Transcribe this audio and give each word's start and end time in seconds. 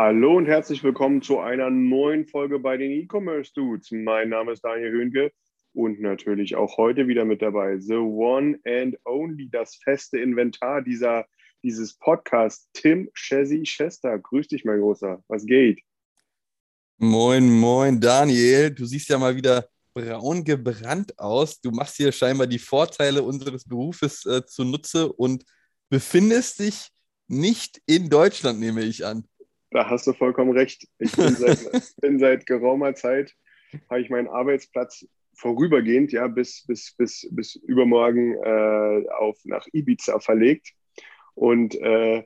Hallo 0.00 0.36
und 0.36 0.46
herzlich 0.46 0.84
willkommen 0.84 1.22
zu 1.22 1.40
einer 1.40 1.70
neuen 1.70 2.24
Folge 2.24 2.60
bei 2.60 2.76
den 2.76 2.92
E-Commerce 2.92 3.52
Dudes. 3.52 3.90
Mein 3.90 4.28
Name 4.28 4.52
ist 4.52 4.62
Daniel 4.62 4.92
Höhnke 4.92 5.32
und 5.72 6.00
natürlich 6.00 6.54
auch 6.54 6.76
heute 6.76 7.08
wieder 7.08 7.24
mit 7.24 7.42
dabei 7.42 7.80
The 7.80 7.96
One 7.96 8.60
and 8.64 8.96
Only, 9.04 9.50
das 9.50 9.74
feste 9.74 10.20
Inventar 10.20 10.82
dieser, 10.82 11.26
dieses 11.64 11.94
Podcasts, 11.94 12.68
Tim 12.74 13.10
Chessy 13.12 13.64
Chester. 13.64 14.20
Grüß 14.20 14.46
dich, 14.46 14.64
mein 14.64 14.78
Großer. 14.78 15.20
Was 15.26 15.44
geht? 15.44 15.80
Moin, 16.98 17.50
moin, 17.50 18.00
Daniel. 18.00 18.70
Du 18.70 18.86
siehst 18.86 19.08
ja 19.08 19.18
mal 19.18 19.34
wieder 19.34 19.68
braun 19.94 20.44
gebrannt 20.44 21.18
aus. 21.18 21.60
Du 21.60 21.72
machst 21.72 21.96
hier 21.96 22.12
scheinbar 22.12 22.46
die 22.46 22.60
Vorteile 22.60 23.24
unseres 23.24 23.64
Berufes 23.64 24.24
äh, 24.26 24.46
zunutze 24.46 25.12
und 25.12 25.44
befindest 25.88 26.60
dich 26.60 26.86
nicht 27.26 27.82
in 27.84 28.08
Deutschland, 28.08 28.60
nehme 28.60 28.82
ich 28.82 29.04
an. 29.04 29.24
Da 29.70 29.88
hast 29.88 30.06
du 30.06 30.12
vollkommen 30.12 30.52
recht. 30.52 30.86
Ich 30.98 31.12
bin 31.14 31.34
seit, 31.34 31.58
bin 32.00 32.18
seit 32.18 32.46
geraumer 32.46 32.94
Zeit, 32.94 33.34
habe 33.90 34.00
ich 34.00 34.10
meinen 34.10 34.28
Arbeitsplatz 34.28 35.06
vorübergehend, 35.34 36.12
ja, 36.12 36.26
bis, 36.26 36.64
bis, 36.66 36.94
bis, 36.96 37.28
bis 37.30 37.54
übermorgen 37.54 38.34
äh, 38.42 39.08
auf, 39.10 39.38
nach 39.44 39.66
Ibiza 39.72 40.18
verlegt. 40.20 40.72
Und 41.34 41.74
äh, 41.76 42.24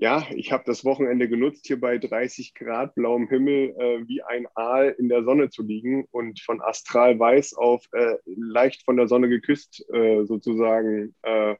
ja, 0.00 0.24
ich 0.30 0.52
habe 0.52 0.62
das 0.64 0.84
Wochenende 0.84 1.28
genutzt, 1.28 1.66
hier 1.66 1.80
bei 1.80 1.98
30 1.98 2.54
Grad 2.54 2.94
blauem 2.94 3.28
Himmel 3.28 3.74
äh, 3.76 4.06
wie 4.06 4.22
ein 4.22 4.46
Aal 4.54 4.94
in 4.96 5.08
der 5.08 5.24
Sonne 5.24 5.50
zu 5.50 5.64
liegen 5.64 6.04
und 6.12 6.40
von 6.40 6.62
astral 6.62 7.18
weiß 7.18 7.54
auf 7.54 7.84
äh, 7.92 8.14
leicht 8.24 8.84
von 8.84 8.96
der 8.96 9.08
Sonne 9.08 9.28
geküsst 9.28 9.84
äh, 9.92 10.24
sozusagen 10.24 11.16
äh, 11.22 11.56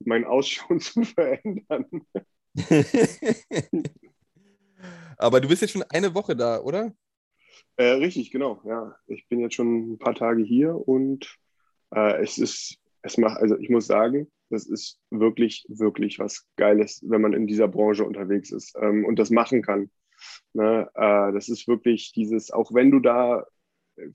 mein 0.00 0.24
Ausschauen 0.24 0.80
zu 0.80 1.04
verändern. 1.04 1.84
Aber 5.18 5.40
du 5.40 5.48
bist 5.48 5.62
jetzt 5.62 5.72
schon 5.72 5.84
eine 5.90 6.14
Woche 6.14 6.36
da, 6.36 6.60
oder? 6.60 6.92
Äh, 7.76 7.92
richtig, 7.92 8.30
genau. 8.30 8.60
Ja, 8.64 8.96
ich 9.06 9.28
bin 9.28 9.40
jetzt 9.40 9.54
schon 9.54 9.92
ein 9.92 9.98
paar 9.98 10.14
Tage 10.14 10.42
hier 10.42 10.76
und 10.76 11.38
äh, 11.94 12.22
es 12.22 12.38
ist, 12.38 12.78
es 13.02 13.18
macht, 13.18 13.38
also 13.38 13.56
ich 13.58 13.70
muss 13.70 13.86
sagen, 13.86 14.30
das 14.50 14.66
ist 14.66 15.00
wirklich, 15.10 15.64
wirklich 15.68 16.18
was 16.18 16.46
Geiles, 16.56 17.02
wenn 17.06 17.22
man 17.22 17.32
in 17.32 17.46
dieser 17.46 17.68
Branche 17.68 18.04
unterwegs 18.04 18.50
ist 18.52 18.76
ähm, 18.80 19.04
und 19.04 19.18
das 19.18 19.30
machen 19.30 19.62
kann. 19.62 19.90
Ne? 20.52 20.88
Äh, 20.94 21.32
das 21.32 21.48
ist 21.48 21.66
wirklich 21.66 22.12
dieses, 22.12 22.50
auch 22.50 22.72
wenn 22.74 22.90
du 22.90 23.00
da, 23.00 23.46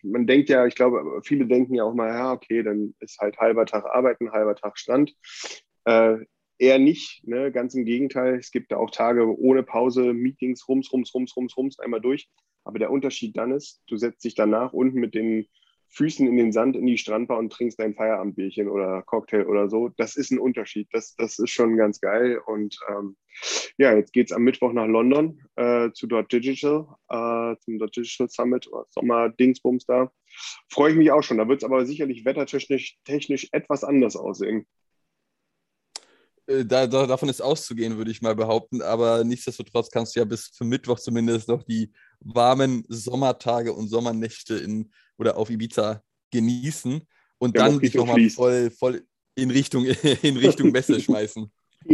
man 0.03 0.27
denkt 0.27 0.49
ja, 0.49 0.65
ich 0.65 0.75
glaube, 0.75 1.21
viele 1.23 1.47
denken 1.47 1.75
ja 1.75 1.83
auch 1.83 1.93
mal, 1.93 2.09
ja, 2.09 2.31
okay, 2.33 2.63
dann 2.63 2.95
ist 2.99 3.19
halt 3.19 3.37
halber 3.37 3.65
Tag 3.65 3.85
Arbeiten, 3.85 4.31
halber 4.31 4.55
Tag 4.55 4.77
Strand. 4.77 5.13
Eher 6.59 6.79
nicht, 6.79 7.25
ne? 7.27 7.51
ganz 7.51 7.75
im 7.75 7.85
Gegenteil. 7.85 8.35
Es 8.35 8.51
gibt 8.51 8.71
da 8.71 8.77
auch 8.77 8.89
Tage 8.89 9.37
ohne 9.39 9.63
Pause, 9.63 10.13
Meetings, 10.13 10.67
rums, 10.67 10.91
rums, 10.91 11.13
rums, 11.13 11.35
rums, 11.35 11.55
rums, 11.57 11.79
einmal 11.79 12.01
durch. 12.01 12.29
Aber 12.63 12.79
der 12.79 12.91
Unterschied 12.91 13.37
dann 13.37 13.51
ist, 13.51 13.81
du 13.87 13.97
setzt 13.97 14.23
dich 14.23 14.35
danach 14.35 14.73
unten 14.73 14.99
mit 14.99 15.15
den 15.15 15.47
Füßen 15.89 16.27
in 16.27 16.37
den 16.37 16.51
Sand 16.51 16.75
in 16.75 16.85
die 16.85 16.97
Strandbar 16.97 17.37
und 17.37 17.51
trinkst 17.51 17.79
dein 17.79 17.95
Feierabendbierchen 17.95 18.67
oder 18.67 19.01
Cocktail 19.03 19.45
oder 19.47 19.69
so. 19.69 19.89
Das 19.97 20.15
ist 20.15 20.31
ein 20.31 20.39
Unterschied. 20.39 20.89
Das, 20.91 21.15
das 21.15 21.39
ist 21.39 21.49
schon 21.49 21.77
ganz 21.77 22.01
geil. 22.01 22.41
Und 22.45 22.77
ähm, 22.89 23.15
ja, 23.77 23.95
jetzt 23.95 24.11
geht 24.11 24.27
es 24.27 24.33
am 24.33 24.43
Mittwoch 24.43 24.73
nach 24.73 24.87
London 24.87 25.41
äh, 25.55 25.91
zu 25.91 26.07
Dot 26.07 26.31
Digital, 26.31 26.87
äh, 27.09 27.55
zum 27.61 27.79
Dot 27.79 27.95
Digital 27.95 28.29
Summit 28.29 28.67
oder 28.67 28.85
Sommer-Dingsbums 28.89 29.85
da. 29.85 30.11
Freue 30.69 30.91
ich 30.91 30.97
mich 30.97 31.11
auch 31.11 31.23
schon. 31.23 31.37
Da 31.37 31.47
wird 31.47 31.61
es 31.61 31.65
aber 31.65 31.85
sicherlich 31.85 32.25
wettertechnisch 32.25 32.97
technisch 33.05 33.47
etwas 33.51 33.83
anders 33.83 34.15
aussehen. 34.15 34.67
Äh, 36.47 36.65
Da, 36.65 36.87
da, 36.87 37.05
davon 37.05 37.29
ist 37.29 37.41
auszugehen, 37.41 37.97
würde 37.97 38.11
ich 38.11 38.21
mal 38.21 38.35
behaupten. 38.35 38.81
Aber 38.81 39.23
nichtsdestotrotz 39.23 39.89
kannst 39.91 40.15
du 40.15 40.19
ja 40.21 40.25
bis 40.25 40.47
für 40.47 40.63
Mittwoch 40.65 40.99
zumindest 40.99 41.47
noch 41.47 41.63
die 41.63 41.91
warmen 42.19 42.83
Sommertage 42.87 43.73
und 43.73 43.89
Sommernächte 43.89 44.55
in 44.55 44.91
oder 45.17 45.37
auf 45.37 45.49
Ibiza 45.49 46.01
genießen 46.31 47.01
und 47.37 47.57
Ja, 47.57 47.65
dann 47.65 47.79
dich 47.79 47.93
nochmal 47.93 48.29
voll, 48.29 48.71
voll 48.71 49.05
in 49.35 49.51
Richtung, 49.51 49.85
in 50.21 50.37
Richtung 50.37 50.71
Messe 50.71 50.99
schmeißen. 51.01 51.51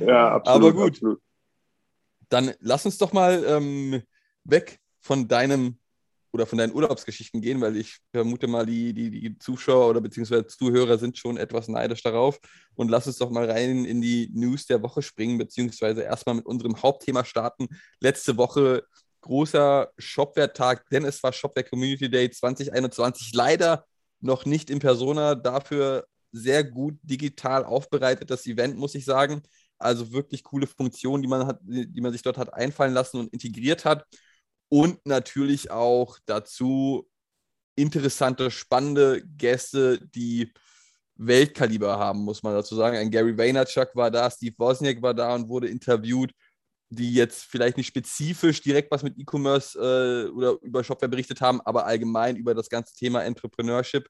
ja, 0.00 0.32
absolut. 0.32 0.46
Aber 0.46 0.72
gut. 0.72 0.94
Absolut. 0.94 1.20
Dann 2.28 2.52
lass 2.60 2.86
uns 2.86 2.96
doch 2.98 3.12
mal 3.12 3.44
ähm, 3.44 4.02
weg 4.44 4.78
von 5.00 5.26
deinem 5.26 5.79
oder 6.32 6.46
von 6.46 6.58
deinen 6.58 6.74
Urlaubsgeschichten 6.74 7.40
gehen, 7.40 7.60
weil 7.60 7.76
ich 7.76 7.98
vermute 8.12 8.46
mal, 8.46 8.66
die, 8.66 8.92
die, 8.94 9.10
die 9.10 9.38
Zuschauer 9.38 9.88
oder 9.88 10.00
beziehungsweise 10.00 10.46
Zuhörer 10.46 10.98
sind 10.98 11.18
schon 11.18 11.36
etwas 11.36 11.68
neidisch 11.68 12.02
darauf. 12.02 12.38
Und 12.74 12.88
lass 12.88 13.06
uns 13.06 13.18
doch 13.18 13.30
mal 13.30 13.50
rein 13.50 13.84
in 13.84 14.00
die 14.00 14.30
News 14.32 14.66
der 14.66 14.82
Woche 14.82 15.02
springen, 15.02 15.38
beziehungsweise 15.38 16.02
erstmal 16.02 16.36
mit 16.36 16.46
unserem 16.46 16.82
Hauptthema 16.82 17.24
starten. 17.24 17.68
Letzte 18.00 18.36
Woche 18.36 18.84
großer 19.22 19.90
Shopware-Tag, 19.98 20.88
denn 20.90 21.04
es 21.04 21.22
war 21.22 21.32
Shopware 21.32 21.66
Community 21.68 22.08
Day 22.10 22.30
2021. 22.30 23.32
Leider 23.34 23.84
noch 24.20 24.44
nicht 24.44 24.70
in 24.70 24.78
Persona, 24.78 25.34
dafür 25.34 26.06
sehr 26.32 26.64
gut 26.64 26.98
digital 27.02 27.64
aufbereitet, 27.64 28.30
das 28.30 28.46
Event, 28.46 28.76
muss 28.76 28.94
ich 28.94 29.04
sagen. 29.04 29.42
Also 29.78 30.12
wirklich 30.12 30.44
coole 30.44 30.66
Funktionen, 30.66 31.22
die 31.22 31.28
man, 31.28 31.46
hat, 31.46 31.58
die 31.62 32.00
man 32.00 32.12
sich 32.12 32.22
dort 32.22 32.38
hat 32.38 32.52
einfallen 32.52 32.92
lassen 32.92 33.18
und 33.18 33.32
integriert 33.32 33.84
hat. 33.84 34.06
Und 34.70 35.04
natürlich 35.04 35.70
auch 35.70 36.18
dazu 36.26 37.10
interessante, 37.76 38.50
spannende 38.50 39.22
Gäste, 39.36 40.00
die 40.14 40.52
Weltkaliber 41.16 41.98
haben, 41.98 42.20
muss 42.20 42.42
man 42.42 42.54
dazu 42.54 42.74
sagen. 42.74 42.96
Ein 42.96 43.10
Gary 43.10 43.36
Vaynerchuk 43.36 43.94
war 43.94 44.10
da, 44.10 44.30
Steve 44.30 44.54
Wozniak 44.56 45.02
war 45.02 45.12
da 45.12 45.34
und 45.34 45.48
wurde 45.48 45.68
interviewt, 45.68 46.32
die 46.88 47.12
jetzt 47.12 47.44
vielleicht 47.44 47.76
nicht 47.76 47.88
spezifisch 47.88 48.62
direkt 48.62 48.90
was 48.90 49.02
mit 49.02 49.18
E-Commerce 49.18 49.78
äh, 49.78 50.30
oder 50.30 50.56
über 50.62 50.82
Shopware 50.82 51.10
berichtet 51.10 51.40
haben, 51.40 51.60
aber 51.62 51.84
allgemein 51.84 52.36
über 52.36 52.54
das 52.54 52.68
ganze 52.68 52.94
Thema 52.94 53.22
Entrepreneurship 53.22 54.08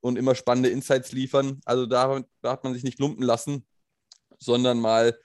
und 0.00 0.16
immer 0.16 0.34
spannende 0.34 0.70
Insights 0.70 1.12
liefern. 1.12 1.60
Also 1.64 1.86
da, 1.86 2.22
da 2.42 2.52
hat 2.52 2.64
man 2.64 2.74
sich 2.74 2.84
nicht 2.84 2.98
lumpen 2.98 3.22
lassen, 3.22 3.66
sondern 4.38 4.80
mal 4.80 5.18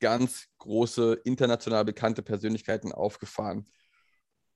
ganz 0.00 0.46
große, 0.58 1.20
international 1.24 1.84
bekannte 1.84 2.22
Persönlichkeiten 2.22 2.92
aufgefahren. 2.92 3.64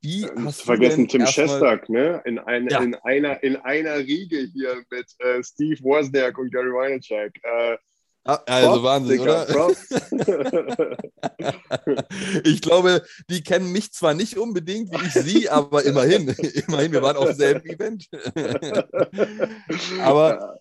Wie 0.00 0.20
Nicht 0.22 0.36
hast 0.44 0.62
vergessen 0.62 1.08
denn 1.08 1.22
Tim 1.22 1.26
Shestak, 1.26 1.88
ne? 1.88 2.22
In, 2.24 2.38
ein, 2.38 2.68
Ja. 2.68 2.80
in, 2.82 2.94
einer, 2.96 3.42
in 3.42 3.56
einer 3.56 3.98
Riege 3.98 4.48
hier 4.52 4.82
mit 4.90 5.06
äh, 5.18 5.42
Steve 5.42 5.82
Wozniak 5.82 6.38
und 6.38 6.52
Gary 6.52 6.70
Vaynerchuk. 6.72 7.32
Äh, 7.42 7.76
Ah, 8.24 8.42
Also 8.44 8.68
Props, 8.72 8.82
Wahnsinn, 8.82 9.18
Digga, 9.18 9.46
oder? 9.46 10.98
Ich 12.44 12.60
glaube, 12.60 13.02
die 13.30 13.42
kennen 13.42 13.72
mich 13.72 13.92
zwar 13.92 14.12
nicht 14.12 14.36
unbedingt 14.36 14.90
wie 14.92 15.06
ich 15.06 15.14
sie, 15.14 15.48
aber 15.48 15.82
immerhin, 15.84 16.28
immerhin, 16.66 16.92
wir 16.92 17.00
waren 17.00 17.16
auf 17.16 17.28
demselben 17.28 17.66
Event. 17.66 18.06
aber 20.02 20.58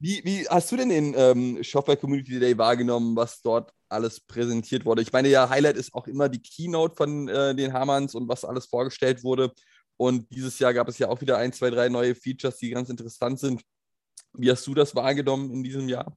wie, 0.00 0.22
wie 0.24 0.48
hast 0.48 0.72
du 0.72 0.76
denn 0.76 0.88
den 0.88 1.14
ähm, 1.16 1.62
Shopware 1.62 1.96
Community 1.96 2.40
Day 2.40 2.58
wahrgenommen, 2.58 3.14
was 3.14 3.40
dort 3.42 3.72
alles 3.88 4.20
präsentiert 4.20 4.84
wurde? 4.84 5.02
Ich 5.02 5.12
meine, 5.12 5.28
ja, 5.28 5.48
Highlight 5.48 5.76
ist 5.76 5.94
auch 5.94 6.06
immer 6.06 6.28
die 6.28 6.42
Keynote 6.42 6.96
von 6.96 7.28
äh, 7.28 7.54
den 7.54 7.72
Hamanns 7.72 8.14
und 8.14 8.28
was 8.28 8.44
alles 8.44 8.66
vorgestellt 8.66 9.24
wurde. 9.24 9.52
Und 9.96 10.30
dieses 10.30 10.58
Jahr 10.58 10.72
gab 10.74 10.88
es 10.88 10.98
ja 10.98 11.08
auch 11.08 11.20
wieder 11.20 11.38
ein, 11.38 11.52
zwei, 11.52 11.70
drei 11.70 11.88
neue 11.88 12.14
Features, 12.14 12.58
die 12.58 12.70
ganz 12.70 12.88
interessant 12.88 13.40
sind. 13.40 13.62
Wie 14.32 14.50
hast 14.50 14.66
du 14.66 14.74
das 14.74 14.94
wahrgenommen 14.94 15.50
in 15.50 15.64
diesem 15.64 15.88
Jahr? 15.88 16.16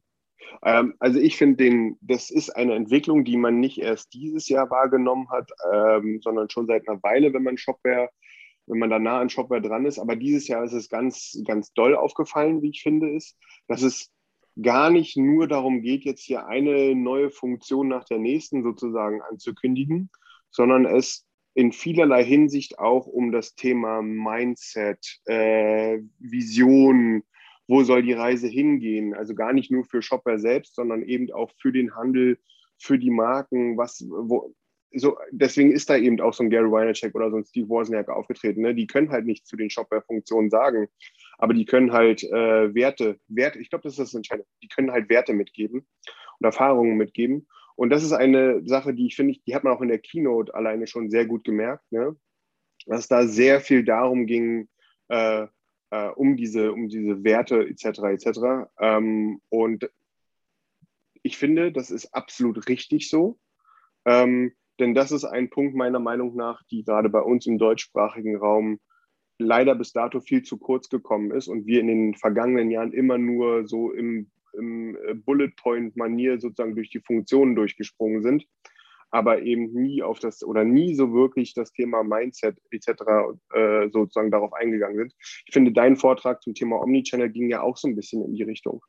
Ähm, 0.64 0.94
also 1.00 1.20
ich 1.20 1.38
finde, 1.38 1.96
das 2.02 2.30
ist 2.30 2.50
eine 2.52 2.76
Entwicklung, 2.76 3.24
die 3.24 3.38
man 3.38 3.60
nicht 3.60 3.80
erst 3.80 4.14
dieses 4.14 4.48
Jahr 4.50 4.70
wahrgenommen 4.70 5.30
hat, 5.30 5.50
ähm, 5.74 6.20
sondern 6.22 6.50
schon 6.50 6.68
seit 6.68 6.88
einer 6.88 7.02
Weile, 7.02 7.34
wenn 7.34 7.44
man 7.44 7.58
Shopware, 7.58 8.10
wenn 8.68 8.80
man 8.80 8.90
da 8.90 9.00
nah 9.00 9.20
an 9.20 9.30
Shopware 9.30 9.62
dran 9.62 9.86
ist. 9.86 9.98
Aber 9.98 10.16
dieses 10.16 10.48
Jahr 10.48 10.64
ist 10.64 10.74
es 10.74 10.90
ganz, 10.90 11.42
ganz 11.46 11.74
doll 11.74 11.96
aufgefallen, 11.96 12.62
wie 12.62 12.70
ich 12.70 12.84
finde, 12.84 13.10
ist, 13.10 13.38
dass 13.68 13.82
es 13.82 14.12
gar 14.62 14.90
nicht 14.90 15.18
nur 15.18 15.48
darum 15.48 15.82
geht, 15.82 16.04
jetzt 16.04 16.24
hier 16.24 16.48
eine 16.48 16.96
neue 16.96 17.30
Funktion 17.30 17.88
nach 17.88 18.06
der 18.06 18.20
nächsten 18.20 18.64
sozusagen 18.64 19.22
anzukündigen, 19.22 20.10
sondern 20.50 20.86
es 20.86 21.26
in 21.54 21.72
vielerlei 21.72 22.24
Hinsicht 22.24 22.80
auch 22.80 23.08
um 23.08 23.32
das 23.32 23.56
Thema 23.56 24.02
Mindset, 24.02 25.20
äh, 25.26 26.00
Vision, 26.20 27.24
wo 27.68 27.84
soll 27.84 28.04
die 28.04 28.14
Reise 28.14 28.48
hingehen? 28.48 29.14
Also 29.14 29.36
gar 29.36 29.54
nicht 29.54 29.72
nur 29.72 29.86
für 29.86 30.02
Shopware 30.02 30.40
selbst, 30.40 30.76
sondern 30.76 31.04
eben 31.04 31.32
auch 31.32 31.52
für 31.62 31.72
den 31.72 31.96
Handel, 31.96 32.40
für 32.78 32.98
die 32.98 33.12
Marken, 33.12 33.78
was, 33.78 34.06
wo, 34.10 34.54
so, 34.94 35.18
deswegen 35.32 35.72
ist 35.72 35.90
da 35.90 35.96
eben 35.96 36.20
auch 36.20 36.34
so 36.34 36.44
ein 36.44 36.50
Gary 36.50 36.70
Vaynerchuk 36.70 37.16
oder 37.16 37.32
so 37.32 37.38
ein 37.38 37.46
Steve 37.46 37.70
Wozniak 37.70 38.10
aufgetreten. 38.10 38.62
Ne? 38.62 38.76
Die 38.76 38.88
können 38.88 39.10
halt 39.10 39.26
nichts 39.26 39.48
zu 39.48 39.56
den 39.56 39.70
Shopware-Funktionen 39.70 40.50
sagen, 40.50 40.88
aber 41.42 41.56
die 41.56 41.66
können 41.66 41.92
halt 41.92 42.24
äh, 42.24 42.74
Werte, 42.76 43.20
Werte, 43.28 43.60
ich 43.60 43.72
glaube, 43.72 43.82
das 43.82 43.94
ist 43.94 44.00
das 44.00 44.14
Entscheidende, 44.14 44.48
die 44.62 44.68
können 44.68 44.92
halt 44.92 45.10
Werte 45.10 45.34
mitgeben 45.34 45.88
und 46.40 46.46
Erfahrungen 46.46 46.98
mitgeben. 46.98 47.48
Und 47.76 47.90
das 47.90 48.04
ist 48.04 48.14
eine 48.14 48.62
Sache, 48.68 48.94
die 48.94 49.08
ich 49.08 49.16
finde, 49.16 49.34
die 49.48 49.56
hat 49.56 49.64
man 49.64 49.74
auch 49.74 49.82
in 49.82 49.88
der 49.88 49.98
Keynote 49.98 50.54
alleine 50.54 50.86
schon 50.86 51.10
sehr 51.10 51.26
gut 51.26 51.44
gemerkt, 51.44 51.92
ne? 51.92 52.16
dass 52.86 53.08
da 53.08 53.26
sehr 53.26 53.60
viel 53.60 53.84
darum 53.84 54.28
ging, 54.28 54.70
äh, 55.08 55.48
äh, 55.90 56.10
um, 56.10 56.38
diese, 56.38 56.72
um 56.74 56.90
diese 56.90 57.24
Werte 57.24 57.68
etc. 57.68 57.86
etc. 58.04 58.70
Ähm, 58.80 59.42
und 59.50 59.90
ich 61.24 61.40
finde, 61.40 61.72
das 61.72 61.90
ist 61.90 62.14
absolut 62.14 62.70
richtig 62.70 63.10
so. 63.10 63.40
Ähm, 64.06 64.54
denn 64.80 64.94
das 64.94 65.12
ist 65.12 65.26
ein 65.26 65.50
Punkt 65.50 65.76
meiner 65.76 66.00
Meinung 66.00 66.36
nach, 66.36 66.62
die 66.70 66.84
gerade 66.84 67.10
bei 67.10 67.22
uns 67.22 67.48
im 67.48 67.58
deutschsprachigen 67.58 68.36
Raum 68.36 68.80
leider 69.42 69.76
bis 69.76 69.94
dato 69.94 70.20
viel 70.20 70.44
zu 70.44 70.58
kurz 70.58 70.90
gekommen 70.90 71.32
ist 71.32 71.48
und 71.48 71.66
wir 71.66 71.80
in 71.80 71.88
den 71.88 72.16
vergangenen 72.16 72.72
Jahren 72.72 72.94
immer 72.94 73.18
nur 73.18 73.68
so 73.68 73.92
im, 73.92 74.30
im 74.54 74.98
äh, 75.08 75.14
Bullet 75.14 75.52
Point 75.58 75.96
Manier 75.96 76.40
sozusagen 76.40 76.76
durch 76.76 76.90
die 76.90 77.02
Funktionen 77.02 77.56
durchgesprungen 77.56 78.24
sind, 78.24 78.46
aber 79.10 79.42
eben 79.42 79.74
nie 79.74 80.04
auf 80.04 80.20
das 80.20 80.44
oder 80.44 80.64
nie 80.64 80.96
so 80.96 81.14
wirklich 81.14 81.54
das 81.54 81.72
Thema 81.72 82.04
Mindset 82.04 82.58
etc. 82.72 83.02
Äh, 83.54 83.90
sozusagen 83.92 84.32
darauf 84.32 84.54
eingegangen 84.54 84.98
sind. 84.98 85.16
Ich 85.46 85.54
finde, 85.54 85.72
dein 85.72 85.98
Vortrag 85.98 86.42
zum 86.42 86.54
Thema 86.54 86.82
Omnichannel 86.82 87.30
ging 87.30 87.50
ja 87.50 87.62
auch 87.62 87.78
so 87.78 87.88
ein 87.88 87.96
bisschen 87.96 88.24
in 88.24 88.34
die 88.34 88.44
Richtung. 88.44 88.82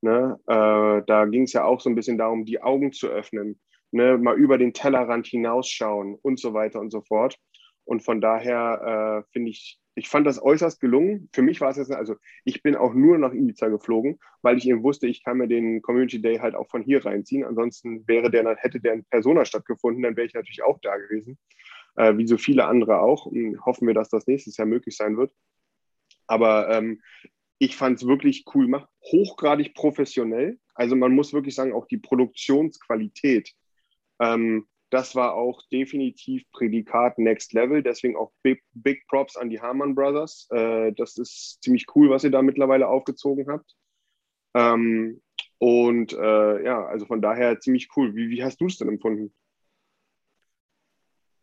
Ne? 0.00 0.38
Äh, 0.46 1.02
da 1.06 1.24
ging 1.26 1.42
es 1.42 1.52
ja 1.52 1.64
auch 1.64 1.80
so 1.80 1.90
ein 1.90 1.94
bisschen 1.94 2.18
darum, 2.18 2.44
die 2.44 2.62
Augen 2.62 2.92
zu 2.92 3.08
öffnen 3.08 3.60
ne, 3.90 4.18
mal 4.18 4.36
über 4.36 4.58
den 4.58 4.72
Tellerrand 4.72 5.26
hinausschauen 5.26 6.16
und 6.22 6.38
so 6.38 6.54
weiter 6.54 6.80
und 6.80 6.90
so 6.90 7.02
fort. 7.02 7.36
Und 7.84 8.02
von 8.02 8.20
daher 8.20 9.24
äh, 9.24 9.32
finde 9.32 9.50
ich, 9.50 9.78
ich 9.98 10.08
fand 10.08 10.26
das 10.26 10.40
äußerst 10.40 10.80
gelungen. 10.80 11.28
Für 11.32 11.42
mich 11.42 11.60
war 11.60 11.70
es 11.70 11.76
jetzt, 11.76 11.90
also 11.90 12.14
ich 12.44 12.62
bin 12.62 12.76
auch 12.76 12.94
nur 12.94 13.18
nach 13.18 13.32
Ibiza 13.32 13.68
geflogen, 13.68 14.18
weil 14.42 14.56
ich 14.56 14.68
eben 14.68 14.82
wusste, 14.82 15.08
ich 15.08 15.24
kann 15.24 15.38
mir 15.38 15.48
den 15.48 15.82
Community 15.82 16.22
Day 16.22 16.38
halt 16.38 16.54
auch 16.54 16.68
von 16.68 16.82
hier 16.82 17.04
reinziehen. 17.04 17.44
Ansonsten 17.44 18.06
wäre 18.06 18.30
der, 18.30 18.56
hätte 18.56 18.80
der 18.80 18.94
in 18.94 19.04
Persona 19.04 19.44
stattgefunden, 19.44 20.02
dann 20.02 20.16
wäre 20.16 20.26
ich 20.26 20.34
natürlich 20.34 20.62
auch 20.62 20.78
da 20.80 20.96
gewesen, 20.96 21.36
äh, 21.96 22.16
wie 22.16 22.26
so 22.26 22.38
viele 22.38 22.66
andere 22.66 23.00
auch. 23.00 23.26
Und 23.26 23.60
hoffen 23.66 23.86
wir, 23.88 23.94
dass 23.94 24.08
das 24.08 24.26
nächstes 24.26 24.56
Jahr 24.56 24.68
möglich 24.68 24.96
sein 24.96 25.16
wird. 25.16 25.32
Aber 26.28 26.70
ähm, 26.70 27.02
ich 27.58 27.76
fand 27.76 27.98
es 27.98 28.06
wirklich 28.06 28.44
cool 28.54 28.70
hochgradig 29.02 29.74
professionell. 29.74 30.58
Also 30.74 30.94
man 30.94 31.12
muss 31.12 31.32
wirklich 31.32 31.56
sagen, 31.56 31.72
auch 31.72 31.86
die 31.86 31.98
Produktionsqualität 31.98 33.52
ähm, 34.20 34.68
das 34.90 35.14
war 35.14 35.34
auch 35.34 35.62
definitiv 35.70 36.44
Prädikat 36.52 37.18
Next 37.18 37.52
Level, 37.52 37.82
deswegen 37.82 38.16
auch 38.16 38.32
Big, 38.42 38.62
Big 38.72 39.06
Props 39.08 39.36
an 39.36 39.50
die 39.50 39.60
Harman 39.60 39.94
Brothers. 39.94 40.46
Äh, 40.50 40.92
das 40.92 41.18
ist 41.18 41.58
ziemlich 41.62 41.86
cool, 41.94 42.10
was 42.10 42.24
ihr 42.24 42.30
da 42.30 42.42
mittlerweile 42.42 42.88
aufgezogen 42.88 43.46
habt. 43.48 43.76
Ähm, 44.54 45.20
und 45.58 46.12
äh, 46.12 46.64
ja, 46.64 46.86
also 46.86 47.04
von 47.04 47.20
daher 47.20 47.60
ziemlich 47.60 47.88
cool. 47.96 48.14
Wie, 48.14 48.30
wie 48.30 48.42
hast 48.42 48.60
du 48.60 48.66
es 48.66 48.78
denn 48.78 48.88
empfunden? 48.88 49.34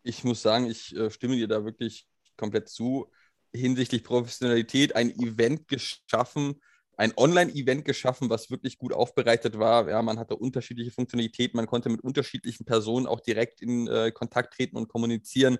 Ich 0.03 0.23
muss 0.23 0.41
sagen, 0.41 0.65
ich 0.65 0.95
äh, 0.95 1.09
stimme 1.11 1.35
dir 1.35 1.47
da 1.47 1.65
wirklich 1.65 2.07
komplett 2.37 2.69
zu. 2.69 3.11
Hinsichtlich 3.53 4.03
Professionalität 4.03 4.95
ein 4.95 5.11
Event 5.11 5.67
geschaffen, 5.67 6.61
ein 6.97 7.13
Online-Event 7.17 7.85
geschaffen, 7.85 8.29
was 8.29 8.49
wirklich 8.49 8.77
gut 8.77 8.93
aufbereitet 8.93 9.59
war. 9.59 9.89
Ja, 9.89 10.01
man 10.01 10.19
hatte 10.19 10.35
unterschiedliche 10.35 10.91
Funktionalitäten, 10.91 11.57
man 11.57 11.67
konnte 11.67 11.89
mit 11.89 12.01
unterschiedlichen 12.01 12.65
Personen 12.65 13.07
auch 13.07 13.19
direkt 13.19 13.61
in 13.61 13.87
äh, 13.87 14.11
Kontakt 14.11 14.53
treten 14.53 14.77
und 14.77 14.87
kommunizieren. 14.87 15.57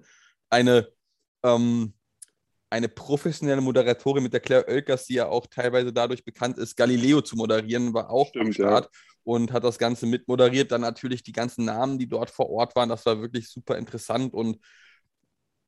Eine, 0.49 0.89
ähm, 1.43 1.93
eine 2.69 2.89
professionelle 2.89 3.61
Moderatorin 3.61 4.23
mit 4.23 4.33
der 4.33 4.39
Claire 4.39 4.67
Oelkers, 4.67 5.05
die 5.05 5.15
ja 5.15 5.27
auch 5.27 5.47
teilweise 5.47 5.91
dadurch 5.91 6.23
bekannt 6.23 6.57
ist, 6.57 6.75
Galileo 6.75 7.21
zu 7.21 7.35
moderieren, 7.35 7.93
war 7.93 8.09
auch 8.09 8.29
Stimmt, 8.29 8.47
am 8.47 8.53
Start 8.53 8.85
ja. 8.85 8.99
und 9.23 9.51
hat 9.51 9.63
das 9.63 9.77
Ganze 9.77 10.05
mitmoderiert. 10.05 10.71
Dann 10.71 10.81
natürlich 10.81 11.23
die 11.23 11.33
ganzen 11.33 11.65
Namen, 11.65 11.99
die 11.99 12.07
dort 12.07 12.29
vor 12.29 12.49
Ort 12.49 12.75
waren. 12.75 12.89
Das 12.89 13.05
war 13.05 13.21
wirklich 13.21 13.49
super 13.49 13.77
interessant 13.77 14.33
und 14.33 14.59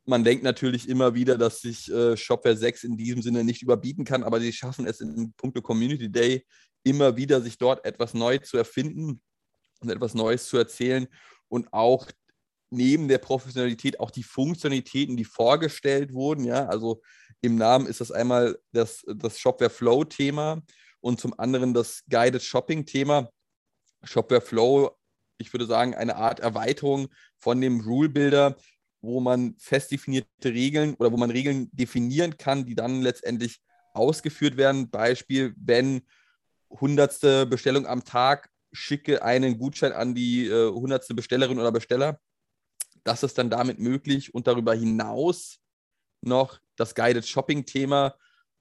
man 0.07 0.23
denkt 0.23 0.43
natürlich 0.43 0.87
immer 0.87 1.13
wieder, 1.13 1.37
dass 1.37 1.61
sich 1.61 1.91
äh, 1.91 2.15
Shopware 2.15 2.55
6 2.55 2.85
in 2.85 2.97
diesem 2.97 3.21
Sinne 3.21 3.43
nicht 3.43 3.61
überbieten 3.61 4.05
kann, 4.05 4.23
aber 4.23 4.39
sie 4.39 4.53
schaffen 4.53 4.87
es 4.87 5.01
in 5.01 5.33
puncto 5.33 5.61
Community 5.61 6.09
Day 6.09 6.45
immer 6.83 7.17
wieder, 7.17 7.41
sich 7.41 7.57
dort 7.57 7.83
etwas 7.85 8.13
neu 8.13 8.37
zu 8.37 8.57
erfinden 8.57 9.21
und 9.81 9.89
etwas 9.89 10.13
Neues 10.13 10.47
zu 10.47 10.57
erzählen 10.57 11.07
und 11.49 11.71
auch 11.73 12.07
neben 12.69 13.09
der 13.09 13.17
Professionalität 13.17 13.99
auch 13.99 14.09
die 14.09 14.23
Funktionalitäten, 14.23 15.17
die 15.17 15.25
vorgestellt 15.25 16.13
wurden. 16.13 16.45
Ja, 16.45 16.67
also 16.67 17.01
im 17.41 17.55
Namen 17.55 17.85
ist 17.85 17.99
das 17.99 18.11
einmal 18.11 18.57
das, 18.71 19.03
das 19.07 19.39
Shopware 19.39 19.69
Flow 19.69 20.05
Thema 20.05 20.61
und 21.01 21.19
zum 21.19 21.37
anderen 21.37 21.73
das 21.73 22.03
Guided 22.09 22.41
Shopping 22.41 22.85
Thema. 22.85 23.29
Shopware 24.03 24.41
Flow, 24.41 24.91
ich 25.37 25.51
würde 25.53 25.65
sagen, 25.65 25.95
eine 25.95 26.15
Art 26.15 26.39
Erweiterung 26.39 27.09
von 27.37 27.59
dem 27.59 27.81
Rule 27.81 28.09
Builder, 28.09 28.57
wo 29.01 29.19
man 29.19 29.55
fest 29.57 29.91
definierte 29.91 30.29
Regeln 30.45 30.95
oder 30.95 31.11
wo 31.11 31.17
man 31.17 31.31
Regeln 31.31 31.69
definieren 31.71 32.37
kann, 32.37 32.65
die 32.65 32.75
dann 32.75 33.01
letztendlich 33.01 33.59
ausgeführt 33.93 34.57
werden. 34.57 34.89
Beispiel, 34.89 35.53
wenn 35.57 36.01
hundertste 36.69 37.45
Bestellung 37.45 37.85
am 37.85 38.03
Tag, 38.03 38.49
schicke 38.71 39.23
einen 39.23 39.57
Gutschein 39.57 39.93
an 39.93 40.13
die 40.13 40.47
äh, 40.47 40.71
hundertste 40.71 41.13
Bestellerin 41.13 41.59
oder 41.59 41.71
Besteller. 41.71 42.19
Das 43.03 43.23
ist 43.23 43.37
dann 43.37 43.49
damit 43.49 43.79
möglich 43.79 44.33
und 44.33 44.47
darüber 44.47 44.73
hinaus 44.73 45.59
noch 46.21 46.59
das 46.75 46.93
Guided 46.93 47.25
Shopping-Thema, 47.25 48.15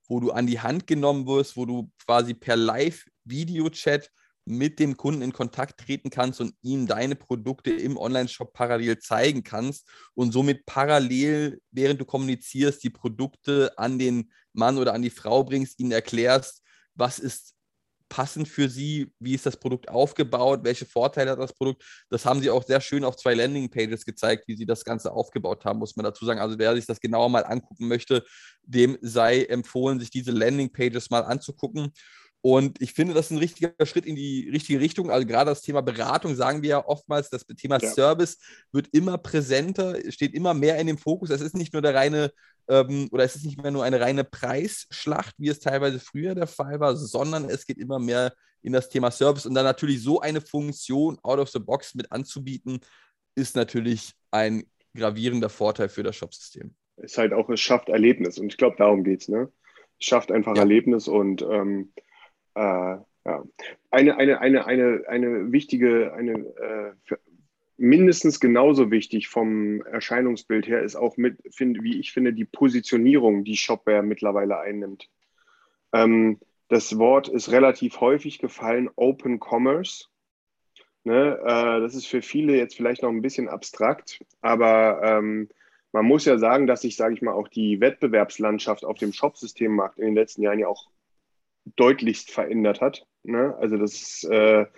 wo 0.08 0.20
du 0.20 0.30
an 0.30 0.46
die 0.46 0.60
Hand 0.60 0.86
genommen 0.86 1.26
wirst, 1.26 1.56
wo 1.56 1.66
du 1.66 1.90
quasi 2.04 2.34
per 2.34 2.56
Live-Video-Chat 2.56 4.10
mit 4.46 4.78
dem 4.78 4.96
Kunden 4.96 5.22
in 5.22 5.32
Kontakt 5.32 5.81
treten 5.81 6.08
kannst 6.08 6.40
und 6.40 6.54
ihm 6.62 6.87
deine 6.87 7.16
Produkte 7.16 7.72
im 7.72 7.96
Online-Shop 7.96 8.52
parallel 8.52 8.98
zeigen 9.00 9.43
kannst 9.43 9.88
und 10.14 10.32
somit 10.32 10.64
parallel, 10.66 11.60
während 11.72 12.00
du 12.00 12.04
kommunizierst, 12.04 12.82
die 12.82 12.90
Produkte 12.90 13.76
an 13.76 13.98
den 13.98 14.31
Mann 14.52 14.78
oder 14.78 14.94
an 14.94 15.02
die 15.02 15.10
Frau 15.10 15.43
bringst, 15.44 15.81
ihnen 15.81 15.93
erklärst, 15.93 16.62
was 16.94 17.19
ist 17.19 17.56
passend 18.08 18.48
für 18.48 18.69
sie, 18.69 19.12
wie 19.19 19.34
ist 19.34 19.46
das 19.46 19.56
Produkt 19.56 19.88
aufgebaut, 19.88 20.60
welche 20.62 20.87
Vorteile 20.87 21.32
hat 21.32 21.40
das 21.40 21.52
Produkt. 21.52 21.82
Das 22.09 22.25
haben 22.25 22.40
sie 22.40 22.50
auch 22.50 22.64
sehr 22.64 22.80
schön 22.80 23.04
auf 23.04 23.16
zwei 23.16 23.35
Landing-Pages 23.35 24.04
gezeigt, 24.04 24.44
wie 24.47 24.56
sie 24.56 24.66
das 24.66 24.85
Ganze 24.85 25.12
aufgebaut 25.12 25.64
haben, 25.64 25.78
muss 25.78 25.97
man 25.97 26.04
dazu 26.04 26.25
sagen. 26.25 26.40
Also 26.40 26.59
wer 26.59 26.75
sich 26.76 26.87
das 26.87 27.00
genauer 27.00 27.28
mal 27.28 27.44
angucken 27.44 27.88
möchte, 27.88 28.25
dem 28.62 28.97
sei 29.00 29.44
empfohlen, 29.44 29.99
sich 29.99 30.11
diese 30.11 30.30
Landing-Pages 30.30 31.11
mal 31.11 31.25
anzugucken. 31.25 31.92
Und 32.48 32.80
ich 32.80 32.92
finde, 32.92 33.12
das 33.12 33.26
ist 33.26 33.32
ein 33.32 33.38
richtiger 33.38 33.72
Schritt 33.84 34.06
in 34.06 34.14
die 34.14 34.48
richtige 34.48 34.78
Richtung. 34.78 35.10
Also 35.10 35.26
gerade 35.26 35.50
das 35.50 35.62
Thema 35.62 35.80
Beratung 35.80 36.36
sagen 36.36 36.62
wir 36.62 36.68
ja 36.68 36.86
oftmals, 36.86 37.28
das 37.28 37.44
Thema 37.44 37.80
ja. 37.80 37.88
Service 37.88 38.38
wird 38.70 38.86
immer 38.92 39.18
präsenter, 39.18 39.96
steht 40.12 40.32
immer 40.32 40.54
mehr 40.54 40.78
in 40.78 40.86
dem 40.86 40.96
Fokus. 40.96 41.30
Es 41.30 41.40
ist 41.40 41.56
nicht 41.56 41.72
nur 41.72 41.82
der 41.82 41.96
reine 41.96 42.30
ähm, 42.68 43.08
oder 43.10 43.24
es 43.24 43.34
ist 43.34 43.46
nicht 43.46 43.60
mehr 43.60 43.72
nur 43.72 43.82
eine 43.82 44.00
reine 44.00 44.22
Preisschlacht, 44.22 45.34
wie 45.38 45.48
es 45.48 45.58
teilweise 45.58 45.98
früher 45.98 46.36
der 46.36 46.46
Fall 46.46 46.78
war, 46.78 46.94
sondern 46.94 47.50
es 47.50 47.66
geht 47.66 47.78
immer 47.78 47.98
mehr 47.98 48.32
in 48.62 48.72
das 48.72 48.90
Thema 48.90 49.10
Service. 49.10 49.46
Und 49.46 49.54
dann 49.54 49.64
natürlich 49.64 50.00
so 50.00 50.20
eine 50.20 50.40
Funktion 50.40 51.18
out 51.24 51.40
of 51.40 51.50
the 51.50 51.58
box 51.58 51.96
mit 51.96 52.12
anzubieten, 52.12 52.78
ist 53.34 53.56
natürlich 53.56 54.12
ein 54.30 54.62
gravierender 54.94 55.48
Vorteil 55.48 55.88
für 55.88 56.04
das 56.04 56.14
Shopsystem. 56.14 56.76
Es 56.98 57.10
ist 57.10 57.18
halt 57.18 57.32
auch, 57.32 57.50
es 57.50 57.58
schafft 57.58 57.88
Erlebnis 57.88 58.38
und 58.38 58.46
ich 58.46 58.56
glaube, 58.56 58.76
darum 58.78 59.02
geht 59.02 59.22
es. 59.22 59.28
Ne? 59.28 59.50
Es 59.98 60.06
schafft 60.06 60.30
einfach 60.30 60.54
ja. 60.54 60.62
Erlebnis 60.62 61.08
und 61.08 61.42
ähm, 61.42 61.92
äh, 62.56 62.96
ja. 63.26 63.44
Eine, 63.90 64.16
eine, 64.16 64.40
eine, 64.40 64.66
eine, 64.66 65.04
eine 65.08 65.52
wichtige, 65.52 66.12
eine 66.14 66.32
äh, 66.32 67.16
mindestens 67.76 68.40
genauso 68.40 68.90
wichtig 68.90 69.28
vom 69.28 69.82
Erscheinungsbild 69.82 70.66
her 70.66 70.82
ist 70.82 70.96
auch 70.96 71.16
mit, 71.16 71.38
find, 71.54 71.82
wie 71.82 72.00
ich 72.00 72.12
finde, 72.12 72.32
die 72.32 72.44
Positionierung, 72.44 73.44
die 73.44 73.56
Shopware 73.56 74.02
mittlerweile 74.02 74.58
einnimmt. 74.58 75.10
Ähm, 75.92 76.38
das 76.68 76.98
Wort 76.98 77.28
ist 77.28 77.52
relativ 77.52 78.00
häufig 78.00 78.38
gefallen, 78.38 78.90
Open 78.96 79.38
Commerce. 79.38 80.06
Ne, 81.04 81.38
äh, 81.44 81.80
das 81.80 81.94
ist 81.94 82.06
für 82.06 82.22
viele 82.22 82.56
jetzt 82.56 82.75
vielleicht 82.75 83.02
noch 83.02 83.10
ein 83.10 83.22
bisschen 83.22 83.48
abstrakt, 83.48 84.25
aber 84.40 85.00
ähm, 85.04 85.48
man 85.92 86.04
muss 86.04 86.25
ja 86.25 86.36
sagen, 86.36 86.66
dass 86.66 86.82
sich, 86.82 86.96
sage 86.96 87.14
ich 87.14 87.22
mal, 87.22 87.32
auch 87.32 87.48
die 87.48 87.80
Wettbewerbslandschaft 87.80 88.84
auf 88.84 88.98
dem 88.98 89.12
Shopsystemmarkt 89.12 89.98
in 89.98 90.06
den 90.06 90.14
letzten 90.14 90.42
Jahren 90.42 90.58
ja 90.58 90.66
auch 90.66 90.90
deutlichst 91.76 92.30
verändert 92.30 92.80
hat. 92.80 93.06
Ne? 93.25 93.56
Also 93.58 93.76
das, 93.76 94.25
äh, 94.30 94.62
ich 94.62 94.68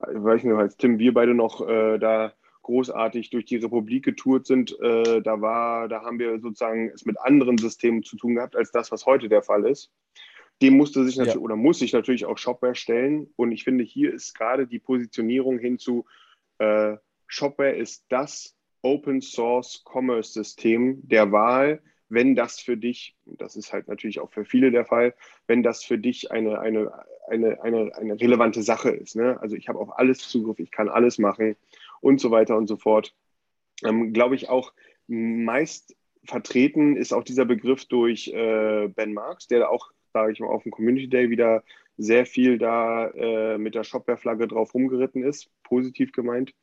weiß 0.00 0.42
nicht, 0.44 0.54
als 0.54 0.76
Tim, 0.76 0.98
wir 0.98 1.12
beide 1.12 1.34
noch 1.34 1.66
äh, 1.68 1.98
da 1.98 2.32
großartig 2.62 3.30
durch 3.30 3.46
die 3.46 3.56
Republik 3.56 4.04
getourt 4.04 4.46
sind, 4.46 4.78
äh, 4.80 5.20
da 5.22 5.40
war, 5.40 5.88
da 5.88 6.02
haben 6.02 6.18
wir 6.18 6.38
sozusagen 6.40 6.90
es 6.94 7.04
mit 7.04 7.18
anderen 7.20 7.58
Systemen 7.58 8.02
zu 8.02 8.16
tun 8.16 8.36
gehabt, 8.36 8.54
als 8.56 8.70
das, 8.70 8.92
was 8.92 9.06
heute 9.06 9.28
der 9.28 9.42
Fall 9.42 9.66
ist. 9.66 9.90
dem 10.62 10.76
musste 10.76 11.04
sich 11.04 11.16
natürlich 11.16 11.36
Ja. 11.36 11.40
oder 11.40 11.56
muss 11.56 11.78
sich 11.78 11.92
natürlich 11.94 12.26
auch 12.26 12.36
Shopware 12.36 12.74
stellen. 12.74 13.32
Und 13.36 13.50
ich 13.50 13.64
finde, 13.64 13.82
hier 13.82 14.12
ist 14.12 14.34
gerade 14.34 14.66
die 14.66 14.78
Positionierung 14.78 15.58
hin 15.58 15.78
zu 15.78 16.04
äh, 16.58 16.96
Shopware 17.26 17.74
ist 17.74 18.04
das 18.10 18.54
Open 18.82 19.22
Source 19.22 19.82
Commerce 19.90 20.32
System 20.32 21.00
der 21.02 21.32
Wahl, 21.32 21.82
wenn 22.10 22.34
das 22.34 22.60
für 22.60 22.76
dich, 22.76 23.16
das 23.24 23.56
ist 23.56 23.72
halt 23.72 23.88
natürlich 23.88 24.20
auch 24.20 24.30
für 24.30 24.44
viele 24.44 24.70
der 24.70 24.84
Fall, 24.84 25.14
wenn 25.46 25.62
das 25.62 25.84
für 25.84 25.96
dich 25.96 26.30
eine, 26.30 26.60
eine, 26.60 26.92
eine, 27.28 27.62
eine, 27.62 27.94
eine 27.94 28.20
relevante 28.20 28.62
Sache 28.62 28.90
ist. 28.90 29.16
Ne? 29.16 29.40
Also 29.40 29.56
ich 29.56 29.68
habe 29.68 29.78
auf 29.78 29.98
alles 29.98 30.18
Zugriff, 30.18 30.58
ich 30.58 30.70
kann 30.70 30.88
alles 30.88 31.18
machen 31.18 31.56
und 32.00 32.20
so 32.20 32.30
weiter 32.30 32.56
und 32.56 32.66
so 32.66 32.76
fort. 32.76 33.14
Ähm, 33.84 34.12
Glaube 34.12 34.34
ich 34.34 34.48
auch 34.48 34.72
meist 35.06 35.96
vertreten 36.24 36.96
ist 36.96 37.12
auch 37.12 37.24
dieser 37.24 37.44
Begriff 37.44 37.86
durch 37.86 38.28
äh, 38.28 38.88
Ben 38.88 39.14
Marks, 39.14 39.46
der 39.46 39.70
auch, 39.70 39.90
sage 40.12 40.32
ich 40.32 40.40
mal, 40.40 40.48
auf 40.48 40.64
dem 40.64 40.72
Community 40.72 41.08
Day 41.08 41.30
wieder 41.30 41.64
sehr 41.96 42.26
viel 42.26 42.58
da 42.58 43.08
äh, 43.08 43.58
mit 43.58 43.74
der 43.74 43.84
Shopware-Flagge 43.84 44.48
drauf 44.48 44.74
rumgeritten 44.74 45.22
ist, 45.22 45.50
positiv 45.62 46.12
gemeint. 46.12 46.54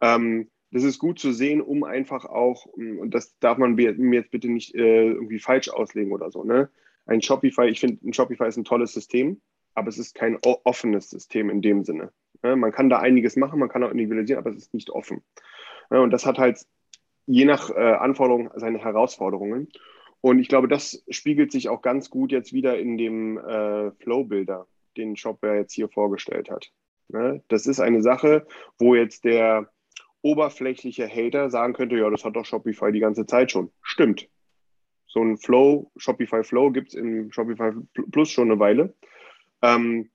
Ähm, 0.00 0.50
das 0.72 0.84
ist 0.84 0.98
gut 0.98 1.18
zu 1.18 1.32
sehen, 1.32 1.60
um 1.60 1.84
einfach 1.84 2.24
auch, 2.24 2.66
und 2.66 3.10
das 3.12 3.38
darf 3.38 3.58
man 3.58 3.74
mir 3.74 3.94
jetzt 3.94 4.30
bitte 4.30 4.48
nicht 4.48 4.74
äh, 4.74 5.10
irgendwie 5.10 5.38
falsch 5.38 5.68
auslegen 5.68 6.12
oder 6.12 6.30
so, 6.30 6.44
ne? 6.44 6.70
Ein 7.04 7.20
Shopify, 7.20 7.66
ich 7.66 7.80
finde, 7.80 8.06
ein 8.06 8.12
Shopify 8.12 8.46
ist 8.46 8.56
ein 8.56 8.64
tolles 8.64 8.92
System, 8.92 9.40
aber 9.74 9.88
es 9.88 9.98
ist 9.98 10.14
kein 10.14 10.38
offenes 10.42 11.10
System 11.10 11.50
in 11.50 11.60
dem 11.60 11.84
Sinne. 11.84 12.12
Ne? 12.42 12.56
Man 12.56 12.72
kann 12.72 12.90
da 12.90 13.00
einiges 13.00 13.36
machen, 13.36 13.58
man 13.58 13.68
kann 13.68 13.82
auch 13.82 13.90
individualisieren, 13.90 14.38
aber 14.38 14.50
es 14.50 14.56
ist 14.56 14.74
nicht 14.74 14.90
offen. 14.90 15.22
Ne? 15.90 16.00
Und 16.00 16.10
das 16.10 16.26
hat 16.26 16.38
halt 16.38 16.64
je 17.26 17.44
nach 17.44 17.70
äh, 17.70 17.94
Anforderung 17.94 18.50
seine 18.54 18.78
Herausforderungen. 18.78 19.68
Und 20.20 20.38
ich 20.38 20.48
glaube, 20.48 20.68
das 20.68 21.04
spiegelt 21.08 21.50
sich 21.50 21.68
auch 21.68 21.82
ganz 21.82 22.08
gut 22.08 22.30
jetzt 22.30 22.52
wieder 22.52 22.78
in 22.78 22.96
dem 22.96 23.38
äh, 23.38 23.90
Flow-Builder, 23.92 24.68
den 24.96 25.16
Shopware 25.16 25.56
jetzt 25.56 25.72
hier 25.72 25.88
vorgestellt 25.88 26.50
hat. 26.50 26.70
Ne? 27.08 27.42
Das 27.48 27.66
ist 27.66 27.80
eine 27.80 28.02
Sache, 28.02 28.46
wo 28.78 28.94
jetzt 28.94 29.24
der 29.24 29.71
oberflächliche 30.22 31.08
Hater 31.08 31.50
sagen 31.50 31.72
könnte, 31.74 31.96
ja, 31.96 32.08
das 32.08 32.24
hat 32.24 32.36
doch 32.36 32.44
Shopify 32.44 32.92
die 32.92 33.00
ganze 33.00 33.26
Zeit 33.26 33.50
schon. 33.50 33.70
Stimmt. 33.82 34.28
So 35.06 35.20
ein 35.20 35.36
Flow, 35.36 35.90
Shopify 35.96 36.42
Flow 36.42 36.70
gibt 36.70 36.88
es 36.88 36.94
im 36.94 37.30
Shopify 37.32 37.72
Plus 38.10 38.30
schon 38.30 38.50
eine 38.50 38.58
Weile. 38.58 38.94
Ähm, 39.60 40.10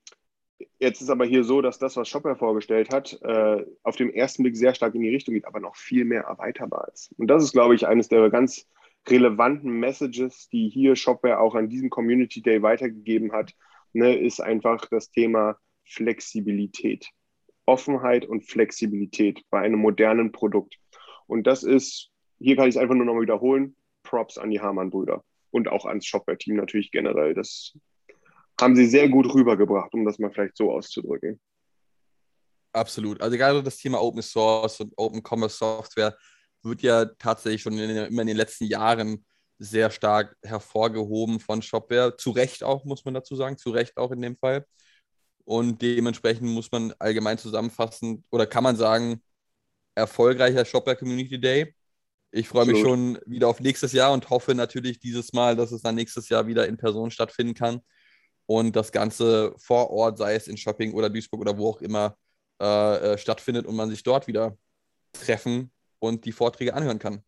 jetzt 0.80 1.02
ist 1.02 1.10
aber 1.10 1.26
hier 1.26 1.44
so, 1.44 1.62
dass 1.62 1.78
das, 1.78 1.96
was 1.98 2.10
Shopware 2.10 2.36
vorgestellt 2.36 2.92
hat, 2.92 3.20
äh, 3.22 3.66
auf 3.84 3.96
den 3.96 4.14
ersten 4.14 4.44
Blick 4.44 4.58
sehr 4.58 4.74
stark 4.74 4.96
in 4.96 5.02
die 5.02 5.14
Richtung 5.14 5.36
geht, 5.36 5.46
aber 5.46 5.60
noch 5.60 5.76
viel 5.76 6.04
mehr 6.04 6.24
erweiterbar 6.24 6.88
ist. 6.94 7.14
Und 7.18 7.28
das 7.28 7.44
ist, 7.44 7.52
glaube 7.52 7.76
ich, 7.76 7.86
eines 7.86 8.10
der 8.10 8.30
ganz 8.30 8.68
relevanten 9.08 9.72
Messages, 9.72 10.50
die 10.50 10.70
hier 10.70 10.96
Shopware 10.96 11.40
auch 11.40 11.56
an 11.56 11.70
diesem 11.70 11.90
Community 11.90 12.42
Day 12.42 12.62
weitergegeben 12.62 13.32
hat, 13.32 13.54
ne, 13.94 14.18
ist 14.18 14.40
einfach 14.40 14.86
das 14.90 15.12
Thema 15.12 15.58
Flexibilität. 15.86 17.10
Offenheit 17.68 18.26
und 18.26 18.50
Flexibilität 18.50 19.44
bei 19.50 19.60
einem 19.60 19.80
modernen 19.80 20.32
Produkt. 20.32 20.78
Und 21.28 21.46
das 21.46 21.64
ist, 21.64 22.10
hier 22.40 22.56
kann 22.56 22.68
ich 22.68 22.76
es 22.76 22.82
einfach 22.82 22.96
nur 22.96 23.06
nochmal 23.06 23.24
wiederholen, 23.24 23.76
Props 24.04 24.38
an 24.38 24.50
die 24.50 24.62
Hamann-Brüder 24.62 25.24
und 25.52 25.68
auch 25.68 25.86
ans 25.86 26.06
Shopware-Team 26.06 26.56
natürlich 26.56 26.92
generell. 26.92 27.34
Das 27.34 27.74
haben 28.60 28.76
sie 28.76 28.86
sehr 28.86 29.10
gut 29.10 29.32
rübergebracht, 29.34 29.94
um 29.94 30.06
das 30.06 30.18
mal 30.18 30.32
vielleicht 30.32 30.58
so 30.58 30.72
auszudrücken. 30.72 31.40
Absolut. 32.74 33.22
Also 33.22 33.38
gerade 33.38 33.62
das 33.62 33.78
Thema 33.78 34.02
Open 34.02 34.22
Source 34.22 34.82
und 34.82 34.94
Open 34.98 35.22
Commerce 35.22 35.58
Software 35.58 36.16
wird 36.64 36.82
ja 36.82 37.06
tatsächlich 37.06 37.62
schon 37.62 37.78
in, 37.78 37.90
immer 37.90 38.22
in 38.22 38.28
den 38.28 38.38
letzten 38.38 38.66
Jahren 38.66 39.26
sehr 39.60 39.90
stark 39.90 40.36
hervorgehoben 40.44 41.40
von 41.40 41.62
Shopware. 41.62 42.16
Zu 42.18 42.32
Recht 42.32 42.64
auch, 42.64 42.86
muss 42.86 43.04
man 43.04 43.14
dazu 43.14 43.36
sagen, 43.36 43.58
zu 43.58 43.72
Recht 43.72 43.98
auch 43.98 44.12
in 44.12 44.22
dem 44.22 44.38
Fall. 44.38 44.66
Und 45.48 45.82
dementsprechend 45.82 46.50
muss 46.50 46.70
man 46.74 46.94
allgemein 47.00 47.38
zusammenfassen 47.38 48.25
oder 48.32 48.46
kann 48.46 48.66
man 48.66 48.75
sagen, 48.75 49.24
erfolgreicher 49.96 50.66
Shopware 50.66 50.98
Community 50.98 51.39
Day. 51.39 51.74
Ich 52.32 52.50
freue 52.50 52.66
mich 52.66 52.82
schon 52.82 53.18
wieder 53.25 53.48
auf 53.48 53.62
nächstes 53.62 53.94
Jahr 53.94 54.12
und 54.12 54.30
hoffe 54.30 54.54
natürlich 54.54 55.00
dieses 55.00 55.32
Mal, 55.32 55.56
dass 55.56 55.72
es 55.72 55.82
dann 55.82 55.96
nächstes 55.96 56.27
Jahr 56.27 56.48
wieder 56.48 56.68
in 56.68 56.75
Person 56.75 57.12
stattfinden 57.12 57.54
kann 57.54 57.80
und 58.46 58.75
das 58.75 58.92
Ganze 58.92 59.54
vor 59.58 59.89
Ort, 59.89 60.18
sei 60.18 60.36
es 60.36 60.50
in 60.50 60.58
Shopping 60.58 60.94
oder 60.94 61.10
Duisburg 61.10 61.39
oder 61.39 61.58
wo 61.58 61.70
auch 61.70 61.82
immer, 61.82 62.18
äh, 62.62 63.13
äh, 63.13 63.18
stattfindet 63.18 63.66
und 63.66 63.77
man 63.77 63.89
sich 63.89 64.04
dort 64.04 64.27
wieder 64.27 64.58
treffen 65.13 65.72
und 66.00 66.25
die 66.25 66.34
Vorträge 66.34 66.74
anhören 66.74 67.00
kann. 67.00 67.24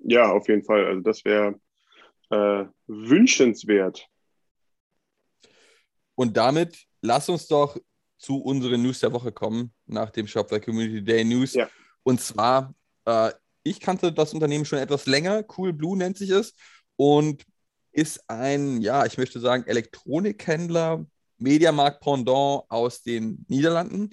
Ja, 0.00 0.30
auf 0.30 0.46
jeden 0.48 0.62
Fall. 0.62 0.84
Also 0.84 1.00
das 1.00 1.24
wäre 1.24 1.58
äh, 2.28 2.66
wünschenswert. 2.86 4.06
Und 6.16 6.36
damit 6.36 6.86
lass 7.04 7.28
uns 7.28 7.46
doch 7.46 7.76
zu 8.18 8.38
unseren 8.38 8.82
News 8.82 9.00
der 9.00 9.12
Woche 9.12 9.30
kommen, 9.30 9.72
nach 9.86 10.10
dem 10.10 10.26
Shopware 10.26 10.60
Community 10.60 11.04
Day 11.04 11.24
News. 11.24 11.52
Ja. 11.52 11.68
Und 12.02 12.20
zwar, 12.20 12.74
äh, 13.04 13.30
ich 13.62 13.78
kannte 13.78 14.12
das 14.12 14.32
Unternehmen 14.32 14.64
schon 14.64 14.78
etwas 14.78 15.06
länger, 15.06 15.44
Cool 15.56 15.72
Blue 15.72 15.96
nennt 15.96 16.16
sich 16.16 16.30
es, 16.30 16.54
und 16.96 17.44
ist 17.92 18.28
ein, 18.28 18.80
ja, 18.80 19.04
ich 19.04 19.18
möchte 19.18 19.38
sagen, 19.38 19.64
Elektronikhändler, 19.66 21.04
Mediamarkt 21.36 22.00
Pendant 22.00 22.64
aus 22.68 23.02
den 23.02 23.44
Niederlanden. 23.48 24.10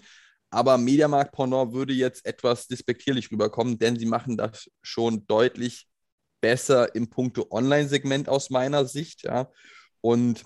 Aber 0.49 0.77
Mediamarkt 0.77 1.31
Pendant 1.31 1.73
würde 1.73 1.93
jetzt 1.93 2.25
etwas 2.25 2.67
despektierlich 2.67 3.31
rüberkommen, 3.31 3.79
denn 3.79 3.97
sie 3.97 4.05
machen 4.05 4.37
das 4.37 4.69
schon 4.81 5.25
deutlich 5.27 5.87
besser 6.41 6.93
im 6.93 7.09
Punkto 7.09 7.47
Online-Segment 7.51 8.27
aus 8.27 8.49
meiner 8.49 8.85
Sicht, 8.85 9.23
ja. 9.23 9.49
Und 10.01 10.43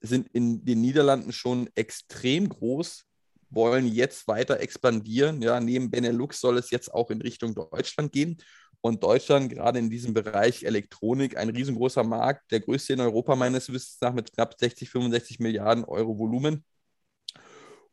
sind 0.00 0.28
in 0.32 0.64
den 0.64 0.80
Niederlanden 0.80 1.32
schon 1.32 1.68
extrem 1.74 2.48
groß, 2.48 3.04
wollen 3.50 3.86
jetzt 3.86 4.28
weiter 4.28 4.60
expandieren. 4.60 5.40
Ja, 5.42 5.60
neben 5.60 5.90
Benelux 5.90 6.40
soll 6.40 6.58
es 6.58 6.70
jetzt 6.70 6.92
auch 6.92 7.10
in 7.10 7.22
Richtung 7.22 7.54
Deutschland 7.54 8.12
gehen. 8.12 8.36
Und 8.80 9.02
Deutschland, 9.02 9.50
gerade 9.50 9.78
in 9.78 9.90
diesem 9.90 10.14
Bereich 10.14 10.62
Elektronik, 10.62 11.36
ein 11.36 11.48
riesengroßer 11.48 12.04
Markt, 12.04 12.50
der 12.52 12.60
größte 12.60 12.92
in 12.92 13.00
Europa 13.00 13.34
meines 13.34 13.72
Wissens 13.72 13.98
nach 14.00 14.12
mit 14.12 14.32
knapp 14.32 14.54
60, 14.58 14.90
65 14.90 15.40
Milliarden 15.40 15.84
Euro 15.84 16.18
Volumen. 16.18 16.64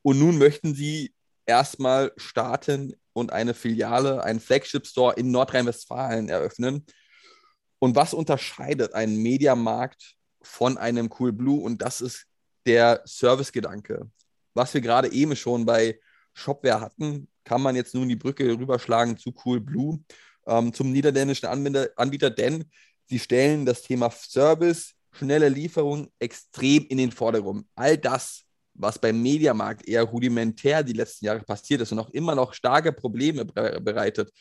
Und 0.01 0.19
nun 0.19 0.37
möchten 0.37 0.75
sie 0.75 1.13
erstmal 1.45 2.11
starten 2.17 2.93
und 3.13 3.31
eine 3.31 3.53
Filiale, 3.53 4.23
einen 4.23 4.39
Flagship-Store 4.39 5.15
in 5.15 5.31
Nordrhein-Westfalen 5.31 6.29
eröffnen. 6.29 6.85
Und 7.79 7.95
was 7.95 8.13
unterscheidet 8.13 8.93
einen 8.93 9.17
Mediamarkt 9.17 10.15
von 10.43 10.77
einem 10.77 11.09
Cool 11.17 11.31
Blue? 11.31 11.61
Und 11.61 11.81
das 11.81 12.01
ist 12.01 12.25
der 12.65 13.01
Servicegedanke. 13.05 14.09
Was 14.53 14.73
wir 14.73 14.81
gerade 14.81 15.11
eben 15.11 15.35
schon 15.35 15.65
bei 15.65 15.99
Shopware 16.33 16.81
hatten, 16.81 17.27
kann 17.43 17.61
man 17.61 17.75
jetzt 17.75 17.93
nun 17.93 18.07
die 18.07 18.15
Brücke 18.15 18.57
rüberschlagen 18.57 19.17
zu 19.17 19.33
Cool 19.43 19.59
Blue, 19.59 19.99
ähm, 20.47 20.73
zum 20.73 20.91
niederländischen 20.91 21.47
Anbieter, 21.47 21.89
Anbieter, 21.95 22.29
denn 22.29 22.65
sie 23.09 23.19
stellen 23.19 23.65
das 23.65 23.81
Thema 23.81 24.09
Service, 24.11 24.93
schnelle 25.11 25.49
Lieferung 25.49 26.11
extrem 26.19 26.85
in 26.87 26.97
den 26.97 27.11
Vordergrund. 27.11 27.67
All 27.75 27.97
das, 27.97 28.43
was 28.73 28.97
beim 28.99 29.21
Mediamarkt 29.21 29.87
eher 29.87 30.03
rudimentär 30.03 30.83
die 30.83 30.93
letzten 30.93 31.25
Jahre 31.25 31.41
passiert 31.41 31.81
ist 31.81 31.91
und 31.91 31.99
auch 31.99 32.09
immer 32.09 32.35
noch 32.35 32.53
starke 32.53 32.91
Probleme 32.91 33.45
bereitet, 33.45 34.31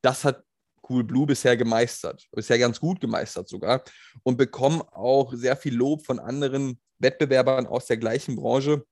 das 0.00 0.24
hat 0.24 0.42
Cool 0.88 1.04
Blue 1.04 1.26
bisher 1.26 1.56
gemeistert, 1.56 2.26
bisher 2.32 2.58
ganz 2.58 2.80
gut 2.80 3.00
gemeistert 3.00 3.48
sogar 3.48 3.82
und 4.22 4.36
bekommen 4.36 4.82
auch 4.82 5.32
sehr 5.34 5.56
viel 5.56 5.74
Lob 5.74 6.04
von 6.04 6.18
anderen 6.18 6.80
Wettbewerbern 6.98 7.66
aus 7.66 7.86
der 7.86 7.96
gleichen 7.96 8.36
Branche. 8.36 8.84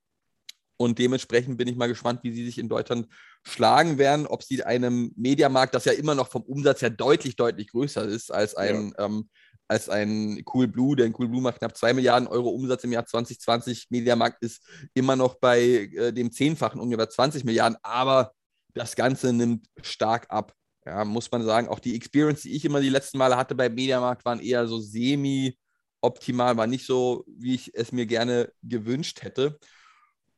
Und 0.76 0.98
dementsprechend 0.98 1.58
bin 1.58 1.68
ich 1.68 1.76
mal 1.76 1.86
gespannt, 1.86 2.20
wie 2.22 2.32
sie 2.32 2.44
sich 2.44 2.58
in 2.58 2.68
Deutschland 2.68 3.06
schlagen 3.44 3.98
werden, 3.98 4.26
ob 4.26 4.42
sie 4.42 4.64
einem 4.64 5.12
Mediamarkt, 5.16 5.74
das 5.74 5.84
ja 5.84 5.92
immer 5.92 6.14
noch 6.14 6.28
vom 6.28 6.42
Umsatz 6.42 6.82
her 6.82 6.90
deutlich, 6.90 7.36
deutlich 7.36 7.68
größer 7.68 8.04
ist 8.04 8.32
als 8.32 8.56
ein, 8.56 8.92
ähm, 8.98 9.28
als 9.68 9.88
ein 9.88 10.42
Cool 10.52 10.66
Blue, 10.66 10.96
denn 10.96 11.14
Cool 11.16 11.28
Blue 11.28 11.40
macht 11.40 11.58
knapp 11.58 11.76
2 11.76 11.94
Milliarden 11.94 12.26
Euro 12.26 12.50
Umsatz 12.50 12.84
im 12.84 12.92
Jahr 12.92 13.06
2020. 13.06 13.88
Mediamarkt 13.90 14.42
ist 14.42 14.66
immer 14.94 15.14
noch 15.14 15.36
bei 15.36 15.60
äh, 15.60 16.12
dem 16.12 16.32
Zehnfachen, 16.32 16.80
ungefähr 16.80 17.08
20 17.08 17.44
Milliarden, 17.44 17.78
aber 17.82 18.32
das 18.74 18.96
Ganze 18.96 19.32
nimmt 19.32 19.66
stark 19.82 20.26
ab. 20.30 20.54
Ja, 20.84 21.04
muss 21.04 21.30
man 21.30 21.44
sagen, 21.44 21.68
auch 21.68 21.78
die 21.78 21.94
Experience, 21.94 22.42
die 22.42 22.54
ich 22.56 22.64
immer 22.64 22.80
die 22.80 22.88
letzten 22.88 23.18
Male 23.18 23.36
hatte 23.36 23.54
bei 23.54 23.68
Mediamarkt, 23.68 24.24
waren 24.24 24.40
eher 24.40 24.66
so 24.66 24.80
semi-optimal, 24.80 26.56
war 26.56 26.66
nicht 26.66 26.84
so, 26.86 27.24
wie 27.28 27.54
ich 27.54 27.72
es 27.74 27.92
mir 27.92 28.06
gerne 28.06 28.52
gewünscht 28.62 29.22
hätte. 29.22 29.58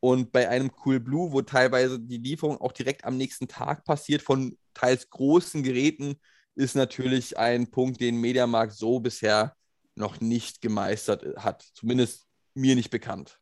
Und 0.00 0.32
bei 0.32 0.48
einem 0.50 0.70
Cool 0.84 1.00
Blue, 1.00 1.32
wo 1.32 1.40
teilweise 1.40 1.98
die 1.98 2.18
Lieferung 2.18 2.60
auch 2.60 2.72
direkt 2.72 3.04
am 3.04 3.16
nächsten 3.16 3.48
Tag 3.48 3.84
passiert 3.84 4.20
von 4.20 4.58
teils 4.74 5.08
großen 5.08 5.62
Geräten, 5.62 6.16
ist 6.56 6.76
natürlich 6.76 7.38
ein 7.38 7.70
Punkt, 7.70 8.00
den 8.00 8.20
Mediamarkt 8.20 8.74
so 8.74 9.00
bisher 9.00 9.56
noch 9.94 10.20
nicht 10.20 10.60
gemeistert 10.60 11.24
hat. 11.38 11.62
Zumindest 11.74 12.26
mir 12.54 12.74
nicht 12.74 12.90
bekannt. 12.90 13.40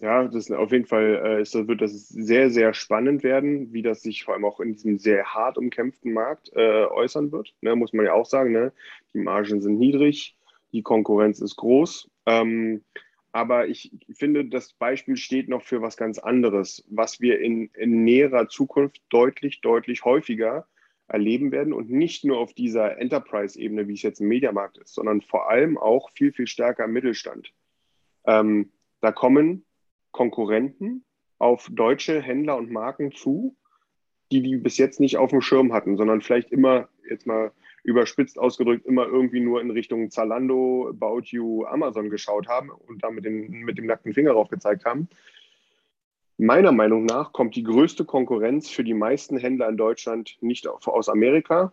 Ja, 0.00 0.26
das 0.26 0.50
auf 0.50 0.72
jeden 0.72 0.86
Fall 0.86 1.22
äh, 1.24 1.42
ist, 1.42 1.54
wird 1.54 1.80
das 1.80 2.08
sehr, 2.08 2.50
sehr 2.50 2.74
spannend 2.74 3.22
werden, 3.22 3.72
wie 3.72 3.82
das 3.82 4.02
sich 4.02 4.24
vor 4.24 4.34
allem 4.34 4.44
auch 4.44 4.58
in 4.58 4.72
diesem 4.72 4.98
sehr 4.98 5.24
hart 5.24 5.56
umkämpften 5.56 6.12
Markt 6.12 6.50
äh, 6.54 6.86
äußern 6.86 7.30
wird. 7.30 7.54
Ne, 7.60 7.76
muss 7.76 7.92
man 7.92 8.06
ja 8.06 8.12
auch 8.12 8.26
sagen, 8.26 8.50
ne? 8.50 8.72
die 9.12 9.18
Margen 9.18 9.60
sind 9.60 9.78
niedrig, 9.78 10.36
Die 10.72 10.82
Konkurrenz 10.82 11.40
ist 11.40 11.56
groß. 11.56 12.10
Ähm, 12.26 12.82
aber 13.30 13.68
ich 13.68 13.92
finde, 14.12 14.44
das 14.44 14.72
Beispiel 14.72 15.16
steht 15.16 15.48
noch 15.48 15.62
für 15.62 15.80
was 15.80 15.96
ganz 15.96 16.18
anderes, 16.18 16.84
was 16.88 17.20
wir 17.20 17.40
in, 17.40 17.70
in 17.74 18.02
näherer 18.02 18.48
Zukunft 18.48 19.00
deutlich, 19.10 19.60
deutlich 19.60 20.04
häufiger 20.04 20.66
erleben 21.06 21.52
werden 21.52 21.72
und 21.72 21.90
nicht 21.90 22.24
nur 22.24 22.38
auf 22.38 22.52
dieser 22.54 22.98
Enterprise-Ebene, 22.98 23.86
wie 23.86 23.94
es 23.94 24.02
jetzt 24.02 24.20
im 24.20 24.28
Mediamarkt 24.28 24.78
ist, 24.78 24.94
sondern 24.94 25.20
vor 25.20 25.50
allem 25.50 25.78
auch 25.78 26.10
viel, 26.10 26.32
viel 26.32 26.46
stärker 26.46 26.84
im 26.84 26.92
Mittelstand. 26.92 27.52
Ähm, 28.26 28.72
da 29.00 29.12
kommen 29.12 29.64
Konkurrenten 30.14 31.04
auf 31.38 31.68
deutsche 31.70 32.22
Händler 32.22 32.56
und 32.56 32.70
Marken 32.70 33.12
zu, 33.12 33.56
die 34.32 34.40
die 34.40 34.56
bis 34.56 34.78
jetzt 34.78 35.00
nicht 35.00 35.18
auf 35.18 35.30
dem 35.30 35.42
Schirm 35.42 35.72
hatten, 35.72 35.96
sondern 35.96 36.22
vielleicht 36.22 36.50
immer, 36.52 36.88
jetzt 37.08 37.26
mal 37.26 37.52
überspitzt 37.82 38.38
ausgedrückt, 38.38 38.86
immer 38.86 39.06
irgendwie 39.06 39.40
nur 39.40 39.60
in 39.60 39.70
Richtung 39.70 40.10
Zalando, 40.10 40.88
About 40.88 41.24
You, 41.26 41.66
Amazon 41.66 42.08
geschaut 42.08 42.48
haben 42.48 42.70
und 42.70 43.02
da 43.02 43.10
mit, 43.10 43.24
den, 43.24 43.50
mit 43.64 43.76
dem 43.76 43.86
nackten 43.86 44.14
Finger 44.14 44.32
drauf 44.32 44.48
gezeigt 44.48 44.86
haben. 44.86 45.08
Meiner 46.38 46.72
Meinung 46.72 47.04
nach 47.04 47.32
kommt 47.32 47.56
die 47.56 47.62
größte 47.64 48.04
Konkurrenz 48.04 48.70
für 48.70 48.84
die 48.84 48.94
meisten 48.94 49.36
Händler 49.36 49.68
in 49.68 49.76
Deutschland 49.76 50.38
nicht 50.40 50.66
aus 50.68 51.08
Amerika 51.08 51.72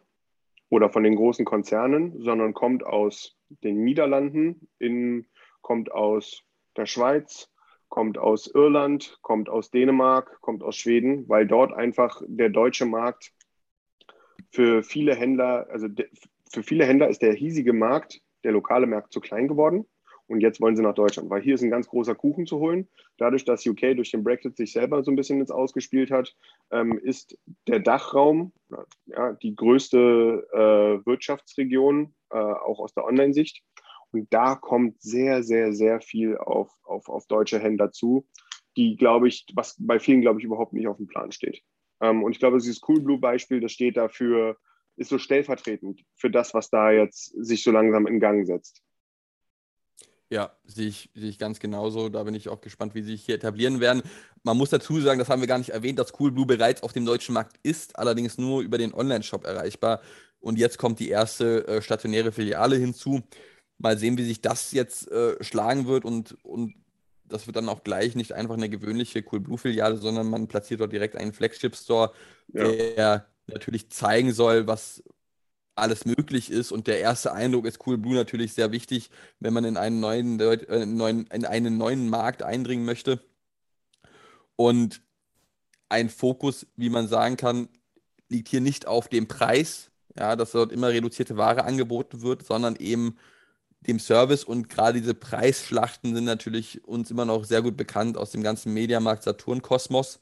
oder 0.70 0.90
von 0.90 1.04
den 1.04 1.16
großen 1.16 1.46
Konzernen, 1.46 2.22
sondern 2.22 2.54
kommt 2.54 2.84
aus 2.84 3.38
den 3.64 3.84
Niederlanden, 3.84 4.68
in, 4.80 5.28
kommt 5.62 5.92
aus 5.92 6.44
der 6.76 6.88
Schweiz, 6.88 7.51
kommt 7.92 8.18
aus 8.18 8.48
Irland, 8.48 9.20
kommt 9.22 9.50
aus 9.50 9.70
Dänemark, 9.70 10.40
kommt 10.40 10.64
aus 10.64 10.78
Schweden, 10.78 11.28
weil 11.28 11.46
dort 11.46 11.74
einfach 11.74 12.22
der 12.26 12.48
deutsche 12.48 12.86
Markt 12.86 13.34
für 14.50 14.82
viele 14.82 15.14
Händler, 15.14 15.68
also 15.70 15.88
für 16.50 16.64
viele 16.64 16.86
Händler 16.86 17.10
ist 17.10 17.22
der 17.22 17.34
hiesige 17.34 17.74
Markt, 17.74 18.22
der 18.46 18.54
lokale 18.54 18.88
Markt 18.88 19.12
zu 19.12 19.20
klein 19.20 19.50
geworden. 19.50 19.86
Und 20.28 20.40
jetzt 20.40 20.62
wollen 20.62 20.78
sie 20.78 20.82
nach 20.82 20.94
Deutschland, 20.94 21.30
weil 21.30 21.42
hier 21.42 21.56
ist 21.56 21.64
ein 21.64 21.70
ganz 21.70 21.90
großer 21.90 22.16
Kuchen 22.16 22.46
zu 22.46 22.60
holen. 22.60 22.88
Dadurch, 23.18 23.44
dass 23.44 23.68
UK 23.68 23.98
durch 23.98 24.12
den 24.12 24.24
Brexit 24.24 24.56
sich 24.56 24.72
selber 24.72 25.04
so 25.04 25.12
ein 25.12 25.18
bisschen 25.18 25.42
ins 25.42 25.52
Ausgespielt 25.52 26.12
hat, 26.12 26.34
ähm, 26.72 26.98
ist 26.98 27.38
der 27.68 27.82
Dachraum 27.82 28.54
ja, 29.06 29.34
die 29.34 29.54
größte 29.54 30.48
äh, 30.54 31.06
Wirtschaftsregion, 31.06 32.16
äh, 32.30 32.38
auch 32.38 32.80
aus 32.80 32.94
der 32.94 33.04
Online-Sicht. 33.04 33.62
Und 34.12 34.32
da 34.34 34.56
kommt 34.56 35.02
sehr, 35.02 35.44
sehr, 35.44 35.74
sehr 35.74 36.02
viel 36.02 36.38
auf, 36.38 36.72
auf, 36.84 37.08
auf 37.10 37.28
deutsche 37.28 37.60
Händler 37.60 37.92
zu, 37.92 38.28
die, 38.78 38.96
glaube 38.96 39.28
ich, 39.28 39.46
was 39.54 39.76
bei 39.80 40.00
vielen, 40.00 40.22
glaube 40.22 40.40
ich, 40.40 40.46
überhaupt 40.46 40.74
nicht 40.74 40.88
auf 40.88 40.98
dem 40.98 41.08
Plan 41.08 41.32
steht. 41.32 41.62
Ähm, 42.02 42.24
und 42.24 42.32
ich 42.32 42.40
glaube, 42.40 42.58
dieses 42.58 42.82
Coolblue-Beispiel, 42.82 43.60
das 43.62 43.72
steht 43.72 43.98
dafür, 43.98 44.58
ist 44.98 45.10
so 45.10 45.18
stellvertretend 45.18 46.04
für 46.16 46.30
das, 46.30 46.54
was 46.54 46.70
da 46.70 46.92
jetzt 46.92 47.34
sich 47.38 47.64
so 47.64 47.72
langsam 47.72 48.08
in 48.08 48.20
Gang 48.20 48.46
setzt. 48.46 48.82
Ja, 50.30 50.56
sehe 50.64 50.88
ich, 50.88 51.10
sehe 51.14 51.30
ich 51.30 51.38
ganz 51.38 51.60
genauso. 51.60 52.08
Da 52.08 52.24
bin 52.24 52.36
ich 52.36 52.48
auch 52.48 52.62
gespannt, 52.62 52.96
wie 52.96 53.02
sie 53.02 53.12
sich 53.12 53.26
hier 53.26 53.36
etablieren 53.36 53.82
werden. 53.82 54.02
Man 54.44 54.56
muss 54.56 54.70
dazu 54.70 55.00
sagen, 55.02 55.20
das 55.20 55.28
haben 55.28 55.42
wir 55.42 55.48
gar 55.48 55.58
nicht 55.58 55.72
erwähnt, 55.72 56.00
dass 56.00 56.14
Coolblue 56.14 56.46
bereits 56.46 56.84
auf 56.84 56.94
dem 56.94 57.06
deutschen 57.06 57.34
Markt 57.34 57.58
ist, 57.64 58.00
allerdings 58.00 58.38
nur 58.38 58.62
über 58.62 58.78
den 58.78 58.94
Online-Shop 58.94 59.44
erreichbar. 59.46 60.02
Und 60.40 60.58
jetzt 60.58 60.78
kommt 60.78 61.00
die 61.00 61.10
erste 61.10 61.68
äh, 61.68 61.82
stationäre 61.82 62.32
Filiale 62.32 62.78
hinzu. 62.78 63.22
Mal 63.82 63.98
sehen, 63.98 64.18
wie 64.18 64.26
sich 64.26 64.42
das 64.42 64.72
jetzt 64.72 65.10
äh, 65.12 65.44
schlagen 65.44 65.88
wird 65.88 66.06
und, 66.06 66.38
und 66.44 66.76
das 67.26 67.48
wird 67.48 67.56
dann 67.56 67.70
auch 67.70 67.84
gleich 67.84 68.16
nicht 68.16 68.34
einfach 68.34 68.56
eine 68.56 68.70
gewöhnliche 68.70 69.24
Coolblue-Filiale, 69.24 69.98
sondern 69.98 70.30
man 70.30 70.48
platziert 70.48 70.82
dort 70.82 70.92
direkt 70.92 71.16
einen 71.16 71.34
Flagship-Store, 71.34 72.12
ja. 72.54 72.72
der 72.72 73.26
natürlich 73.48 73.90
zeigen 73.90 74.34
soll, 74.34 74.68
was 74.68 75.04
alles 75.76 76.06
möglich 76.06 76.52
ist. 76.52 76.72
Und 76.72 76.88
der 76.88 77.00
erste 77.00 77.34
Eindruck 77.34 77.66
ist 77.66 77.80
Coolblue 77.80 78.16
natürlich 78.16 78.54
sehr 78.54 78.72
wichtig, 78.72 79.10
wenn 79.40 79.54
man 79.54 79.66
in 79.66 79.78
einen 79.78 80.00
neuen, 80.00 80.40
äh, 80.40 80.86
neuen, 80.86 81.28
in 81.28 81.46
einen 81.46 81.78
neuen 81.78 82.10
Markt 82.10 82.44
eindringen 82.44 82.86
möchte. 82.86 83.20
Und 84.56 85.02
ein 85.90 86.10
Fokus, 86.10 86.68
wie 86.76 86.90
man 86.90 87.08
sagen 87.08 87.38
kann, 87.38 87.70
liegt 88.30 88.48
hier 88.48 88.62
nicht 88.62 88.88
auf 88.88 89.10
dem 89.10 89.28
Preis, 89.28 89.92
ja, 90.18 90.36
dass 90.36 90.52
dort 90.52 90.72
immer 90.72 90.90
reduzierte 90.90 91.38
Ware 91.38 91.64
angeboten 91.64 92.22
wird, 92.22 92.46
sondern 92.46 92.76
eben 92.76 93.18
dem 93.82 94.00
Service 94.00 94.44
und 94.44 94.70
gerade 94.70 95.00
diese 95.00 95.16
Preisschlachten 95.16 96.14
sind 96.14 96.26
natürlich 96.26 96.84
uns 96.86 97.10
immer 97.10 97.26
noch 97.26 97.46
sehr 97.46 97.62
gut 97.62 97.78
bekannt 97.78 98.18
aus 98.18 98.32
dem 98.32 98.44
ganzen 98.44 98.74
Mediamarkt 98.74 99.24
Saturn 99.24 99.62
Kosmos, 99.62 100.22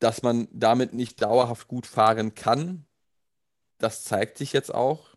dass 0.00 0.22
man 0.22 0.48
damit 0.52 0.94
nicht 0.94 1.22
dauerhaft 1.22 1.68
gut 1.68 1.86
fahren 1.86 2.34
kann. 2.34 2.86
Das 3.78 4.02
zeigt 4.02 4.38
sich 4.38 4.52
jetzt 4.52 4.74
auch 4.74 5.14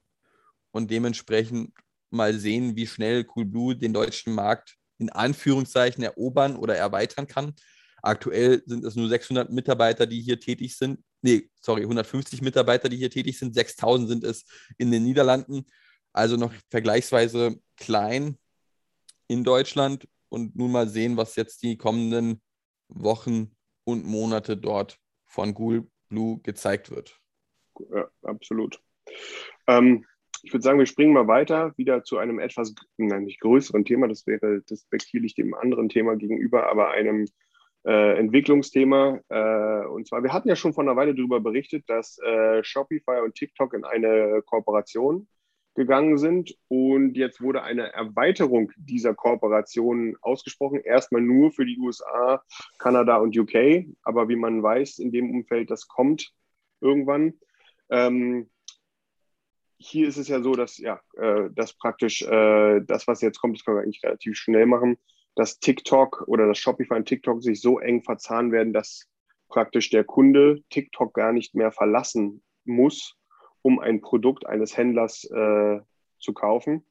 und 0.72 0.92
dementsprechend 0.92 1.74
mal 2.12 2.38
sehen, 2.38 2.76
wie 2.76 2.88
schnell 2.88 3.24
Coolblue 3.24 3.76
den 3.76 3.94
deutschen 3.94 4.34
Markt 4.34 4.78
in 5.00 5.10
Anführungszeichen 5.10 6.04
erobern 6.04 6.56
oder 6.56 6.76
erweitern 6.76 7.26
kann. 7.26 7.56
Aktuell 8.04 8.62
sind 8.66 8.84
es 8.84 8.96
nur 8.96 9.10
600 9.10 9.52
Mitarbeiter, 9.52 10.06
die 10.06 10.22
hier 10.22 10.40
tätig 10.40 10.78
sind. 10.78 11.04
Nee, 11.22 11.50
sorry, 11.60 11.82
150 11.82 12.42
Mitarbeiter, 12.42 12.90
die 12.90 12.98
hier 12.98 13.10
tätig 13.10 13.40
sind. 13.40 13.54
6000 13.54 14.10
sind 14.10 14.24
es 14.24 14.46
in 14.78 14.92
den 14.92 15.04
Niederlanden 15.04 15.66
also 16.14 16.38
noch 16.38 16.54
vergleichsweise 16.70 17.60
klein 17.78 18.38
in 19.28 19.44
Deutschland 19.44 20.08
und 20.30 20.56
nun 20.56 20.72
mal 20.72 20.88
sehen, 20.88 21.18
was 21.18 21.36
jetzt 21.36 21.64
die 21.64 21.78
kommenden 21.78 22.42
Wochen 22.88 23.56
und 23.84 24.06
Monate 24.06 24.58
dort 24.58 24.98
von 25.26 25.54
Google 25.54 25.88
Blue 26.10 26.40
gezeigt 26.42 26.92
wird. 26.92 27.18
Ja, 27.94 28.10
absolut. 28.24 28.82
Ähm, 29.68 30.06
ich 30.44 30.54
würde 30.54 30.64
sagen, 30.64 30.80
wir 30.80 30.86
springen 30.86 31.14
mal 31.14 31.28
weiter, 31.28 31.74
wieder 31.78 32.04
zu 32.04 32.18
einem 32.18 32.40
etwas, 32.40 32.74
nein, 32.98 33.24
nicht 33.24 33.40
größeren 33.40 33.86
Thema, 33.86 34.08
das 34.08 34.28
wäre 34.28 34.62
despektierlich 34.62 35.36
dem 35.36 35.54
anderen 35.54 35.90
Thema 35.90 36.16
gegenüber, 36.16 36.70
aber 36.70 36.92
einem 36.92 37.28
äh, 37.86 38.18
Entwicklungsthema. 38.18 39.20
Äh, 39.30 39.88
und 39.88 40.08
zwar, 40.08 40.24
wir 40.24 40.34
hatten 40.34 40.50
ja 40.50 40.56
schon 40.56 40.74
vor 40.74 40.84
einer 40.84 40.96
Weile 40.96 41.16
darüber 41.16 41.40
berichtet, 41.40 41.86
dass 41.88 42.18
äh, 42.20 42.64
Shopify 42.64 43.22
und 43.24 43.36
TikTok 43.36 43.74
in 43.74 43.86
eine 43.86 44.42
Kooperation 44.46 45.28
gegangen 45.76 46.18
sind. 46.18 46.58
Und 46.68 47.16
jetzt 47.16 47.42
wurde 47.42 47.64
eine 47.64 47.94
Erweiterung 47.94 48.72
dieser 48.78 49.14
Kooperation 49.14 50.18
ausgesprochen. 50.22 50.82
Erstmal 50.84 51.22
nur 51.22 51.52
für 51.52 51.66
die 51.66 51.78
USA, 51.78 52.44
Kanada 52.78 53.18
und 53.18 53.38
UK. 53.38 53.86
Aber 54.04 54.30
wie 54.30 54.36
man 54.36 54.62
weiß, 54.62 55.00
in 55.00 55.12
dem 55.12 55.32
Umfeld, 55.32 55.72
das 55.72 55.88
kommt 55.88 56.34
irgendwann. 56.82 57.34
Ähm, 57.90 58.50
hier 59.78 60.08
ist 60.08 60.18
es 60.18 60.28
ja 60.28 60.42
so, 60.42 60.54
dass 60.54 60.78
ja, 60.78 61.02
äh, 61.18 61.50
dass 61.52 61.74
praktisch 61.74 62.22
äh, 62.22 62.82
das, 62.82 63.08
was 63.08 63.22
jetzt 63.22 63.40
kommt, 63.40 63.58
das 63.58 63.66
können 63.66 63.78
wir 63.78 63.84
eigentlich 63.84 64.04
relativ 64.04 64.38
schnell 64.38 64.66
machen, 64.66 64.98
dass 65.36 65.60
TikTok 65.60 66.26
oder 66.28 66.48
das 66.48 66.60
Shopify 66.60 66.96
und 66.96 67.06
TikTok 67.06 67.42
sich 67.42 67.62
so 67.62 67.80
eng 67.80 68.04
verzahnen 68.04 68.52
werden, 68.52 68.74
dass 68.74 69.08
praktisch 69.48 69.90
der 69.90 70.04
Kunde 70.04 70.62
TikTok 70.70 71.14
gar 71.14 71.34
nicht 71.34 71.56
mehr 71.56 71.72
verlassen 71.72 72.44
muss, 72.64 73.18
um 73.62 73.80
ein 73.80 74.02
Produkt 74.02 74.46
eines 74.46 74.76
Händlers 74.78 75.26
äh, 75.26 75.80
zu 76.20 76.34
kaufen, 76.34 76.86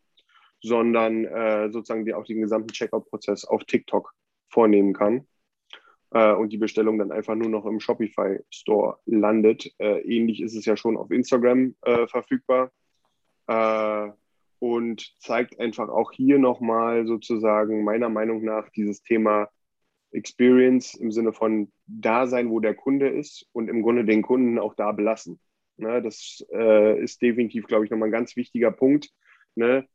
sondern 0.63 1.25
äh, 1.25 1.71
sozusagen 1.71 2.05
die 2.05 2.15
auch 2.15 2.25
den 2.25 2.41
gesamten 2.41 2.73
Checkout-Prozess 2.73 3.45
auf 3.45 3.65
TikTok 3.65 4.13
vornehmen 4.49 4.93
kann 4.93 5.27
äh, 6.11 6.33
und 6.33 6.53
die 6.53 6.59
Bestellung 6.59 6.99
dann 6.99 7.13
einfach 7.13 7.35
nur 7.35 7.49
noch 7.49 7.67
im 7.67 7.81
Shopify 7.81 8.41
Store 8.51 8.99
landet. 9.07 9.73
Äh, 9.79 10.01
ähnlich 10.01 10.41
ist 10.43 10.57
es 10.57 10.65
ja 10.65 10.77
schon 10.77 10.97
auf 10.97 11.11
Instagram 11.11 11.75
äh, 11.83 12.07
verfügbar 12.07 12.71
äh, 13.47 14.11
und 14.59 15.15
zeigt 15.19 15.59
einfach 15.59 15.89
auch 15.89 16.13
hier 16.13 16.39
nochmal 16.39 17.07
sozusagen 17.07 17.85
meiner 17.85 18.09
Meinung 18.09 18.45
nach 18.45 18.69
dieses 18.71 19.03
Thema 19.03 19.49
Experience 20.13 20.95
im 20.95 21.13
Sinne 21.13 21.33
von 21.33 21.71
da 21.87 22.27
sein, 22.27 22.51
wo 22.51 22.61
der 22.61 22.75
Kunde 22.75 23.09
ist 23.09 23.47
und 23.53 23.69
im 23.69 23.83
Grunde 23.83 24.05
den 24.05 24.23
Kunden 24.23 24.59
auch 24.59 24.75
da 24.75 24.93
belassen. 24.93 25.39
Ne? 25.81 26.03
Das 26.03 26.45
äh, 26.53 27.03
ist 27.03 27.23
definitiv, 27.23 27.67
glaube 27.67 27.85
ich, 27.85 27.91
nochmal 27.91 28.09
ein 28.09 28.13
ganz 28.13 28.37
wichtiger 28.37 28.71
Punkt. 28.71 29.11
Ne? 29.55 29.89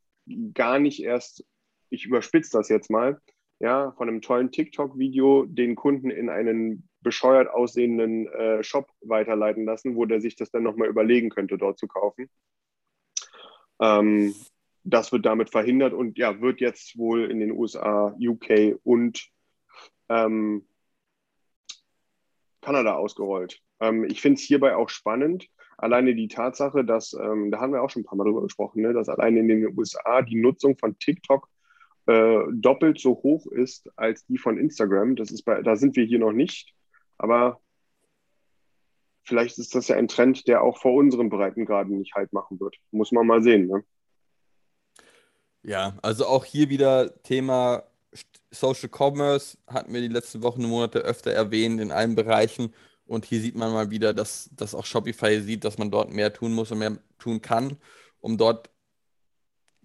Gar 0.53 0.79
nicht 0.79 1.03
erst, 1.03 1.45
ich 1.89 2.05
überspitze 2.05 2.57
das 2.57 2.69
jetzt 2.69 2.89
mal, 2.89 3.21
ja, 3.59 3.93
von 3.93 4.09
einem 4.09 4.21
tollen 4.21 4.51
TikTok-Video 4.51 5.45
den 5.45 5.75
Kunden 5.75 6.09
in 6.09 6.29
einen 6.29 6.89
bescheuert 7.01 7.47
aussehenden 7.47 8.27
äh, 8.27 8.63
Shop 8.63 8.89
weiterleiten 9.01 9.63
lassen, 9.63 9.95
wo 9.95 10.05
der 10.05 10.19
sich 10.19 10.35
das 10.35 10.51
dann 10.51 10.63
nochmal 10.63 10.89
überlegen 10.89 11.29
könnte, 11.29 11.57
dort 11.57 11.77
zu 11.77 11.87
kaufen. 11.87 12.29
Ähm, 13.79 14.33
das 14.83 15.11
wird 15.11 15.25
damit 15.25 15.49
verhindert 15.49 15.93
und 15.93 16.17
ja, 16.17 16.41
wird 16.41 16.61
jetzt 16.61 16.97
wohl 16.97 17.29
in 17.31 17.39
den 17.39 17.51
USA, 17.51 18.15
UK 18.19 18.79
und 18.83 19.29
ähm, 20.09 20.67
Kanada 22.61 22.95
ausgerollt. 22.95 23.61
Ähm, 23.79 24.03
ich 24.05 24.21
finde 24.21 24.39
es 24.39 24.45
hierbei 24.45 24.75
auch 24.75 24.89
spannend, 24.89 25.47
alleine 25.77 26.15
die 26.15 26.27
Tatsache, 26.27 26.85
dass, 26.85 27.13
ähm, 27.13 27.51
da 27.51 27.59
haben 27.59 27.73
wir 27.73 27.81
auch 27.81 27.89
schon 27.89 28.01
ein 28.01 28.05
paar 28.05 28.17
Mal 28.17 28.25
drüber 28.25 28.43
gesprochen, 28.43 28.81
ne, 28.81 28.93
dass 28.93 29.09
alleine 29.09 29.39
in 29.39 29.47
den 29.47 29.77
USA 29.77 30.21
die 30.21 30.39
Nutzung 30.39 30.77
von 30.77 30.97
TikTok 30.99 31.49
äh, 32.07 32.39
doppelt 32.51 32.99
so 32.99 33.11
hoch 33.23 33.47
ist 33.47 33.89
als 33.95 34.25
die 34.25 34.37
von 34.37 34.57
Instagram. 34.57 35.15
Das 35.15 35.31
ist 35.31 35.43
bei, 35.43 35.61
da 35.61 35.75
sind 35.75 35.95
wir 35.95 36.05
hier 36.05 36.19
noch 36.19 36.31
nicht, 36.31 36.73
aber 37.17 37.59
vielleicht 39.23 39.57
ist 39.57 39.75
das 39.75 39.87
ja 39.87 39.95
ein 39.95 40.07
Trend, 40.07 40.47
der 40.47 40.61
auch 40.61 40.77
vor 40.77 40.93
unseren 40.93 41.29
Breitengraden 41.29 41.97
nicht 41.97 42.13
halt 42.15 42.31
machen 42.31 42.59
wird. 42.59 42.75
Muss 42.91 43.11
man 43.11 43.27
mal 43.27 43.41
sehen. 43.41 43.67
Ne? 43.67 43.83
Ja, 45.63 45.97
also 46.03 46.27
auch 46.27 46.45
hier 46.45 46.69
wieder 46.69 47.21
Thema 47.23 47.83
Social 48.51 48.89
Commerce 48.89 49.57
hatten 49.67 49.93
wir 49.93 50.01
die 50.01 50.07
letzten 50.07 50.43
Wochen 50.43 50.63
und 50.63 50.69
Monate 50.69 50.99
öfter 50.99 51.31
erwähnt 51.31 51.81
in 51.81 51.91
allen 51.91 52.15
Bereichen. 52.15 52.73
Und 53.07 53.25
hier 53.25 53.39
sieht 53.41 53.55
man 53.55 53.71
mal 53.71 53.91
wieder, 53.91 54.13
dass, 54.13 54.49
dass 54.55 54.73
auch 54.73 54.85
Shopify 54.85 55.41
sieht, 55.41 55.63
dass 55.63 55.77
man 55.77 55.91
dort 55.91 56.11
mehr 56.11 56.33
tun 56.33 56.53
muss 56.53 56.71
und 56.71 56.79
mehr 56.79 56.97
tun 57.19 57.41
kann, 57.41 57.77
um 58.19 58.37
dort 58.37 58.69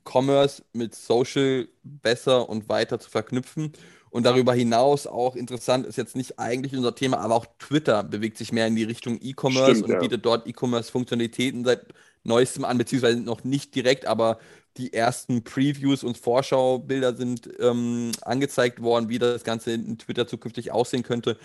Commerce 0.04 0.62
mit 0.72 0.94
Social 0.94 1.68
besser 1.83 2.48
und 2.48 2.68
weiter 2.68 2.98
zu 2.98 3.11
verknüpfen. 3.11 3.72
Und 4.11 4.24
darüber 4.24 4.54
hinaus 4.54 5.06
auch 5.06 5.37
interessant 5.37 5.87
ist 5.87 5.96
jetzt 5.96 6.16
nicht 6.16 6.38
eigentlich 6.38 6.74
unser 6.74 6.94
Thema, 6.94 7.18
aber 7.18 7.37
auch 7.37 7.46
Twitter 7.59 8.02
bewegt 8.02 8.38
sich 8.38 8.52
mehr 8.52 8.66
in 8.66 8.74
die 8.74 8.83
Richtung 8.83 9.18
E-Commerce 9.22 9.85
und 9.85 9.90
ja. 9.90 10.00
bietet 10.00 10.26
dort 10.26 10.48
E-Commerce-Funktionalitäten 10.48 11.64
seit 11.64 11.87
neuestem 12.24 12.64
an, 12.64 12.76
beziehungsweise 12.76 13.20
noch 13.20 13.44
nicht 13.44 13.74
direkt, 13.74 14.06
aber 14.06 14.38
die 14.76 14.92
ersten 14.92 15.44
Previews 15.44 16.02
und 16.02 16.16
Vorschaubilder 16.18 17.14
sind 17.14 17.48
ähm, 17.61 18.12
angezeigt 18.22 18.83
worden, 18.83 19.09
wie 19.09 19.18
das 19.18 19.44
Ganze 19.44 19.72
in 19.72 19.98
Twitter 19.98 20.26
zukünftig 20.26 20.72
aussehen 20.72 21.02
könnte. 21.02 21.38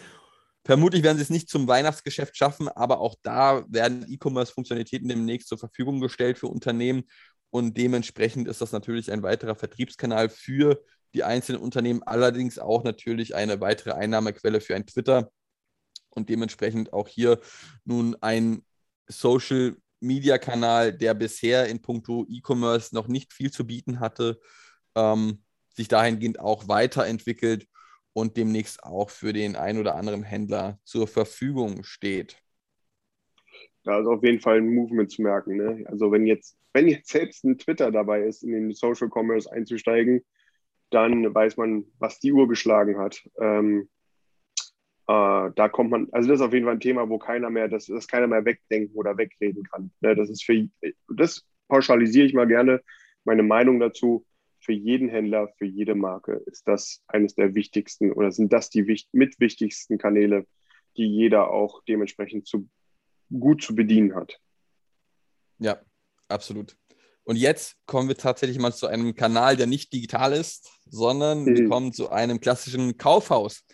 Vermutlich 0.65 1.03
werden 1.03 1.17
sie 1.17 1.23
es 1.23 1.29
nicht 1.29 1.47
zum 1.47 1.67
Weihnachtsgeschäft 1.67 2.35
schaffen, 2.35 2.67
aber 2.67 2.99
auch 2.99 3.15
da 3.21 3.63
werden 3.69 4.03
E-Commerce-Funktionalitäten 4.09 5.07
demnächst 5.07 5.47
zur 5.47 5.59
Verfügung 5.59 6.01
gestellt 6.01 6.39
für 6.39 6.47
Unternehmen. 6.47 7.03
Und 7.51 7.77
dementsprechend 7.77 8.47
ist 8.47 8.61
das 8.61 8.71
natürlich 8.71 9.11
ein 9.11 9.21
weiterer 9.21 9.55
Vertriebskanal 9.55 10.27
für 10.27 10.81
die 11.13 11.23
einzelnen 11.23 11.61
Unternehmen, 11.61 12.01
allerdings 12.03 12.57
auch 12.57 12.83
natürlich 12.83 13.35
eine 13.35 13.61
weitere 13.61 13.91
Einnahmequelle 13.91 14.59
für 14.59 14.75
ein 14.75 14.87
Twitter. 14.87 15.31
Und 16.09 16.29
dementsprechend 16.29 16.93
auch 16.93 17.07
hier 17.07 17.39
nun 17.83 18.17
ein 18.21 18.65
Social 19.07 19.77
Media-Kanal, 19.99 20.93
der 20.97 21.13
bisher 21.13 21.67
in 21.67 21.81
puncto 21.81 22.25
E-Commerce 22.27 22.93
noch 22.95 23.07
nicht 23.07 23.33
viel 23.33 23.51
zu 23.51 23.67
bieten 23.67 23.99
hatte, 23.99 24.39
ähm, 24.95 25.43
sich 25.75 25.87
dahingehend 25.87 26.39
auch 26.39 26.67
weiterentwickelt 26.67 27.67
und 28.15 28.37
demnächst 28.37 28.81
auch 28.83 29.09
für 29.09 29.33
den 29.33 29.57
ein 29.57 29.77
oder 29.77 29.95
anderen 29.95 30.23
Händler 30.23 30.79
zur 30.85 31.05
Verfügung 31.05 31.83
steht. 31.83 32.41
Da 33.83 33.99
ist 33.99 34.07
auf 34.07 34.23
jeden 34.23 34.39
Fall 34.39 34.57
ein 34.57 34.73
Movement 34.73 35.11
zu 35.11 35.21
merken. 35.21 35.57
Ne? 35.57 35.83
Also 35.87 36.11
wenn 36.11 36.25
jetzt, 36.25 36.57
wenn 36.71 36.87
jetzt 36.87 37.09
selbst 37.09 37.43
ein 37.43 37.57
Twitter 37.57 37.91
dabei 37.91 38.23
ist, 38.23 38.41
in 38.41 38.53
den 38.53 38.73
Social 38.73 39.09
Commerce 39.13 39.51
einzusteigen, 39.51 40.23
dann 40.91 41.35
weiß 41.35 41.57
man, 41.57 41.83
was 41.99 42.19
die 42.19 42.31
Uhr 42.31 42.47
geschlagen 42.47 42.97
hat. 42.97 43.21
Ähm, 43.39 43.89
äh, 45.07 45.51
da 45.53 45.69
kommt 45.69 45.91
man, 45.91 46.07
also 46.13 46.29
das 46.29 46.39
ist 46.39 46.45
auf 46.45 46.53
jeden 46.53 46.65
Fall 46.65 46.75
ein 46.75 46.79
Thema, 46.79 47.09
wo 47.09 47.17
keiner 47.17 47.49
mehr, 47.49 47.67
das, 47.67 47.87
das 47.87 48.07
keiner 48.07 48.27
mehr 48.27 48.45
wegdenken 48.45 48.95
oder 48.95 49.17
wegreden 49.17 49.63
kann. 49.63 49.91
Ne? 49.99 50.15
Das 50.15 50.29
ist 50.29 50.45
für, 50.45 50.69
das 51.13 51.45
pauschalisiere 51.67 52.25
ich 52.25 52.33
mal 52.33 52.47
gerne 52.47 52.81
meine 53.25 53.43
Meinung 53.43 53.81
dazu. 53.81 54.25
Für 54.65 54.73
jeden 54.73 55.09
Händler, 55.09 55.47
für 55.59 55.65
jede 55.65 55.93
Marke 55.93 56.41
ist 56.47 56.67
das 56.67 57.03
eines 57.07 57.35
der 57.35 57.53
wichtigsten 57.53 58.11
oder 58.11 58.31
sind 58.31 58.51
das 58.51 58.71
die 58.71 58.87
wichtig, 58.87 59.09
mit 59.13 59.39
wichtigsten 59.39 59.99
Kanäle, 59.99 60.47
die 60.97 61.05
jeder 61.05 61.51
auch 61.51 61.83
dementsprechend 61.87 62.47
zu, 62.47 62.67
gut 63.29 63.61
zu 63.61 63.75
bedienen 63.75 64.15
hat. 64.15 64.39
Ja, 65.59 65.79
absolut. 66.29 66.75
Und 67.25 67.35
jetzt 67.35 67.75
kommen 67.85 68.07
wir 68.07 68.17
tatsächlich 68.17 68.57
mal 68.57 68.73
zu 68.73 68.87
einem 68.87 69.13
Kanal, 69.13 69.55
der 69.55 69.67
nicht 69.67 69.93
digital 69.93 70.33
ist, 70.33 70.71
sondern 70.87 71.43
mhm. 71.43 71.45
wir 71.45 71.69
kommen 71.69 71.93
zu 71.93 72.09
einem 72.09 72.39
klassischen 72.39 72.97
Kaufhaus. 72.97 73.65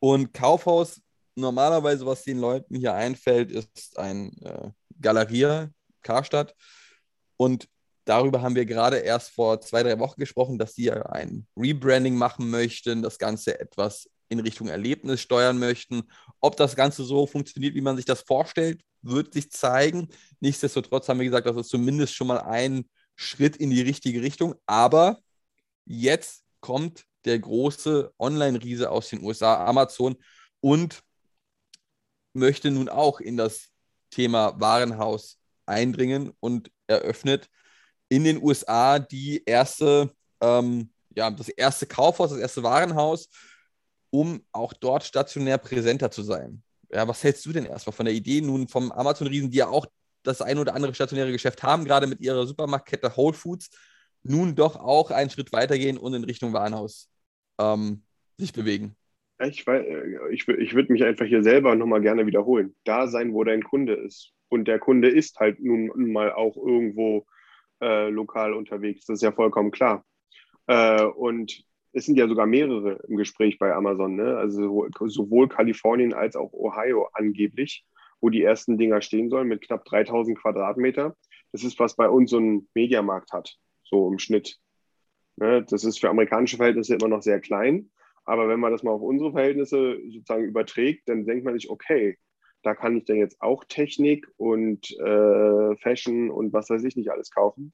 Und 0.00 0.34
Kaufhaus, 0.34 1.00
normalerweise, 1.36 2.06
was 2.06 2.24
den 2.24 2.38
Leuten 2.38 2.74
hier 2.74 2.94
einfällt, 2.94 3.52
ist 3.52 3.96
ein 3.98 4.32
äh, 4.42 4.70
Galeria, 5.00 5.70
Karstadt. 6.02 6.56
Und 7.36 7.68
darüber 8.04 8.42
haben 8.42 8.54
wir 8.54 8.66
gerade 8.66 8.98
erst 8.98 9.30
vor 9.30 9.60
zwei, 9.60 9.82
drei 9.82 9.98
Wochen 9.98 10.20
gesprochen, 10.20 10.58
dass 10.58 10.74
sie 10.74 10.90
ein 10.90 11.46
Rebranding 11.56 12.16
machen 12.16 12.50
möchten, 12.50 13.02
das 13.02 13.18
Ganze 13.18 13.58
etwas 13.58 14.08
in 14.28 14.40
Richtung 14.40 14.68
Erlebnis 14.68 15.20
steuern 15.20 15.58
möchten. 15.58 16.02
Ob 16.40 16.56
das 16.56 16.76
Ganze 16.76 17.04
so 17.04 17.26
funktioniert, 17.26 17.74
wie 17.74 17.80
man 17.80 17.96
sich 17.96 18.04
das 18.04 18.22
vorstellt, 18.22 18.82
wird 19.02 19.32
sich 19.32 19.50
zeigen. 19.50 20.08
Nichtsdestotrotz 20.40 21.08
haben 21.08 21.18
wir 21.18 21.26
gesagt, 21.26 21.46
das 21.46 21.56
ist 21.56 21.68
zumindest 21.68 22.14
schon 22.14 22.26
mal 22.26 22.40
ein 22.40 22.88
Schritt 23.16 23.56
in 23.56 23.70
die 23.70 23.82
richtige 23.82 24.22
Richtung. 24.22 24.54
Aber 24.66 25.18
jetzt 25.84 26.42
kommt 26.60 27.04
der 27.24 27.38
große 27.38 28.12
Online-Riese 28.18 28.90
aus 28.90 29.10
den 29.10 29.22
USA, 29.22 29.64
Amazon, 29.66 30.16
und 30.60 31.02
möchte 32.32 32.70
nun 32.70 32.88
auch 32.88 33.20
in 33.20 33.36
das 33.36 33.68
Thema 34.10 34.58
Warenhaus 34.60 35.38
eindringen 35.66 36.32
und 36.40 36.70
eröffnet 36.86 37.48
in 38.08 38.24
den 38.24 38.42
USA 38.42 38.98
die 38.98 39.42
erste, 39.44 40.10
ähm, 40.40 40.90
ja, 41.16 41.30
das 41.30 41.48
erste 41.48 41.86
Kaufhaus, 41.86 42.30
das 42.30 42.38
erste 42.38 42.62
Warenhaus, 42.62 43.28
um 44.10 44.42
auch 44.52 44.72
dort 44.72 45.04
stationär 45.04 45.58
präsenter 45.58 46.10
zu 46.10 46.22
sein. 46.22 46.62
Ja, 46.90 47.08
was 47.08 47.24
hältst 47.24 47.44
du 47.46 47.52
denn 47.52 47.66
erstmal 47.66 47.94
von 47.94 48.06
der 48.06 48.14
Idee 48.14 48.40
nun 48.40 48.68
vom 48.68 48.92
Amazon-Riesen, 48.92 49.50
die 49.50 49.58
ja 49.58 49.68
auch 49.68 49.86
das 50.22 50.42
ein 50.42 50.58
oder 50.58 50.74
andere 50.74 50.94
stationäre 50.94 51.32
Geschäft 51.32 51.62
haben, 51.62 51.84
gerade 51.84 52.06
mit 52.06 52.20
ihrer 52.20 52.46
Supermarktkette 52.46 53.16
Whole 53.16 53.34
Foods, 53.34 53.70
nun 54.22 54.54
doch 54.54 54.76
auch 54.76 55.10
einen 55.10 55.30
Schritt 55.30 55.52
weitergehen 55.52 55.98
und 55.98 56.14
in 56.14 56.24
Richtung 56.24 56.52
Warenhaus 56.52 57.10
ähm, 57.58 58.04
sich 58.38 58.52
bewegen? 58.52 58.96
Ich, 59.40 59.66
ich, 60.30 60.48
ich 60.48 60.74
würde 60.74 60.92
mich 60.92 61.04
einfach 61.04 61.26
hier 61.26 61.42
selber 61.42 61.74
nochmal 61.74 62.00
gerne 62.00 62.26
wiederholen. 62.26 62.74
Da 62.84 63.08
sein, 63.08 63.34
wo 63.34 63.44
dein 63.44 63.62
Kunde 63.62 63.94
ist. 63.94 64.32
Und 64.48 64.66
der 64.66 64.78
Kunde 64.78 65.08
ist 65.08 65.40
halt 65.40 65.60
nun 65.60 65.90
mal 66.12 66.32
auch 66.32 66.56
irgendwo 66.56 67.26
äh, 67.80 68.08
lokal 68.08 68.52
unterwegs. 68.52 69.06
Das 69.06 69.16
ist 69.16 69.22
ja 69.22 69.32
vollkommen 69.32 69.70
klar. 69.70 70.04
Äh, 70.66 71.04
und 71.04 71.64
es 71.92 72.06
sind 72.06 72.16
ja 72.16 72.26
sogar 72.26 72.46
mehrere 72.46 73.00
im 73.08 73.16
Gespräch 73.16 73.58
bei 73.58 73.72
Amazon, 73.72 74.16
ne? 74.16 74.36
also 74.36 74.88
sowohl 75.06 75.48
Kalifornien 75.48 76.12
als 76.12 76.34
auch 76.34 76.52
Ohio 76.52 77.08
angeblich, 77.12 77.86
wo 78.20 78.30
die 78.30 78.42
ersten 78.42 78.78
Dinger 78.78 79.00
stehen 79.00 79.30
sollen 79.30 79.48
mit 79.48 79.62
knapp 79.62 79.84
3000 79.84 80.36
Quadratmeter. 80.38 81.16
Das 81.52 81.62
ist, 81.62 81.78
was 81.78 81.94
bei 81.94 82.08
uns 82.08 82.30
so 82.30 82.38
ein 82.38 82.68
Mediamarkt 82.74 83.32
hat, 83.32 83.56
so 83.84 84.08
im 84.10 84.18
Schnitt. 84.18 84.58
Ne? 85.36 85.64
Das 85.68 85.84
ist 85.84 86.00
für 86.00 86.10
amerikanische 86.10 86.56
Verhältnisse 86.56 86.94
immer 86.94 87.08
noch 87.08 87.22
sehr 87.22 87.40
klein, 87.40 87.90
aber 88.24 88.48
wenn 88.48 88.60
man 88.60 88.72
das 88.72 88.82
mal 88.82 88.92
auf 88.92 89.02
unsere 89.02 89.32
Verhältnisse 89.32 90.00
sozusagen 90.08 90.44
überträgt, 90.44 91.08
dann 91.08 91.26
denkt 91.26 91.44
man 91.44 91.54
sich, 91.54 91.70
okay, 91.70 92.18
da 92.64 92.74
kann 92.74 92.96
ich 92.96 93.04
dann 93.04 93.16
jetzt 93.16 93.40
auch 93.40 93.64
Technik 93.64 94.26
und 94.36 94.90
äh, 94.98 95.76
Fashion 95.76 96.30
und 96.30 96.52
was 96.52 96.70
weiß 96.70 96.82
ich 96.84 96.96
nicht 96.96 97.10
alles 97.10 97.30
kaufen. 97.30 97.72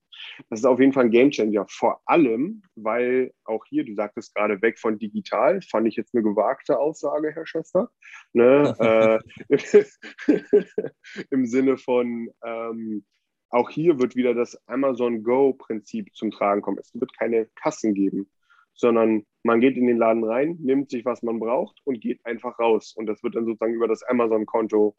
Das 0.48 0.61
ist 0.61 0.66
auf 0.66 0.81
jeden 0.81 0.92
Fall 0.92 1.05
ein 1.05 1.11
Gamechanger. 1.11 1.66
Vor 1.68 2.03
allem, 2.07 2.62
weil 2.74 3.33
auch 3.44 3.64
hier, 3.66 3.85
du 3.85 3.94
sagtest 3.94 4.35
gerade 4.35 4.61
weg 4.62 4.79
von 4.79 4.98
digital, 4.98 5.61
fand 5.62 5.87
ich 5.87 5.96
jetzt 5.96 6.14
eine 6.14 6.22
gewagte 6.22 6.79
Aussage, 6.79 7.33
Herr 7.33 7.46
Schöster. 7.46 7.90
Ne? 8.33 8.74
äh, 9.48 9.85
Im 11.31 11.46
Sinne 11.46 11.79
von, 11.79 12.31
ähm, 12.44 13.05
auch 13.50 13.70
hier 13.70 13.98
wird 13.98 14.16
wieder 14.16 14.35
das 14.35 14.61
Amazon 14.66 15.22
Go-Prinzip 15.22 16.14
zum 16.14 16.31
Tragen 16.31 16.62
kommen. 16.62 16.79
Es 16.79 16.92
wird 16.94 17.16
keine 17.16 17.46
Kassen 17.57 17.94
geben 17.94 18.31
sondern 18.74 19.24
man 19.42 19.61
geht 19.61 19.76
in 19.76 19.87
den 19.87 19.96
Laden 19.96 20.24
rein, 20.24 20.56
nimmt 20.61 20.90
sich, 20.90 21.04
was 21.04 21.22
man 21.22 21.38
braucht 21.38 21.80
und 21.85 22.00
geht 22.00 22.24
einfach 22.24 22.59
raus. 22.59 22.94
Und 22.96 23.06
das 23.06 23.22
wird 23.22 23.35
dann 23.37 23.46
sozusagen 23.46 23.74
über 23.74 23.88
das 23.88 24.02
Amazon-Konto 24.02 24.96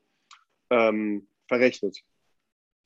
ähm, 0.70 1.28
verrechnet. 1.48 2.00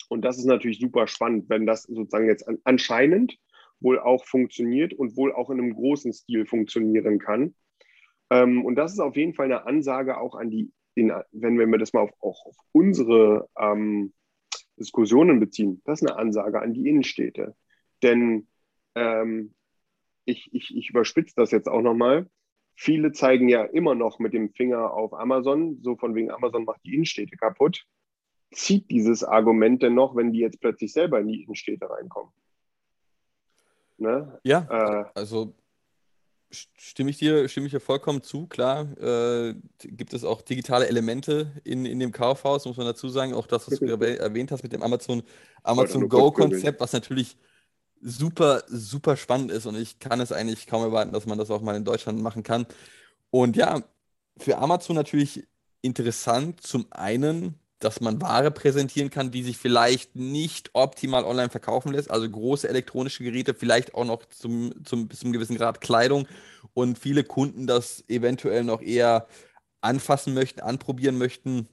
Und 0.10 0.24
das 0.24 0.38
ist 0.38 0.46
natürlich 0.46 0.80
super 0.80 1.08
spannend, 1.08 1.50
wenn 1.50 1.66
das 1.66 1.84
sozusagen 1.84 2.28
jetzt 2.28 2.48
anscheinend 2.64 3.38
wohl 3.80 4.00
auch 4.00 4.26
funktioniert 4.26 4.94
und 4.94 5.18
wohl 5.18 5.34
auch 5.34 5.50
in 5.50 5.60
einem 5.60 5.74
großen 5.74 6.14
Stil 6.14 6.46
funktionieren 6.46 7.20
kann. 7.20 7.56
Ähm, 8.30 8.66
und 8.66 8.76
das 8.76 8.94
ist 8.94 9.00
auf 9.00 9.16
jeden 9.16 9.34
Fall 9.34 9.46
eine 9.46 9.66
Ansage 9.66 10.18
auch 10.18 10.36
an 10.36 10.50
die, 10.50 10.72
in, 10.96 11.12
wenn 11.32 11.58
wir 11.58 11.78
das 11.78 11.94
mal 11.94 12.02
auf, 12.02 12.12
auch 12.22 12.46
auf 12.46 12.56
unsere 12.72 13.48
ähm, 13.58 14.14
Diskussionen 14.78 15.40
beziehen, 15.40 15.82
das 15.86 16.02
ist 16.02 16.10
eine 16.10 16.18
Ansage 16.18 16.62
an 16.62 16.74
die 16.74 16.88
Innenstädte. 16.88 17.56
Denn 18.04 18.48
ähm, 18.96 19.54
ich, 20.26 20.54
ich, 20.54 20.76
ich 20.76 20.90
überspitze 20.90 21.34
das 21.36 21.52
jetzt 21.52 21.68
auch 21.68 21.82
nochmal. 21.82 22.28
Viele 22.76 23.14
zeigen 23.14 23.48
ja 23.48 23.64
immer 23.64 23.96
noch 23.96 24.20
mit 24.20 24.34
dem 24.34 24.52
Finger 24.52 24.92
auf 24.92 25.14
Amazon, 25.14 25.80
so 25.82 25.96
von 25.96 26.14
wegen 26.14 26.32
Amazon 26.32 26.66
macht 26.66 26.82
die 26.84 26.94
Innenstädte 26.94 27.38
kaputt. 27.38 27.86
Zieht 28.52 28.92
dieses 28.92 29.24
Argument 29.24 29.82
denn 29.82 29.96
noch, 29.96 30.16
wenn 30.16 30.34
die 30.34 30.40
jetzt 30.40 30.60
plötzlich 30.60 30.92
selber 30.92 31.20
in 31.20 31.28
die 31.28 31.44
Innenstädte 31.44 31.90
reinkommen? 31.90 32.32
Ne? 33.98 34.40
Ja, 34.44 34.68
äh, 34.70 35.06
also 35.16 35.56
stimme 36.52 37.10
ich 37.10 37.18
dir, 37.18 37.48
stimme 37.48 37.68
ich 37.68 37.72
dir 37.72 37.80
vollkommen 37.80 38.22
zu. 38.22 38.48
Klar, 38.48 38.88
äh, 39.00 39.56
gibt 39.80 40.14
es 40.14 40.24
auch 40.24 40.42
digitale 40.42 40.88
Elemente 40.88 41.52
in, 41.64 41.86
in 41.86 42.00
dem 42.00 42.12
Kaufhaus, 42.12 42.66
muss 42.66 42.78
man 42.78 42.86
dazu 42.86 43.10
sagen. 43.10 43.34
Auch 43.34 43.48
das, 43.48 43.70
was 43.70 43.80
du 43.80 43.86
erwähnt 43.86 44.52
hast 44.52 44.64
mit 44.64 44.74
dem 44.74 44.84
Amazon, 44.84 45.24
Amazon 45.64 46.10
Go-Konzept, 46.10 46.80
was 46.80 46.94
natürlich 46.94 47.38
super, 48.02 48.64
super 48.68 49.18
spannend 49.18 49.52
ist 49.52 49.66
und 49.66 49.76
ich 49.76 50.00
kann 50.00 50.20
es 50.20 50.32
eigentlich 50.32 50.68
kaum 50.68 50.84
erwarten, 50.84 51.14
dass 51.14 51.26
man 51.26 51.38
das 51.38 51.52
auch 51.52 51.62
mal 51.62 51.76
in 51.76 51.86
Deutschland 51.86 52.22
machen 52.22 52.44
kann. 52.44 52.66
Und 53.32 53.56
ja, 53.56 53.84
für 54.38 54.58
Amazon 54.58 54.96
natürlich 54.96 55.48
interessant, 55.82 56.62
zum 56.62 56.88
einen, 56.92 57.60
dass 57.80 58.02
man 58.02 58.22
Ware 58.22 58.52
präsentieren 58.52 59.10
kann, 59.10 59.32
die 59.32 59.44
sich 59.44 59.58
vielleicht 59.58 60.16
nicht 60.16 60.72
optimal 60.74 61.24
online 61.24 61.50
verkaufen 61.50 61.92
lässt. 61.92 62.10
Also 62.10 62.30
große 62.30 62.68
elektronische 62.68 63.24
Geräte, 63.24 63.54
vielleicht 63.54 63.94
auch 63.94 64.06
noch 64.06 64.26
zum, 64.26 64.74
zum, 64.86 65.08
bis 65.08 65.20
zum 65.20 65.32
gewissen 65.32 65.58
Grad 65.58 65.82
Kleidung 65.82 66.28
und 66.74 66.98
viele 66.98 67.24
Kunden 67.24 67.68
das 67.68 68.04
eventuell 68.08 68.64
noch 68.64 68.82
eher 68.82 69.28
anfassen 69.82 70.34
möchten, 70.34 70.62
anprobieren 70.62 71.18
möchten, 71.18 71.68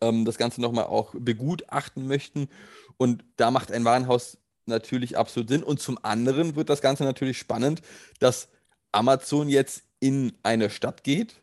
ähm, 0.00 0.24
das 0.24 0.38
Ganze 0.38 0.60
nochmal 0.60 0.86
auch 0.86 1.14
begutachten 1.14 2.06
möchten. 2.06 2.48
Und 2.96 3.24
da 3.36 3.50
macht 3.50 3.70
ein 3.70 3.84
Warenhaus 3.84 4.38
natürlich 4.68 5.16
absolut 5.16 5.48
Sinn. 5.48 5.62
Und 5.62 5.80
zum 5.80 5.98
anderen 6.02 6.56
wird 6.56 6.68
das 6.68 6.80
Ganze 6.80 7.04
natürlich 7.04 7.38
spannend, 7.38 7.82
dass 8.20 8.48
Amazon 8.92 9.48
jetzt 9.48 9.82
in 10.00 10.32
eine 10.42 10.70
Stadt 10.70 11.04
geht 11.04 11.40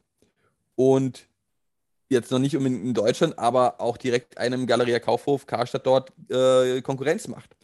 und 0.75 1.27
jetzt 2.09 2.31
noch 2.31 2.39
nicht 2.39 2.55
unbedingt 2.55 2.83
in 2.83 2.93
Deutschland, 2.93 3.37
aber 3.39 3.81
auch 3.81 3.97
direkt 3.97 4.37
einem 4.37 4.67
Galeria 4.67 4.99
Kaufhof, 4.99 5.45
Karstadt 5.45 5.85
dort 5.85 6.11
äh, 6.29 6.81
Konkurrenz 6.81 7.27
macht. 7.27 7.55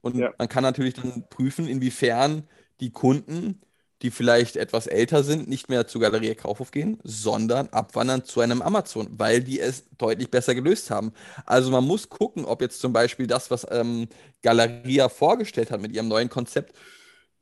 Und 0.00 0.16
ja. 0.16 0.32
man 0.38 0.48
kann 0.48 0.62
natürlich 0.62 0.94
dann 0.94 1.28
prüfen, 1.28 1.68
inwiefern 1.68 2.48
die 2.80 2.90
Kunden, 2.90 3.60
die 4.02 4.10
vielleicht 4.10 4.56
etwas 4.56 4.86
älter 4.86 5.22
sind, 5.22 5.48
nicht 5.48 5.68
mehr 5.68 5.86
zu 5.86 5.98
Galeria 5.98 6.34
Kaufhof 6.34 6.70
gehen, 6.70 6.98
sondern 7.04 7.68
abwandern 7.68 8.24
zu 8.24 8.40
einem 8.40 8.62
Amazon, 8.62 9.08
weil 9.18 9.42
die 9.42 9.60
es 9.60 9.84
deutlich 9.98 10.30
besser 10.30 10.54
gelöst 10.54 10.90
haben. 10.90 11.12
Also 11.44 11.70
man 11.70 11.84
muss 11.84 12.08
gucken, 12.08 12.44
ob 12.46 12.62
jetzt 12.62 12.80
zum 12.80 12.92
Beispiel 12.92 13.26
das, 13.26 13.50
was 13.50 13.66
ähm, 13.70 14.08
Galeria 14.42 15.08
vorgestellt 15.10 15.70
hat 15.70 15.82
mit 15.82 15.92
ihrem 15.92 16.08
neuen 16.08 16.30
Konzept, 16.30 16.74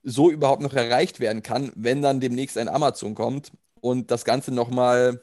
so 0.02 0.30
überhaupt 0.30 0.62
noch 0.62 0.74
erreicht 0.74 1.20
werden 1.20 1.42
kann, 1.42 1.70
wenn 1.76 2.02
dann 2.02 2.20
demnächst 2.20 2.58
ein 2.58 2.68
Amazon 2.68 3.14
kommt 3.14 3.52
und 3.80 4.10
das 4.10 4.24
Ganze 4.24 4.52
nochmal 4.52 5.20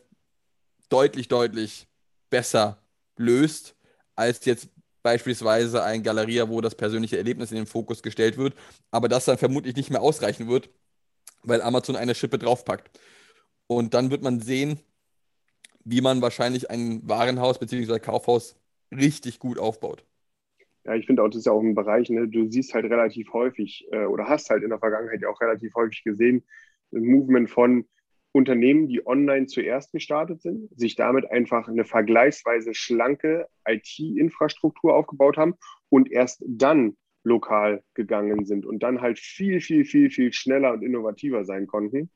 deutlich, 0.90 1.28
deutlich 1.28 1.88
besser 2.30 2.78
löst, 3.18 3.76
als 4.16 4.46
jetzt 4.46 4.70
beispielsweise 5.04 5.84
ein 5.84 6.02
Galeria, 6.02 6.50
wo 6.50 6.62
das 6.62 6.76
persönliche 6.76 7.18
Erlebnis 7.18 7.52
in 7.52 7.58
den 7.58 7.68
Fokus 7.68 8.02
gestellt 8.02 8.38
wird, 8.38 8.56
aber 8.92 9.08
das 9.10 9.26
dann 9.26 9.38
vermutlich 9.38 9.76
nicht 9.76 9.92
mehr 9.92 10.02
ausreichen 10.02 10.48
wird, 10.48 10.70
weil 11.46 11.62
Amazon 11.62 11.96
eine 11.96 12.16
Schippe 12.16 12.38
draufpackt. 12.38 13.00
Und 13.68 13.94
dann 13.94 14.12
wird 14.12 14.22
man 14.22 14.40
sehen, 14.40 14.80
wie 15.84 16.02
man 16.02 16.22
wahrscheinlich 16.22 16.70
ein 16.70 17.02
Warenhaus 17.08 17.60
bzw. 17.60 18.00
Kaufhaus 18.00 18.56
richtig 18.92 19.40
gut 19.40 19.60
aufbaut. 19.60 20.04
Ja, 20.84 20.94
ich 20.94 21.08
finde 21.08 21.24
auch, 21.24 21.30
das 21.30 21.38
ist 21.38 21.46
ja 21.46 21.52
auch 21.52 21.62
ein 21.62 21.74
Bereich, 21.74 22.10
ne, 22.10 22.28
du 22.28 22.50
siehst 22.50 22.74
halt 22.76 22.86
relativ 22.86 23.34
häufig 23.34 23.88
äh, 23.92 24.06
oder 24.06 24.28
hast 24.28 24.52
halt 24.52 24.62
in 24.62 24.70
der 24.70 24.78
Vergangenheit 24.78 25.22
ja 25.22 25.30
auch 25.30 25.42
relativ 25.42 25.74
häufig 25.74 26.04
gesehen, 26.04 26.44
ein 26.94 27.04
Movement 27.04 27.50
von 27.50 27.86
Unternehmen, 28.32 28.88
die 28.88 29.06
online 29.08 29.48
zuerst 29.48 29.94
gestartet 29.94 30.42
sind, 30.42 30.70
sich 30.78 30.96
damit 30.96 31.32
einfach 31.32 31.68
eine 31.68 31.86
vergleichsweise 31.86 32.76
schlanke 32.76 33.48
IT-Infrastruktur 33.68 34.94
aufgebaut 34.94 35.38
haben 35.38 35.56
und 35.90 36.12
erst 36.12 36.44
dann 36.46 36.98
lokal 37.26 37.84
gegangen 37.94 38.46
sind 38.46 38.66
und 38.66 38.84
dann 38.84 39.02
halt 39.02 39.20
viel, 39.20 39.60
viel, 39.60 39.84
viel, 39.84 40.10
viel 40.10 40.32
schneller 40.32 40.74
und 40.74 40.84
innovativer 40.84 41.44
sein 41.44 41.68
konnten. 41.68 42.10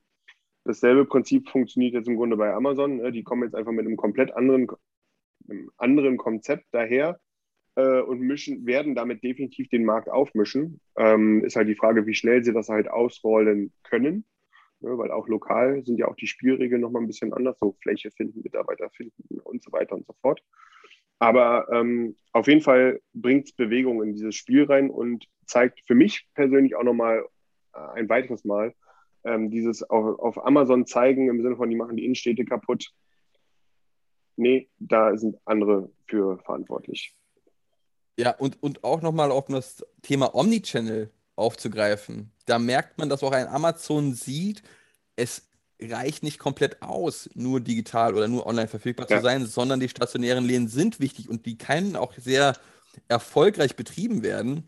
Dasselbe 0.63 1.05
Prinzip 1.05 1.49
funktioniert 1.49 1.93
jetzt 1.93 2.07
im 2.07 2.15
Grunde 2.15 2.37
bei 2.37 2.53
Amazon. 2.53 2.97
Ne? 2.97 3.11
Die 3.11 3.23
kommen 3.23 3.43
jetzt 3.43 3.55
einfach 3.55 3.71
mit 3.71 3.85
einem 3.85 3.97
komplett 3.97 4.31
anderen, 4.35 4.67
einem 5.49 5.71
anderen 5.77 6.17
Konzept 6.17 6.65
daher 6.71 7.19
äh, 7.75 8.01
und 8.01 8.19
mischen, 8.19 8.65
werden 8.65 8.93
damit 8.93 9.23
definitiv 9.23 9.67
den 9.69 9.83
Markt 9.83 10.09
aufmischen. 10.09 10.79
Ähm, 10.95 11.43
ist 11.43 11.55
halt 11.55 11.67
die 11.67 11.75
Frage, 11.75 12.05
wie 12.05 12.13
schnell 12.13 12.43
sie 12.43 12.53
das 12.53 12.69
halt 12.69 12.89
ausrollen 12.89 13.73
können. 13.83 14.25
Ne, 14.81 14.97
weil 14.97 15.11
auch 15.11 15.27
lokal 15.27 15.83
sind 15.83 15.97
ja 15.97 16.07
auch 16.07 16.15
die 16.15 16.27
Spielregeln 16.27 16.81
nochmal 16.81 17.01
ein 17.01 17.07
bisschen 17.07 17.33
anders, 17.33 17.57
so 17.59 17.75
Fläche 17.81 18.11
finden, 18.11 18.41
Mitarbeiter 18.43 18.89
finden 18.91 19.39
und 19.39 19.61
so 19.61 19.71
weiter 19.73 19.95
und 19.95 20.05
so 20.05 20.13
fort. 20.21 20.41
Aber 21.19 21.67
ähm, 21.71 22.15
auf 22.31 22.47
jeden 22.47 22.61
Fall 22.61 23.01
bringt 23.13 23.47
es 23.47 23.53
Bewegung 23.53 24.01
in 24.01 24.13
dieses 24.13 24.35
Spiel 24.35 24.63
rein 24.63 24.89
und 24.89 25.25
zeigt 25.45 25.81
für 25.85 25.95
mich 25.95 26.27
persönlich 26.33 26.75
auch 26.75 26.83
nochmal 26.83 27.25
äh, 27.73 27.79
ein 27.95 28.09
weiteres 28.09 28.45
Mal 28.45 28.73
ähm, 29.23 29.51
dieses 29.51 29.83
auf, 29.83 30.19
auf 30.19 30.45
Amazon 30.45 30.85
zeigen 30.85 31.29
im 31.29 31.41
Sinne 31.41 31.57
von, 31.57 31.69
die 31.69 31.75
machen 31.75 31.97
die 31.97 32.05
Innenstädte 32.05 32.45
kaputt. 32.45 32.91
Nee, 34.37 34.69
da 34.79 35.17
sind 35.17 35.37
andere 35.45 35.89
für 36.07 36.37
verantwortlich. 36.39 37.13
Ja, 38.17 38.31
und, 38.31 38.61
und 38.63 38.83
auch 38.83 39.01
nochmal 39.01 39.31
auf 39.31 39.45
das 39.47 39.85
Thema 40.01 40.33
Omnichannel 40.33 41.09
aufzugreifen. 41.35 42.31
Da 42.45 42.59
merkt 42.59 42.97
man, 42.97 43.09
dass 43.09 43.23
auch 43.23 43.31
ein 43.31 43.47
Amazon 43.47 44.13
sieht, 44.13 44.63
es 45.15 45.48
reicht 45.81 46.23
nicht 46.23 46.39
komplett 46.39 46.81
aus, 46.81 47.29
nur 47.33 47.61
digital 47.61 48.15
oder 48.15 48.27
nur 48.27 48.45
online 48.45 48.67
verfügbar 48.67 49.07
ja. 49.09 49.17
zu 49.17 49.23
sein, 49.23 49.45
sondern 49.45 49.79
die 49.79 49.89
stationären 49.89 50.45
Läden 50.45 50.67
sind 50.67 50.99
wichtig 50.99 51.29
und 51.29 51.45
die 51.45 51.57
können 51.57 51.95
auch 51.95 52.13
sehr 52.17 52.55
erfolgreich 53.07 53.75
betrieben 53.75 54.23
werden. 54.23 54.67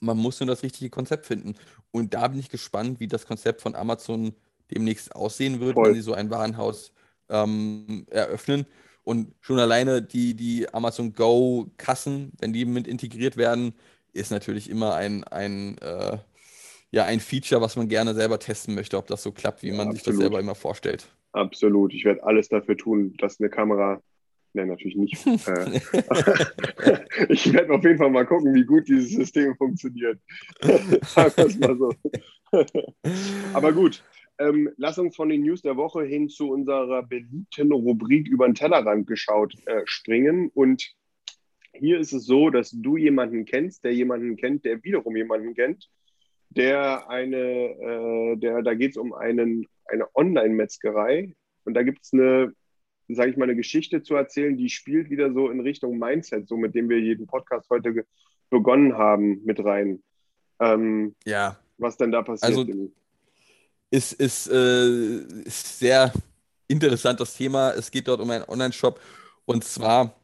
Man 0.00 0.16
muss 0.16 0.40
nur 0.40 0.48
das 0.48 0.62
richtige 0.62 0.90
Konzept 0.90 1.26
finden. 1.26 1.54
Und 1.90 2.14
da 2.14 2.28
bin 2.28 2.40
ich 2.40 2.50
gespannt, 2.50 3.00
wie 3.00 3.06
das 3.06 3.26
Konzept 3.26 3.62
von 3.62 3.74
Amazon 3.74 4.34
demnächst 4.70 5.14
aussehen 5.14 5.60
wird, 5.60 5.74
Voll. 5.74 5.88
wenn 5.88 5.94
sie 5.94 6.00
so 6.00 6.12
ein 6.12 6.30
Warenhaus 6.30 6.92
ähm, 7.28 8.06
eröffnen. 8.10 8.66
Und 9.04 9.34
schon 9.40 9.58
alleine 9.60 10.02
die, 10.02 10.34
die 10.34 10.72
Amazon 10.74 11.12
Go-Kassen, 11.12 12.32
wenn 12.38 12.52
die 12.52 12.64
mit 12.64 12.88
integriert 12.88 13.36
werden, 13.36 13.74
ist 14.12 14.30
natürlich 14.30 14.68
immer 14.68 14.94
ein, 14.94 15.22
ein, 15.24 15.78
äh, 15.78 16.18
ja, 16.96 17.04
ein 17.04 17.20
Feature, 17.20 17.60
was 17.60 17.76
man 17.76 17.88
gerne 17.88 18.14
selber 18.14 18.38
testen 18.38 18.74
möchte, 18.74 18.96
ob 18.96 19.06
das 19.06 19.22
so 19.22 19.30
klappt, 19.30 19.62
wie 19.62 19.70
man 19.70 19.88
ja, 19.88 19.92
sich 19.92 20.02
das 20.02 20.16
selber 20.16 20.40
immer 20.40 20.54
vorstellt. 20.54 21.06
Absolut. 21.32 21.92
Ich 21.92 22.06
werde 22.06 22.24
alles 22.24 22.48
dafür 22.48 22.74
tun, 22.74 23.14
dass 23.18 23.38
eine 23.38 23.50
Kamera. 23.50 24.00
Nein, 24.54 24.68
natürlich 24.68 24.96
nicht. 24.96 25.14
Äh, 25.26 25.80
ich 27.28 27.52
werde 27.52 27.74
auf 27.74 27.84
jeden 27.84 27.98
Fall 27.98 28.08
mal 28.08 28.24
gucken, 28.24 28.54
wie 28.54 28.64
gut 28.64 28.88
dieses 28.88 29.10
System 29.10 29.54
funktioniert. 29.56 30.18
Es 30.62 31.58
mal 31.58 31.76
so. 31.76 31.92
Aber 33.52 33.72
gut, 33.74 34.02
ähm, 34.38 34.70
lass 34.78 34.98
uns 34.98 35.14
von 35.14 35.28
den 35.28 35.42
News 35.42 35.60
der 35.60 35.76
Woche 35.76 36.02
hin 36.02 36.30
zu 36.30 36.50
unserer 36.50 37.02
beliebten 37.02 37.72
Rubrik 37.72 38.26
über 38.26 38.48
den 38.48 38.54
Tellerrand 38.54 39.06
geschaut 39.06 39.54
äh, 39.66 39.82
springen. 39.84 40.50
Und 40.54 40.94
hier 41.74 41.98
ist 41.98 42.14
es 42.14 42.24
so, 42.24 42.48
dass 42.48 42.70
du 42.70 42.96
jemanden 42.96 43.44
kennst, 43.44 43.84
der 43.84 43.92
jemanden 43.92 44.36
kennt, 44.36 44.64
der 44.64 44.82
wiederum 44.82 45.14
jemanden 45.14 45.54
kennt, 45.54 45.90
der 46.56 47.08
eine, 47.10 47.36
äh, 47.36 48.36
der, 48.36 48.62
da 48.62 48.74
geht 48.74 48.92
es 48.92 48.96
um 48.96 49.12
einen, 49.12 49.66
eine 49.86 50.06
Online-Metzgerei 50.14 51.34
und 51.64 51.74
da 51.74 51.82
gibt 51.82 52.02
es 52.02 52.12
eine, 52.12 52.52
sage 53.08 53.30
ich 53.30 53.36
mal, 53.36 53.44
eine 53.44 53.56
Geschichte 53.56 54.02
zu 54.02 54.14
erzählen, 54.14 54.56
die 54.56 54.70
spielt 54.70 55.10
wieder 55.10 55.32
so 55.32 55.50
in 55.50 55.60
Richtung 55.60 55.98
Mindset, 55.98 56.48
so 56.48 56.56
mit 56.56 56.74
dem 56.74 56.88
wir 56.88 56.98
jeden 56.98 57.26
Podcast 57.26 57.68
heute 57.70 58.04
begonnen 58.50 58.96
haben, 58.96 59.44
mit 59.44 59.62
rein. 59.64 60.02
Ähm, 60.60 61.14
ja. 61.24 61.58
Was 61.78 61.96
denn 61.96 62.10
da 62.10 62.22
passiert? 62.22 62.56
Also, 62.56 62.90
ist, 63.90 64.12
ist, 64.14 64.48
äh, 64.48 65.18
ist 65.44 65.78
sehr 65.78 66.12
interessant 66.68 67.20
das 67.20 67.36
Thema. 67.36 67.72
Es 67.72 67.90
geht 67.90 68.08
dort 68.08 68.20
um 68.20 68.30
einen 68.30 68.44
Online-Shop 68.44 69.00
und 69.44 69.62
zwar 69.62 70.14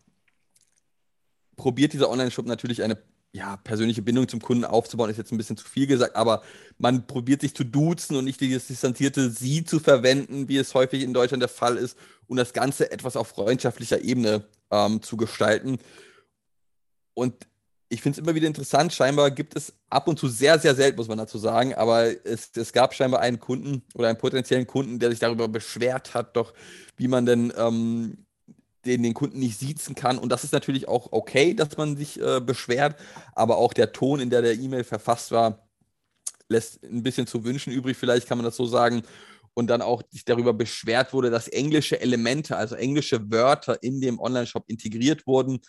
probiert 1.56 1.92
dieser 1.92 2.10
Online-Shop 2.10 2.46
natürlich 2.46 2.82
eine 2.82 2.96
ja, 3.34 3.56
persönliche 3.56 4.02
Bindung 4.02 4.28
zum 4.28 4.40
Kunden 4.40 4.64
aufzubauen, 4.64 5.10
ist 5.10 5.16
jetzt 5.16 5.32
ein 5.32 5.38
bisschen 5.38 5.56
zu 5.56 5.66
viel 5.66 5.86
gesagt, 5.86 6.16
aber 6.16 6.42
man 6.78 7.06
probiert 7.06 7.40
sich 7.40 7.54
zu 7.54 7.64
duzen 7.64 8.16
und 8.16 8.24
nicht 8.24 8.40
dieses 8.40 8.66
distanzierte 8.66 9.30
Sie 9.30 9.64
zu 9.64 9.80
verwenden, 9.80 10.48
wie 10.48 10.58
es 10.58 10.74
häufig 10.74 11.02
in 11.02 11.14
Deutschland 11.14 11.40
der 11.40 11.48
Fall 11.48 11.76
ist, 11.76 11.96
und 12.26 12.36
das 12.36 12.52
Ganze 12.52 12.90
etwas 12.90 13.16
auf 13.16 13.28
freundschaftlicher 13.28 14.02
Ebene 14.02 14.44
ähm, 14.70 15.02
zu 15.02 15.16
gestalten. 15.16 15.78
Und 17.14 17.46
ich 17.88 18.00
finde 18.00 18.18
es 18.18 18.24
immer 18.24 18.34
wieder 18.34 18.46
interessant, 18.46 18.92
scheinbar 18.92 19.30
gibt 19.30 19.54
es 19.54 19.74
ab 19.90 20.08
und 20.08 20.18
zu 20.18 20.28
sehr, 20.28 20.58
sehr 20.58 20.74
selten, 20.74 20.96
muss 20.96 21.08
man 21.08 21.18
dazu 21.18 21.36
sagen, 21.38 21.74
aber 21.74 22.06
es, 22.26 22.50
es 22.56 22.72
gab 22.72 22.94
scheinbar 22.94 23.20
einen 23.20 23.38
Kunden 23.38 23.82
oder 23.94 24.08
einen 24.08 24.18
potenziellen 24.18 24.66
Kunden, 24.66 24.98
der 24.98 25.10
sich 25.10 25.18
darüber 25.18 25.48
beschwert 25.48 26.14
hat, 26.14 26.36
doch 26.36 26.54
wie 26.96 27.08
man 27.08 27.26
denn 27.26 27.52
ähm, 27.56 28.24
den, 28.84 29.02
den 29.02 29.14
Kunden 29.14 29.38
nicht 29.38 29.58
siezen 29.58 29.94
kann. 29.94 30.18
Und 30.18 30.30
das 30.30 30.44
ist 30.44 30.52
natürlich 30.52 30.88
auch 30.88 31.08
okay, 31.12 31.54
dass 31.54 31.76
man 31.76 31.96
sich 31.96 32.20
äh, 32.20 32.40
beschwert, 32.40 32.96
aber 33.34 33.58
auch 33.58 33.72
der 33.72 33.92
Ton, 33.92 34.20
in 34.20 34.30
der 34.30 34.42
der 34.42 34.54
E-Mail 34.54 34.84
verfasst 34.84 35.30
war, 35.30 35.68
lässt 36.48 36.82
ein 36.84 37.02
bisschen 37.02 37.26
zu 37.26 37.44
wünschen 37.44 37.72
übrig, 37.72 37.96
vielleicht 37.96 38.28
kann 38.28 38.38
man 38.38 38.44
das 38.44 38.56
so 38.56 38.66
sagen. 38.66 39.02
Und 39.54 39.66
dann 39.66 39.82
auch 39.82 40.02
sich 40.10 40.24
darüber 40.24 40.54
beschwert 40.54 41.12
wurde, 41.12 41.30
dass 41.30 41.46
englische 41.48 42.00
Elemente, 42.00 42.56
also 42.56 42.74
englische 42.74 43.30
Wörter 43.30 43.82
in 43.82 44.00
dem 44.00 44.18
Online-Shop 44.18 44.64
integriert 44.66 45.26
wurden 45.26 45.60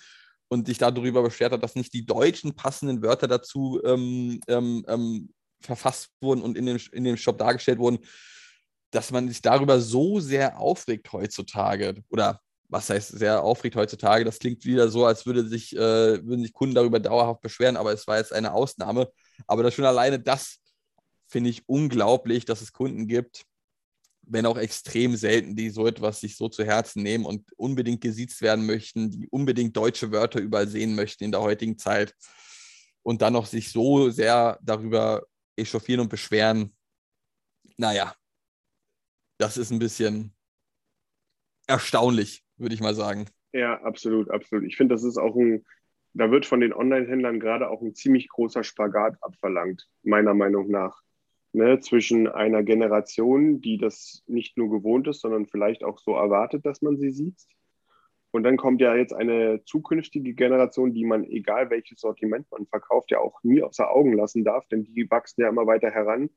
und 0.48 0.68
sich 0.68 0.78
darüber 0.78 1.22
beschwert 1.22 1.52
hat, 1.52 1.64
dass 1.64 1.76
nicht 1.76 1.94
die 1.94 2.06
deutschen 2.06 2.56
passenden 2.56 3.02
Wörter 3.02 3.28
dazu 3.28 3.82
ähm, 3.84 4.40
ähm, 4.48 4.86
ähm, 4.88 5.34
verfasst 5.60 6.12
wurden 6.22 6.42
und 6.42 6.58
in 6.58 6.66
dem, 6.66 6.80
in 6.94 7.04
dem 7.04 7.18
Shop 7.18 7.38
dargestellt 7.38 7.80
wurden, 7.80 8.00
dass 8.92 9.12
man 9.12 9.28
sich 9.28 9.42
darüber 9.42 9.82
so 9.82 10.20
sehr 10.20 10.60
aufregt 10.60 11.12
heutzutage 11.12 12.04
oder 12.10 12.40
was 12.74 12.90
heißt 12.90 13.10
sehr 13.20 13.44
aufregt 13.44 13.76
heutzutage. 13.76 14.26
Das 14.26 14.40
klingt 14.40 14.66
wieder 14.66 14.90
so, 14.90 15.06
als 15.06 15.28
würde 15.28 15.48
sich, 15.48 15.76
äh, 15.76 16.26
würden 16.26 16.42
sich 16.42 16.54
Kunden 16.54 16.74
darüber 16.74 17.00
dauerhaft 17.00 17.42
beschweren, 17.42 17.78
aber 17.78 17.94
es 17.94 18.08
war 18.08 18.18
jetzt 18.18 18.34
eine 18.34 18.52
Ausnahme. 18.52 19.12
Aber 19.46 19.62
das 19.62 19.76
schon 19.76 19.86
alleine 19.86 20.20
das 20.20 20.60
finde 21.28 21.52
ich 21.52 21.70
unglaublich, 21.70 22.46
dass 22.46 22.62
es 22.62 22.74
Kunden 22.74 23.08
gibt, 23.08 23.46
wenn 24.24 24.48
auch 24.48 24.58
extrem 24.58 25.16
selten, 25.16 25.56
die 25.56 25.70
so 25.70 25.86
etwas 25.86 26.20
sich 26.20 26.36
so 26.36 26.50
zu 26.50 26.66
Herzen 26.66 27.04
nehmen 27.04 27.26
und 27.26 27.46
unbedingt 27.58 28.02
gesiezt 28.02 28.42
werden 28.42 28.66
möchten, 28.66 29.12
die 29.12 29.28
unbedingt 29.30 29.78
deutsche 29.78 30.12
Wörter 30.12 30.40
überall 30.40 30.68
sehen 30.68 30.96
möchten 30.96 31.26
in 31.26 31.32
der 31.32 31.42
heutigen 31.42 31.78
Zeit 31.78 32.16
und 33.04 33.22
dann 33.22 33.34
noch 33.34 33.46
sich 33.46 33.72
so 33.72 34.10
sehr 34.10 34.58
darüber 34.64 35.24
echauffieren 35.56 36.02
und 36.02 36.10
beschweren. 36.10 36.76
Naja, 37.78 38.16
das 39.38 39.58
ist 39.58 39.72
ein 39.72 39.80
bisschen 39.80 40.34
erstaunlich, 41.68 42.44
würde 42.64 42.74
ich 42.74 42.82
mal 42.82 42.96
sagen. 42.96 43.28
Ja, 43.52 43.80
absolut, 43.84 44.32
absolut. 44.32 44.66
Ich 44.66 44.78
finde, 44.78 44.96
das 44.96 45.04
ist 45.04 45.18
auch 45.18 45.36
ein, 45.36 45.64
da 46.14 46.32
wird 46.32 46.46
von 46.46 46.60
den 46.60 46.74
Online-Händlern 46.74 47.40
gerade 47.40 47.70
auch 47.70 47.82
ein 47.82 47.94
ziemlich 47.94 48.28
großer 48.30 48.64
Spagat 48.64 49.16
abverlangt, 49.22 49.88
meiner 50.02 50.34
Meinung 50.34 50.70
nach. 50.70 51.02
Ne, 51.56 51.80
zwischen 51.80 52.28
einer 52.28 52.64
Generation, 52.64 53.62
die 53.62 53.78
das 53.78 54.24
nicht 54.26 54.58
nur 54.58 54.72
gewohnt 54.72 55.08
ist, 55.08 55.22
sondern 55.22 55.46
vielleicht 55.46 55.84
auch 55.84 56.00
so 56.00 56.14
erwartet, 56.16 56.66
dass 56.66 56.82
man 56.82 56.98
sie 56.98 57.12
sieht. 57.12 57.38
Und 58.32 58.42
dann 58.42 58.58
kommt 58.58 58.82
ja 58.82 58.96
jetzt 58.96 59.14
eine 59.14 59.64
zukünftige 59.64 60.34
Generation, 60.34 60.96
die 60.96 61.06
man, 61.06 61.24
egal 61.26 61.70
welches 61.70 62.00
Sortiment 62.00 62.48
man 62.50 62.66
verkauft, 62.66 63.12
ja 63.12 63.20
auch 63.20 63.44
nie 63.44 63.62
außer 63.62 63.88
Augen 63.92 64.14
lassen 64.14 64.44
darf, 64.44 64.66
denn 64.70 64.84
die 64.84 65.12
wachsen 65.12 65.42
ja 65.42 65.50
immer 65.50 65.68
weiter 65.68 65.92
heran, 65.92 66.32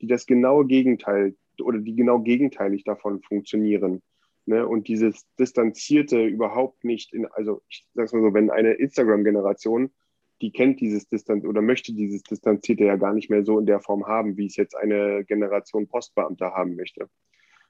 die 0.00 0.06
das 0.06 0.24
genaue 0.24 0.66
Gegenteil 0.66 1.36
oder 1.60 1.78
die 1.78 1.94
genau 1.94 2.20
gegenteilig 2.20 2.84
davon 2.84 3.20
funktionieren. 3.20 4.00
Ne? 4.46 4.66
Und 4.66 4.88
dieses 4.88 5.26
Distanzierte 5.38 6.24
überhaupt 6.24 6.84
nicht 6.84 7.12
in, 7.12 7.26
also 7.26 7.62
ich 7.68 7.86
sag's 7.94 8.12
mal 8.12 8.22
so, 8.22 8.34
wenn 8.34 8.50
eine 8.50 8.72
Instagram-Generation, 8.72 9.92
die 10.40 10.50
kennt 10.50 10.80
dieses 10.80 11.08
Distanz 11.08 11.44
oder 11.44 11.62
möchte 11.62 11.92
dieses 11.92 12.22
Distanzierte 12.24 12.84
ja 12.84 12.96
gar 12.96 13.14
nicht 13.14 13.30
mehr 13.30 13.44
so 13.44 13.58
in 13.58 13.66
der 13.66 13.80
Form 13.80 14.06
haben, 14.06 14.36
wie 14.36 14.46
es 14.46 14.56
jetzt 14.56 14.76
eine 14.76 15.24
Generation 15.24 15.86
Postbeamter 15.86 16.52
haben 16.52 16.74
möchte 16.74 17.08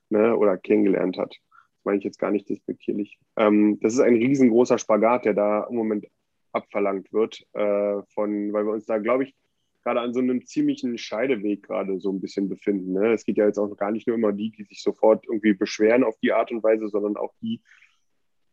ne? 0.09 0.37
oder 0.37 0.57
kennengelernt 0.57 1.19
hat. 1.19 1.31
Das 1.31 1.85
meine 1.85 1.99
ich 1.99 2.05
jetzt 2.05 2.19
gar 2.19 2.31
nicht 2.31 2.49
despektierlich. 2.49 3.19
Ähm, 3.37 3.79
das 3.81 3.95
ist 3.95 4.01
ein 4.01 4.15
riesengroßer 4.15 4.79
Spagat, 4.79 5.27
der 5.27 5.35
da 5.35 5.65
im 5.65 5.77
Moment 5.77 6.07
abverlangt 6.53 7.13
wird, 7.13 7.45
äh, 7.53 8.03
von, 8.15 8.53
weil 8.53 8.65
wir 8.65 8.73
uns 8.73 8.87
da, 8.87 8.99
glaube 8.99 9.25
ich, 9.25 9.35
gerade 9.83 10.01
an 10.01 10.15
so 10.15 10.21
einem 10.21 10.45
ziemlichen 10.47 10.97
Scheideweg 10.99 11.65
gerade 11.65 11.99
so 12.01 12.11
ein 12.11 12.21
bisschen 12.21 12.49
befinden. 12.49 12.93
Ne? 12.93 13.13
Es 13.13 13.25
geht 13.25 13.37
ja 13.37 13.47
jetzt 13.47 13.59
auch 13.59 13.77
gar 13.77 13.91
nicht 13.91 14.07
nur 14.07 14.17
immer 14.17 14.33
die, 14.33 14.51
die 14.51 14.65
sich 14.65 14.83
sofort 14.83 15.25
irgendwie 15.27 15.55
beschweren 15.55 16.05
auf 16.05 16.17
die 16.23 16.33
Art 16.33 16.51
und 16.51 16.63
Weise, 16.63 16.89
sondern 16.89 17.17
auch 17.17 17.35
die, 17.43 17.61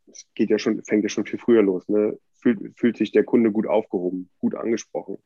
es 0.07 0.27
geht 0.33 0.49
ja 0.49 0.57
schon, 0.57 0.83
fängt 0.83 1.03
ja 1.03 1.09
schon 1.09 1.25
viel 1.25 1.39
früher 1.39 1.61
los, 1.61 1.87
ne? 1.87 2.17
fühlt, 2.41 2.77
fühlt 2.77 2.97
sich 2.97 3.11
der 3.11 3.23
Kunde 3.23 3.51
gut 3.51 3.67
aufgehoben, 3.67 4.29
gut 4.39 4.55
angesprochen. 4.55 5.17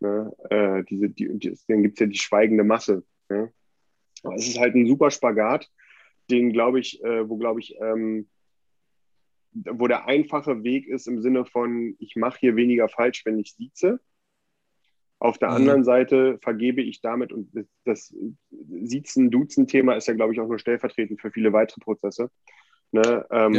Ne? 0.00 0.32
Äh, 0.50 0.84
diese, 0.84 1.10
die, 1.10 1.38
die, 1.38 1.56
dann 1.68 1.82
gibt 1.82 1.94
es 1.94 2.00
ja 2.00 2.06
die 2.06 2.18
schweigende 2.18 2.64
Masse. 2.64 3.04
Ne? 3.28 3.52
Aber 4.22 4.34
es 4.34 4.48
ist 4.48 4.58
halt 4.58 4.74
ein 4.74 4.86
super 4.86 5.10
Spagat, 5.10 5.70
den 6.30 6.52
glaube 6.52 6.80
ich, 6.80 7.02
äh, 7.04 7.28
wo 7.28 7.36
glaube 7.36 7.60
ich, 7.60 7.76
ähm, 7.80 8.28
wo 9.52 9.86
der 9.86 10.06
einfache 10.06 10.64
Weg 10.64 10.86
ist 10.86 11.06
im 11.06 11.22
Sinne 11.22 11.46
von, 11.46 11.94
ich 11.98 12.16
mache 12.16 12.38
hier 12.40 12.56
weniger 12.56 12.88
falsch, 12.88 13.24
wenn 13.24 13.38
ich 13.38 13.54
sieze 13.54 14.00
auf 15.26 15.38
der 15.38 15.50
mhm. 15.50 15.56
anderen 15.56 15.84
Seite 15.84 16.38
vergebe 16.40 16.80
ich 16.80 17.00
damit, 17.00 17.32
und 17.32 17.50
das 17.84 18.14
Siezen-Duzen-Thema 18.50 19.94
ist 19.94 20.08
ja, 20.08 20.14
glaube 20.14 20.32
ich, 20.32 20.40
auch 20.40 20.48
nur 20.48 20.58
stellvertretend 20.58 21.20
für 21.20 21.30
viele 21.30 21.52
weitere 21.52 21.80
Prozesse. 21.80 22.30
Ne? 22.92 23.26
Ähm, 23.30 23.54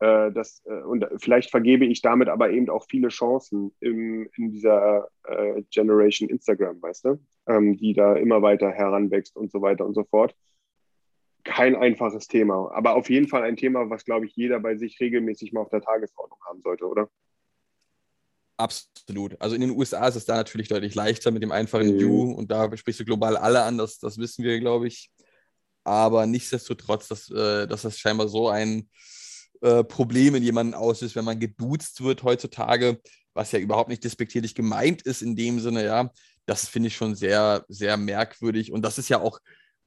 ja. 0.00 0.26
äh, 0.26 0.32
das, 0.32 0.62
äh, 0.66 0.82
und 0.82 1.06
vielleicht 1.18 1.50
vergebe 1.50 1.84
ich 1.84 2.00
damit 2.02 2.28
aber 2.28 2.50
eben 2.50 2.70
auch 2.70 2.86
viele 2.88 3.08
Chancen 3.08 3.74
im, 3.80 4.28
in 4.36 4.52
dieser 4.52 5.08
äh, 5.24 5.62
Generation 5.70 6.28
Instagram, 6.28 6.80
weißt 6.80 7.04
du, 7.04 7.18
ähm, 7.46 7.76
die 7.76 7.92
da 7.92 8.14
immer 8.14 8.40
weiter 8.40 8.70
heranwächst 8.70 9.36
und 9.36 9.50
so 9.50 9.60
weiter 9.60 9.84
und 9.84 9.94
so 9.94 10.04
fort. 10.04 10.34
Kein 11.42 11.76
einfaches 11.76 12.26
Thema, 12.26 12.70
aber 12.72 12.94
auf 12.96 13.10
jeden 13.10 13.28
Fall 13.28 13.42
ein 13.42 13.56
Thema, 13.56 13.90
was, 13.90 14.04
glaube 14.04 14.24
ich, 14.24 14.34
jeder 14.34 14.60
bei 14.60 14.76
sich 14.76 14.98
regelmäßig 14.98 15.52
mal 15.52 15.60
auf 15.60 15.68
der 15.68 15.82
Tagesordnung 15.82 16.38
haben 16.48 16.62
sollte, 16.62 16.86
oder? 16.86 17.10
Absolut. 18.56 19.40
Also 19.40 19.54
in 19.56 19.62
den 19.62 19.70
USA 19.70 20.06
ist 20.06 20.14
es 20.14 20.26
da 20.26 20.36
natürlich 20.36 20.68
deutlich 20.68 20.94
leichter 20.94 21.30
mit 21.30 21.42
dem 21.42 21.52
einfachen 21.52 21.94
mhm. 21.94 22.00
You 22.00 22.32
und 22.32 22.50
da 22.50 22.74
sprichst 22.76 23.00
du 23.00 23.04
global 23.04 23.36
alle 23.36 23.62
an, 23.62 23.78
das, 23.78 23.98
das 23.98 24.18
wissen 24.18 24.44
wir, 24.44 24.60
glaube 24.60 24.86
ich. 24.86 25.10
Aber 25.82 26.26
nichtsdestotrotz, 26.26 27.08
dass, 27.08 27.30
äh, 27.30 27.66
dass 27.66 27.82
das 27.82 27.98
scheinbar 27.98 28.28
so 28.28 28.48
ein 28.48 28.88
äh, 29.60 29.84
Problem 29.84 30.34
in 30.34 30.42
jemanden 30.42 30.74
auslöst, 30.74 31.16
wenn 31.16 31.24
man 31.24 31.40
geduzt 31.40 32.02
wird 32.02 32.22
heutzutage, 32.22 33.00
was 33.34 33.52
ja 33.52 33.58
überhaupt 33.58 33.88
nicht 33.88 34.04
despektierlich 34.04 34.54
gemeint 34.54 35.02
ist 35.02 35.22
in 35.22 35.36
dem 35.36 35.58
Sinne, 35.60 35.84
ja, 35.84 36.10
das 36.46 36.68
finde 36.68 36.88
ich 36.88 36.96
schon 36.96 37.14
sehr, 37.14 37.64
sehr 37.68 37.96
merkwürdig. 37.96 38.72
Und 38.72 38.82
das 38.82 38.98
ist 38.98 39.08
ja 39.08 39.20
auch 39.20 39.40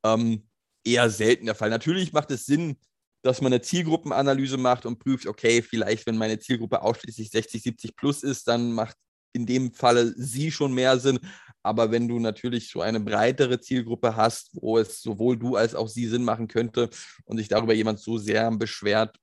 ähm, 0.03 0.47
eher 0.83 1.09
selten 1.09 1.45
der 1.45 1.55
Fall. 1.55 1.69
Natürlich 1.69 2.13
macht 2.13 2.31
es 2.31 2.45
Sinn, 2.45 2.77
dass 3.21 3.41
man 3.41 3.51
eine 3.51 3.61
Zielgruppenanalyse 3.61 4.57
macht 4.57 4.85
und 4.85 4.99
prüft, 4.99 5.27
okay, 5.27 5.61
vielleicht, 5.61 6.05
wenn 6.05 6.17
meine 6.17 6.39
Zielgruppe 6.39 6.81
ausschließlich 6.81 7.29
60, 7.29 7.63
70 7.63 7.95
plus 7.95 8.23
ist, 8.23 8.47
dann 8.47 8.71
macht 8.71 8.95
in 9.33 9.45
dem 9.45 9.73
Falle 9.73 10.13
sie 10.17 10.51
schon 10.51 10.73
mehr 10.73 10.99
Sinn. 10.99 11.19
Aber 11.63 11.91
wenn 11.91 12.07
du 12.07 12.19
natürlich 12.19 12.69
so 12.69 12.81
eine 12.81 12.99
breitere 12.99 13.59
Zielgruppe 13.59 14.15
hast, 14.15 14.49
wo 14.53 14.77
es 14.77 15.01
sowohl 15.01 15.37
du 15.37 15.55
als 15.55 15.75
auch 15.75 15.87
sie 15.87 16.07
Sinn 16.07 16.23
machen 16.23 16.47
könnte 16.47 16.89
und 17.25 17.37
sich 17.37 17.47
darüber 17.47 17.73
jemand 17.73 17.99
so 17.99 18.17
sehr 18.17 18.49
beschwert, 18.51 19.17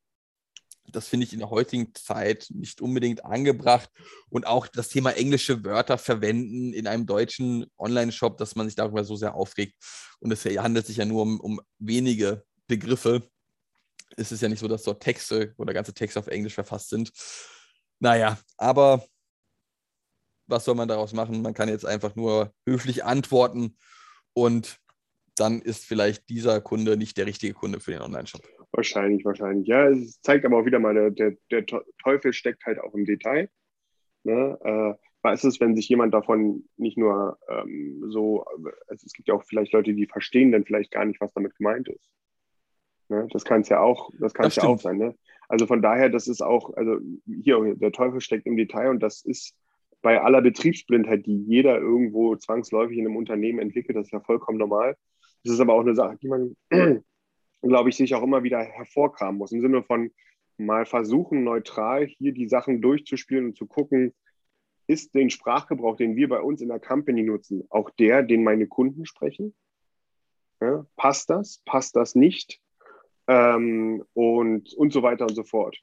das 0.92 1.08
finde 1.08 1.24
ich 1.24 1.32
in 1.32 1.38
der 1.38 1.50
heutigen 1.50 1.94
Zeit 1.94 2.46
nicht 2.50 2.80
unbedingt 2.80 3.24
angebracht. 3.24 3.90
Und 4.28 4.46
auch 4.46 4.66
das 4.66 4.88
Thema 4.90 5.10
englische 5.12 5.64
Wörter 5.64 5.98
verwenden 5.98 6.72
in 6.72 6.86
einem 6.86 7.06
deutschen 7.06 7.66
Online-Shop, 7.78 8.36
dass 8.36 8.54
man 8.54 8.66
sich 8.66 8.76
darüber 8.76 9.04
so 9.04 9.16
sehr 9.16 9.34
aufregt. 9.34 9.74
Und 10.20 10.30
es 10.30 10.44
handelt 10.44 10.86
sich 10.86 10.98
ja 10.98 11.04
nur 11.04 11.22
um, 11.22 11.40
um 11.40 11.60
wenige 11.78 12.44
Begriffe 12.66 13.28
ist 14.16 14.32
es 14.32 14.40
ja 14.40 14.48
nicht 14.48 14.60
so, 14.60 14.68
dass 14.68 14.82
dort 14.82 15.02
Texte 15.02 15.54
oder 15.58 15.72
ganze 15.72 15.94
Texte 15.94 16.18
auf 16.18 16.26
Englisch 16.26 16.54
verfasst 16.54 16.90
sind. 16.90 17.12
Naja, 18.00 18.38
aber 18.56 19.04
was 20.46 20.64
soll 20.64 20.74
man 20.74 20.88
daraus 20.88 21.12
machen? 21.12 21.42
Man 21.42 21.54
kann 21.54 21.68
jetzt 21.68 21.86
einfach 21.86 22.16
nur 22.16 22.52
höflich 22.66 23.04
antworten 23.04 23.76
und 24.34 24.78
dann 25.36 25.60
ist 25.60 25.84
vielleicht 25.84 26.28
dieser 26.28 26.60
Kunde 26.60 26.96
nicht 26.96 27.16
der 27.16 27.26
richtige 27.26 27.54
Kunde 27.54 27.80
für 27.80 27.90
den 27.90 28.02
Online-Shop. 28.02 28.42
Wahrscheinlich, 28.72 29.24
wahrscheinlich. 29.24 29.66
Ja, 29.66 29.88
es 29.88 30.20
zeigt 30.20 30.44
aber 30.44 30.58
auch 30.58 30.64
wieder 30.64 30.78
mal, 30.78 31.12
der, 31.12 31.32
der, 31.50 31.64
Teufel 32.02 32.32
steckt 32.32 32.64
halt 32.66 32.78
auch 32.78 32.94
im 32.94 33.04
Detail. 33.04 33.48
Ne? 34.24 34.58
Äh, 34.62 34.94
was 35.22 35.42
ist 35.42 35.54
es, 35.54 35.60
wenn 35.60 35.74
sich 35.74 35.88
jemand 35.88 36.12
davon 36.12 36.68
nicht 36.76 36.98
nur 36.98 37.38
ähm, 37.48 38.04
so, 38.08 38.44
also 38.88 39.06
es 39.06 39.12
gibt 39.12 39.28
ja 39.28 39.34
auch 39.34 39.44
vielleicht 39.44 39.72
Leute, 39.72 39.94
die 39.94 40.06
verstehen 40.06 40.52
dann 40.52 40.64
vielleicht 40.64 40.90
gar 40.90 41.04
nicht, 41.04 41.20
was 41.20 41.32
damit 41.32 41.56
gemeint 41.56 41.88
ist. 41.88 42.10
Ne? 43.14 43.28
Das 43.32 43.44
kann 43.44 43.62
es 43.62 43.68
ja 43.68 43.80
auch, 43.80 44.10
das 44.18 44.34
kann 44.34 44.46
es 44.46 44.56
ja 44.56 44.64
auch 44.64 44.80
sein. 44.80 44.98
Ne? 44.98 45.14
Also 45.48 45.66
von 45.66 45.82
daher, 45.82 46.08
das 46.08 46.28
ist 46.28 46.42
auch, 46.42 46.74
also 46.74 46.98
hier, 47.26 47.74
der 47.76 47.92
Teufel 47.92 48.20
steckt 48.20 48.46
im 48.46 48.56
Detail 48.56 48.90
und 48.90 49.00
das 49.02 49.24
ist 49.24 49.54
bei 50.02 50.20
aller 50.20 50.42
Betriebsblindheit, 50.42 51.24
die 51.26 51.44
jeder 51.44 51.78
irgendwo 51.78 52.36
zwangsläufig 52.36 52.98
in 52.98 53.06
einem 53.06 53.16
Unternehmen 53.16 53.58
entwickelt, 53.58 53.96
das 53.96 54.06
ist 54.06 54.12
ja 54.12 54.20
vollkommen 54.20 54.58
normal. 54.58 54.96
Das 55.44 55.54
ist 55.54 55.60
aber 55.60 55.74
auch 55.74 55.80
eine 55.80 55.94
Sache, 55.94 56.16
die 56.20 56.28
man, 56.28 56.56
glaube 57.62 57.88
ich, 57.88 57.96
sich 57.96 58.14
auch 58.14 58.22
immer 58.22 58.42
wieder 58.42 58.60
hervorkramen 58.60 59.38
muss. 59.38 59.52
Im 59.52 59.60
Sinne 59.60 59.82
von 59.82 60.10
mal 60.56 60.86
versuchen, 60.86 61.42
neutral 61.42 62.06
hier 62.06 62.32
die 62.32 62.48
Sachen 62.48 62.80
durchzuspielen 62.80 63.46
und 63.46 63.56
zu 63.56 63.66
gucken, 63.66 64.14
ist 64.86 65.14
den 65.14 65.30
Sprachgebrauch, 65.30 65.96
den 65.96 66.16
wir 66.16 66.28
bei 66.28 66.40
uns 66.40 66.60
in 66.60 66.68
der 66.68 66.80
Company 66.80 67.22
nutzen, 67.22 67.64
auch 67.70 67.90
der, 67.90 68.22
den 68.22 68.44
meine 68.44 68.66
Kunden 68.66 69.06
sprechen? 69.06 69.54
Ja, 70.60 70.86
passt 70.96 71.30
das? 71.30 71.62
Passt 71.64 71.96
das 71.96 72.14
nicht? 72.14 72.60
Ähm, 73.26 74.04
und, 74.12 74.72
und 74.74 74.92
so 74.92 75.02
weiter 75.02 75.24
und 75.26 75.34
so 75.34 75.44
fort. 75.44 75.78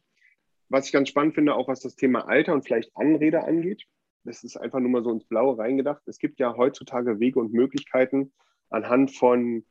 Was 0.69 0.86
ich 0.86 0.93
ganz 0.93 1.10
spannend 1.10 1.36
finde, 1.36 1.56
auch 1.56 1.67
was 1.67 1.82
das 1.82 1.95
Thema 1.95 2.27
Alter 2.27 2.54
und 2.54 2.63
vielleicht 2.63 2.95
Anrede 2.95 3.43
angeht, 3.43 3.84
das 4.23 4.43
ist 4.43 4.58
einfach 4.58 4.80
nur 4.80 4.89
mal 4.89 5.04
so 5.04 5.12
ins 5.12 5.25
Blaue 5.25 5.58
reingedacht. 5.58 6.01
Es 6.06 6.19
gibt 6.19 6.39
ja 6.39 6.56
heutzutage 6.56 7.19
Wege 7.19 7.39
und 7.39 7.54
Möglichkeiten 7.54 8.32
anhand 8.69 9.15
von 9.15 9.65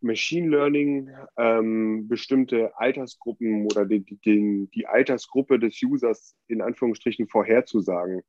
Machine 0.00 0.48
Learning 0.48 1.10
ähm, 1.36 2.08
bestimmte 2.08 2.76
Altersgruppen 2.76 3.66
oder 3.66 3.86
die, 3.86 4.00
die, 4.00 4.68
die 4.74 4.86
Altersgruppe 4.86 5.58
des 5.58 5.80
Users 5.82 6.34
in 6.48 6.60
Anführungsstrichen 6.60 7.28
vorherzusagen. 7.28 8.22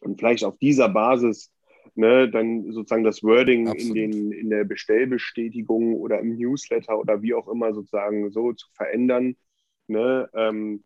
Und 0.00 0.18
vielleicht 0.18 0.44
auf 0.44 0.58
dieser 0.58 0.88
Basis 0.88 1.50
ne, 1.94 2.30
dann 2.30 2.72
sozusagen 2.72 3.04
das 3.04 3.22
Wording 3.22 3.66
in, 3.66 3.94
den, 3.94 4.32
in 4.32 4.50
der 4.50 4.64
Bestellbestätigung 4.64 5.94
oder 5.96 6.20
im 6.20 6.36
Newsletter 6.36 6.98
oder 6.98 7.22
wie 7.22 7.34
auch 7.34 7.48
immer 7.48 7.74
sozusagen 7.74 8.30
so 8.30 8.52
zu 8.52 8.68
verändern. 8.72 9.36
Ne, 9.88 10.28
ähm, 10.34 10.82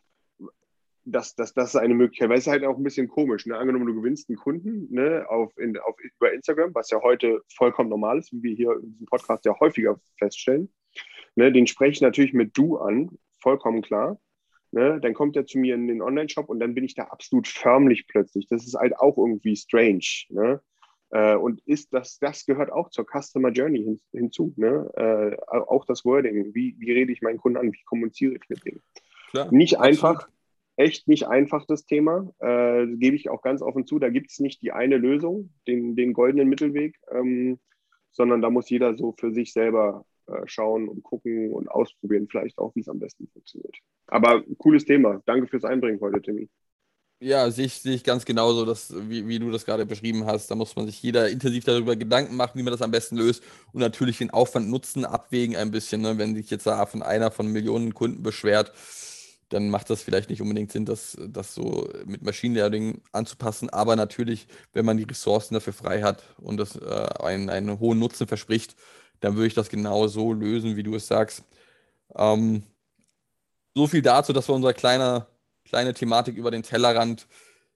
das, 1.06 1.36
das, 1.36 1.54
das 1.54 1.68
ist 1.68 1.76
eine 1.76 1.94
Möglichkeit, 1.94 2.28
weil 2.28 2.38
es 2.38 2.46
ist 2.46 2.52
halt 2.52 2.64
auch 2.64 2.76
ein 2.76 2.82
bisschen 2.82 3.08
komisch. 3.08 3.46
Ne? 3.46 3.56
Angenommen, 3.56 3.86
du 3.86 3.94
gewinnst 3.94 4.28
einen 4.28 4.36
Kunden 4.36 4.92
ne, 4.92 5.24
auf, 5.28 5.56
in, 5.56 5.78
auf, 5.78 5.96
über 6.00 6.32
Instagram, 6.32 6.74
was 6.74 6.90
ja 6.90 7.00
heute 7.00 7.42
vollkommen 7.54 7.88
normal 7.88 8.18
ist, 8.18 8.32
wie 8.32 8.42
wir 8.42 8.54
hier 8.54 8.72
in 8.82 8.90
diesem 8.92 9.06
Podcast 9.06 9.44
ja 9.44 9.58
häufiger 9.58 10.00
feststellen. 10.18 10.68
Ne, 11.36 11.52
den 11.52 11.66
spreche 11.66 11.92
ich 11.92 12.00
natürlich 12.00 12.32
mit 12.32 12.56
du 12.58 12.78
an, 12.78 13.10
vollkommen 13.40 13.82
klar. 13.82 14.18
Ne, 14.72 14.98
dann 15.00 15.14
kommt 15.14 15.36
er 15.36 15.46
zu 15.46 15.58
mir 15.58 15.76
in 15.76 15.86
den 15.86 16.02
Online-Shop 16.02 16.48
und 16.48 16.58
dann 16.58 16.74
bin 16.74 16.84
ich 16.84 16.94
da 16.94 17.04
absolut 17.04 17.46
förmlich 17.46 18.08
plötzlich. 18.08 18.48
Das 18.48 18.66
ist 18.66 18.74
halt 18.74 18.98
auch 18.98 19.16
irgendwie 19.16 19.54
strange. 19.54 20.24
Ne? 20.28 20.60
Äh, 21.10 21.36
und 21.36 21.60
ist 21.66 21.92
das, 21.92 22.18
das 22.18 22.46
gehört 22.46 22.70
auch 22.72 22.90
zur 22.90 23.06
Customer 23.06 23.50
Journey 23.50 23.82
hin, 23.82 24.00
hinzu. 24.12 24.52
Ne? 24.56 24.90
Äh, 24.96 25.36
auch 25.50 25.84
das 25.84 26.04
Wording. 26.04 26.54
Wie, 26.54 26.76
wie 26.78 26.92
rede 26.92 27.12
ich 27.12 27.22
meinen 27.22 27.38
Kunden 27.38 27.58
an? 27.58 27.72
Wie 27.72 27.84
kommuniziere 27.84 28.34
ich 28.34 28.48
mit 28.48 28.64
denen? 28.64 28.82
Klar, 29.30 29.52
Nicht 29.52 29.78
absolut. 29.78 29.88
einfach, 29.88 30.28
echt 30.76 31.08
nicht 31.08 31.26
einfach 31.28 31.64
das 31.66 31.84
Thema. 31.84 32.32
Äh, 32.38 32.86
gebe 32.96 33.16
ich 33.16 33.28
auch 33.28 33.42
ganz 33.42 33.62
offen 33.62 33.86
zu. 33.86 33.98
Da 33.98 34.08
gibt 34.08 34.30
es 34.30 34.40
nicht 34.40 34.62
die 34.62 34.72
eine 34.72 34.96
Lösung, 34.96 35.50
den, 35.66 35.96
den 35.96 36.12
goldenen 36.12 36.48
Mittelweg, 36.48 36.96
ähm, 37.10 37.58
sondern 38.10 38.42
da 38.42 38.50
muss 38.50 38.70
jeder 38.70 38.96
so 38.96 39.14
für 39.18 39.32
sich 39.32 39.52
selber 39.52 40.04
äh, 40.26 40.42
schauen 40.46 40.88
und 40.88 41.02
gucken 41.02 41.52
und 41.52 41.68
ausprobieren, 41.68 42.26
vielleicht 42.28 42.58
auch, 42.58 42.74
wie 42.74 42.80
es 42.80 42.88
am 42.88 42.98
besten 42.98 43.28
funktioniert. 43.28 43.76
Aber 44.08 44.42
cooles 44.58 44.84
Thema. 44.84 45.22
Danke 45.26 45.46
fürs 45.46 45.64
Einbringen 45.64 46.00
heute, 46.00 46.20
Timmy. 46.20 46.48
Ja, 47.18 47.50
sehe 47.50 47.64
ich, 47.64 47.80
sehe 47.80 47.94
ich 47.94 48.04
ganz 48.04 48.26
genauso, 48.26 48.66
dass, 48.66 48.92
wie, 49.08 49.26
wie 49.26 49.38
du 49.38 49.50
das 49.50 49.64
gerade 49.64 49.86
beschrieben 49.86 50.26
hast. 50.26 50.50
Da 50.50 50.54
muss 50.54 50.76
man 50.76 50.84
sich 50.84 51.02
jeder 51.02 51.30
intensiv 51.30 51.64
darüber 51.64 51.96
Gedanken 51.96 52.36
machen, 52.36 52.58
wie 52.58 52.62
man 52.62 52.72
das 52.72 52.82
am 52.82 52.90
besten 52.90 53.16
löst 53.16 53.42
und 53.72 53.80
natürlich 53.80 54.18
den 54.18 54.30
Aufwand-Nutzen 54.30 55.06
abwägen 55.06 55.56
ein 55.56 55.70
bisschen. 55.70 56.02
Ne? 56.02 56.18
Wenn 56.18 56.34
sich 56.36 56.50
jetzt 56.50 56.66
da 56.66 56.84
von 56.84 57.02
einer 57.02 57.30
von 57.30 57.46
Millionen 57.50 57.94
Kunden 57.94 58.22
beschwert, 58.22 58.72
dann 59.48 59.70
macht 59.70 59.88
das 59.88 60.02
vielleicht 60.02 60.28
nicht 60.28 60.42
unbedingt 60.42 60.72
Sinn, 60.72 60.84
das, 60.84 61.16
das 61.28 61.54
so 61.54 61.88
mit 62.04 62.22
Machine 62.22 62.54
Learning 62.54 63.00
anzupassen. 63.12 63.70
Aber 63.70 63.96
natürlich, 63.96 64.46
wenn 64.74 64.84
man 64.84 64.98
die 64.98 65.04
Ressourcen 65.04 65.54
dafür 65.54 65.72
frei 65.72 66.02
hat 66.02 66.22
und 66.36 66.58
das 66.58 66.76
äh, 66.76 67.08
einen, 67.22 67.48
einen 67.48 67.78
hohen 67.80 67.98
Nutzen 67.98 68.26
verspricht, 68.26 68.76
dann 69.20 69.36
würde 69.36 69.46
ich 69.46 69.54
das 69.54 69.70
genau 69.70 70.06
so 70.08 70.34
lösen, 70.34 70.76
wie 70.76 70.82
du 70.82 70.94
es 70.96 71.06
sagst. 71.06 71.44
Ähm, 72.16 72.64
so 73.74 73.86
viel 73.86 74.02
dazu, 74.02 74.32
das 74.32 74.48
war 74.48 74.56
unser 74.56 74.74
kleiner 74.74 75.28
kleine 75.66 75.94
Thematik 75.94 76.36
über 76.36 76.50
den 76.50 76.62
Tellerrand. 76.62 77.26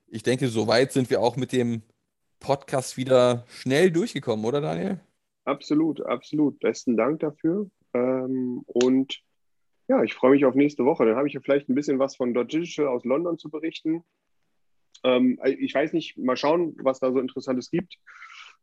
Ich 0.07 0.23
denke, 0.23 0.49
soweit 0.49 0.93
sind 0.93 1.11
wir 1.11 1.21
auch 1.21 1.37
mit 1.37 1.53
dem 1.53 1.83
Podcast 2.39 2.97
wieder 2.97 3.45
schnell 3.49 3.91
durchgekommen, 3.91 4.45
oder 4.45 4.61
Daniel? 4.61 5.01
Absolut, 5.45 6.01
absolut. 6.07 6.59
Besten 6.61 6.97
Dank 6.97 7.21
dafür. 7.21 7.71
Ähm, 7.93 8.63
und 8.67 9.21
ja, 9.89 10.03
ich 10.05 10.15
freue 10.15 10.33
mich 10.33 10.45
auf 10.45 10.55
nächste 10.55 10.85
Woche. 10.85 11.05
Dann 11.05 11.17
habe 11.17 11.29
ich 11.29 11.35
ja 11.35 11.41
vielleicht 11.41 11.69
ein 11.69 11.75
bisschen 11.75 11.99
was 11.99 12.17
von 12.17 12.33
Dot 12.33 12.53
Digital 12.53 12.89
aus 12.89 13.05
London 13.05 13.39
zu 13.39 13.51
berichten. 13.51 14.05
Ähm, 15.03 15.39
ich 15.45 15.75
weiß 15.75 15.93
nicht, 15.93 16.17
mal 16.17 16.37
schauen, 16.37 16.77
was 16.83 17.01
da 17.01 17.13
so 17.13 17.19
Interessantes 17.19 17.71
gibt. 17.71 17.97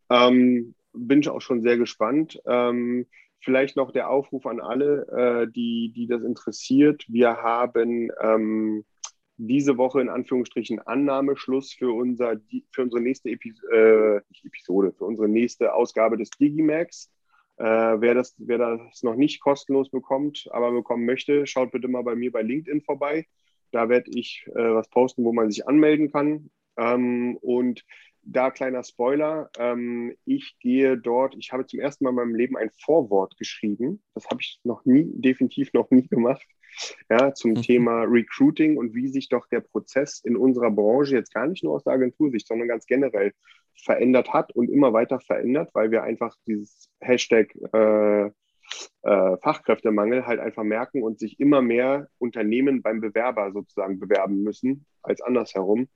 Ähm, 0.10 0.76
bin 0.94 1.20
ich 1.20 1.30
auch 1.30 1.42
schon 1.42 1.62
sehr 1.62 1.78
gespannt. 1.78 2.40
Ähm, 2.46 3.08
vielleicht 3.42 3.76
noch 3.76 3.92
der 3.92 4.10
Aufruf 4.10 4.46
an 4.46 4.60
alle, 4.60 5.08
äh, 5.48 5.52
die, 5.52 5.92
die 5.96 6.08
das 6.08 6.24
interessiert. 6.24 7.04
Wir 7.08 7.38
haben 7.38 8.10
ähm, 8.22 8.86
diese 9.38 9.78
Woche 9.78 10.02
in 10.02 10.10
Anführungsstrichen 10.10 10.80
Annahmeschluss 10.80 11.74
für, 11.74 11.92
unser, 11.92 12.36
für 12.72 12.82
unsere 12.82 13.02
nächste 13.02 13.30
Epi 13.30 13.54
äh, 13.72 14.18
Episode, 14.44 14.92
für 14.92 15.06
unsere 15.06 15.30
nächste 15.30 15.74
Ausgabe 15.74 16.18
des 16.18 16.32
Digimax. 16.32 17.12
Äh, 17.58 17.64
wer, 17.64 18.14
das, 18.14 18.36
wer 18.38 18.58
das 18.58 19.04
noch 19.04 19.16
nicht 19.16 19.40
kostenlos 19.40 19.90
bekommt, 19.90 20.48
aber 20.52 20.72
bekommen 20.72 21.06
möchte, 21.06 21.48
schaut 21.48 21.72
bitte 21.72 21.88
mal 21.88 22.04
bei 22.04 22.16
mir 22.16 22.32
bei 22.32 22.42
LinkedIn 22.42 22.82
vorbei. 22.82 23.28
Da 23.72 23.90
werde 23.90 24.12
ich 24.12 24.46
äh, 24.48 24.74
was 24.74 24.90
posten, 24.90 25.24
wo 25.24 25.34
man 25.34 25.52
sich 25.52 25.68
anmelden 25.68 26.12
kann. 26.12 26.50
Ähm, 26.78 27.38
und 27.42 27.84
da 28.30 28.52
kleiner 28.52 28.84
Spoiler, 28.84 29.50
ähm, 29.58 30.16
ich 30.26 30.58
gehe 30.60 30.98
dort, 30.98 31.36
ich 31.38 31.52
habe 31.54 31.66
zum 31.66 31.80
ersten 31.80 32.04
Mal 32.04 32.12
in 32.12 32.16
meinem 32.16 32.36
Leben 32.36 32.58
ein 32.58 32.72
Vorwort 32.80 33.38
geschrieben. 33.38 34.02
Das 34.14 34.26
habe 34.30 34.42
ich 34.42 34.60
noch 34.64 34.86
nie, 34.86 35.06
definitiv 35.16 35.74
noch 35.74 35.90
nie 35.92 36.08
gemacht 36.08 36.46
ja, 37.10 37.34
zum 37.34 37.52
mhm. 37.52 37.62
Thema 37.62 38.04
Recruiting 38.04 38.78
und 38.78 38.94
wie 38.94 39.08
sich 39.08 39.30
doch 39.30 39.48
der 39.48 39.62
Prozess 39.62 40.22
in 40.24 40.36
unserer 40.36 40.72
Branche 40.72 41.16
jetzt 41.16 41.34
gar 41.34 41.48
nicht 41.48 41.64
nur 41.64 41.76
aus 41.76 41.84
der 41.84 41.94
Agentursicht, 41.94 42.48
sondern 42.48 42.68
ganz 42.68 42.86
generell 42.86 43.34
verändert 43.76 44.34
hat 44.34 44.52
und 44.54 44.70
immer 44.70 44.94
weiter 44.94 45.20
verändert, 45.20 45.70
weil 45.74 45.92
wir 45.92 46.04
einfach 46.04 46.36
dieses 46.48 46.90
Hashtag 47.00 47.54
äh, 47.74 48.26
äh, 49.04 49.38
Fachkräftemangel 49.38 50.26
halt 50.26 50.40
einfach 50.40 50.64
merken 50.64 51.04
und 51.04 51.20
sich 51.20 51.40
immer 51.40 51.62
mehr 51.62 52.10
Unternehmen 52.18 52.82
beim 52.82 53.02
Bewerber 53.02 53.52
sozusagen 53.52 54.00
bewerben 54.00 54.44
müssen 54.44 54.86
als 55.02 55.22
andersherum. 55.22 55.88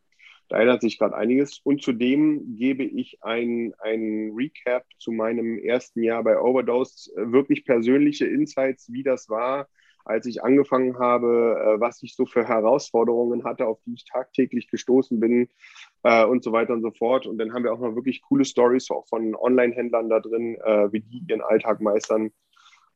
Da 0.52 0.60
ändert 0.60 0.82
sich 0.82 1.00
gerade 1.00 1.16
einiges. 1.16 1.62
Und 1.64 1.82
zudem 1.82 2.58
gebe 2.58 2.84
ich 2.84 3.24
ein, 3.24 3.74
ein 3.80 4.34
Recap 4.36 4.84
zu 5.00 5.14
meinem 5.14 5.58
ersten 5.58 6.04
Jahr 6.04 6.22
bei 6.26 6.38
Overdose, 6.38 7.10
wirklich 7.16 7.64
persönliche 7.64 8.26
Insights, 8.28 8.92
wie 8.92 9.02
das 9.02 9.30
war, 9.30 9.70
als 10.04 10.26
ich 10.26 10.44
angefangen 10.44 11.00
habe, 11.00 11.78
äh, 11.78 11.80
was 11.80 12.04
ich 12.04 12.18
so 12.18 12.26
für 12.26 12.46
Herausforderungen 12.46 13.46
hatte, 13.46 13.66
auf 13.66 13.80
die 13.86 13.94
ich 13.94 14.04
tagtäglich 14.04 14.70
gestoßen 14.70 15.22
bin 15.22 15.48
äh, 16.04 16.26
und 16.26 16.44
so 16.44 16.52
weiter 16.52 16.74
und 16.74 16.82
so 16.82 16.92
fort. 16.92 17.28
Und 17.28 17.38
dann 17.38 17.54
haben 17.54 17.64
wir 17.64 17.72
auch 17.72 17.80
noch 17.80 17.96
wirklich 17.96 18.22
coole 18.22 18.44
Stories 18.44 18.92
auch 18.92 19.08
von 19.08 19.36
Online-Händlern 19.36 20.10
da 20.10 20.20
drin, 20.20 20.58
äh, 20.66 20.92
wie 20.92 21.00
die 21.00 21.24
ihren 21.30 21.40
Alltag 21.40 21.80
meistern. 21.80 22.32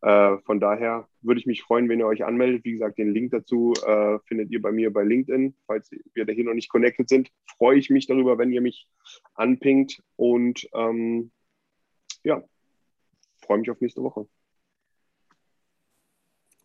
Äh, 0.02 0.38
von 0.46 0.60
daher 0.60 1.08
würde 1.22 1.40
ich 1.40 1.46
mich 1.46 1.64
freuen, 1.64 1.90
wenn 1.90 2.00
ihr 2.00 2.08
euch 2.08 2.24
anmeldet. 2.24 2.64
Wie 2.64 2.74
gesagt, 2.74 2.98
den 2.98 3.14
Link 3.14 3.32
dazu 3.32 3.74
äh, 3.86 4.20
findet 4.28 4.52
ihr 4.52 4.62
bei 4.62 4.72
mir 4.72 4.92
bei 4.92 5.04
LinkedIn. 5.04 5.56
Falls 5.66 5.90
wir 6.14 6.26
da 6.26 6.34
hier 6.34 6.46
noch 6.46 6.54
nicht 6.54 6.70
connected 6.70 7.10
sind, 7.10 7.32
freue 7.58 7.78
ich 7.78 7.90
mich 7.90 8.08
darüber, 8.08 8.38
wenn 8.38 8.52
ihr 8.52 8.62
mich 8.62 8.88
anpingt. 9.34 10.04
Und 10.16 10.68
ähm, 10.74 11.32
ja, 12.24 12.44
freue 13.46 13.60
mich 13.60 13.72
auf 13.72 13.82
nächste 13.82 14.04
Woche. 14.04 14.28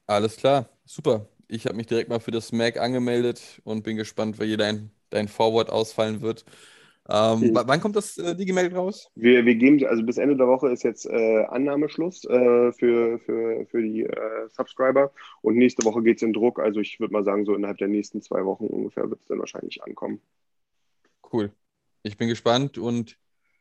Alles 0.07 0.37
klar, 0.37 0.69
super. 0.85 1.29
Ich 1.47 1.67
habe 1.67 1.77
mich 1.77 1.87
direkt 1.87 2.09
mal 2.09 2.21
für 2.21 2.31
das 2.31 2.53
Mac 2.53 2.79
angemeldet 2.79 3.61
und 3.65 3.83
bin 3.83 3.97
gespannt, 3.97 4.41
wie 4.41 4.57
dein, 4.57 4.91
dein 5.11 5.29
Forward 5.29 5.71
ausfallen 5.71 6.21
wird. 6.21 6.45
Ähm, 7.13 7.51
wann 7.53 7.81
kommt 7.81 7.97
das 7.97 8.19
äh, 8.19 8.37
Digimail 8.37 8.73
raus? 8.75 9.11
Wir, 9.17 9.45
wir 9.45 9.57
geben, 9.57 9.85
also 9.85 10.05
bis 10.05 10.17
Ende 10.17 10.37
der 10.37 10.47
Woche 10.47 10.69
ist 10.71 10.85
jetzt 10.85 11.07
äh, 11.07 11.45
Annahmeschluss 11.45 12.25
äh, 12.25 12.73
für, 12.73 13.19
für, 13.19 13.67
für 13.67 13.83
die 13.83 14.05
äh, 14.05 14.49
Subscriber 14.49 15.11
und 15.43 15.57
nächste 15.57 15.85
Woche 15.85 16.03
geht 16.03 16.19
es 16.19 16.23
in 16.23 16.33
Druck. 16.33 16.61
Also 16.61 16.81
ich 16.81 17.01
würde 17.01 17.13
mal 17.13 17.25
sagen, 17.25 17.45
so 17.45 17.55
innerhalb 17.55 17.79
der 17.79 17.89
nächsten 17.89 18.23
zwei 18.23 18.45
Wochen 18.45 18.67
ungefähr 18.67 19.11
wird 19.11 19.21
es 19.21 19.27
dann 19.27 19.41
wahrscheinlich 19.41 19.83
ankommen. 19.83 20.21
Cool. 21.33 21.51
Ich 22.03 22.17
bin 22.17 22.29
gespannt 22.29 22.79
und 22.79 23.19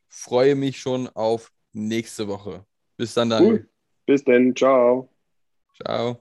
freue 0.07 0.55
mich 0.55 0.79
schon 0.79 1.07
auf 1.07 1.51
nächste 1.73 2.27
Woche. 2.27 2.65
Bis 2.97 3.13
dann, 3.13 3.29
Daniel. 3.29 3.53
Cool. 3.53 3.69
Bis 4.05 4.23
dann, 4.23 4.55
ciao. 4.55 5.09
Ciao. 5.81 6.19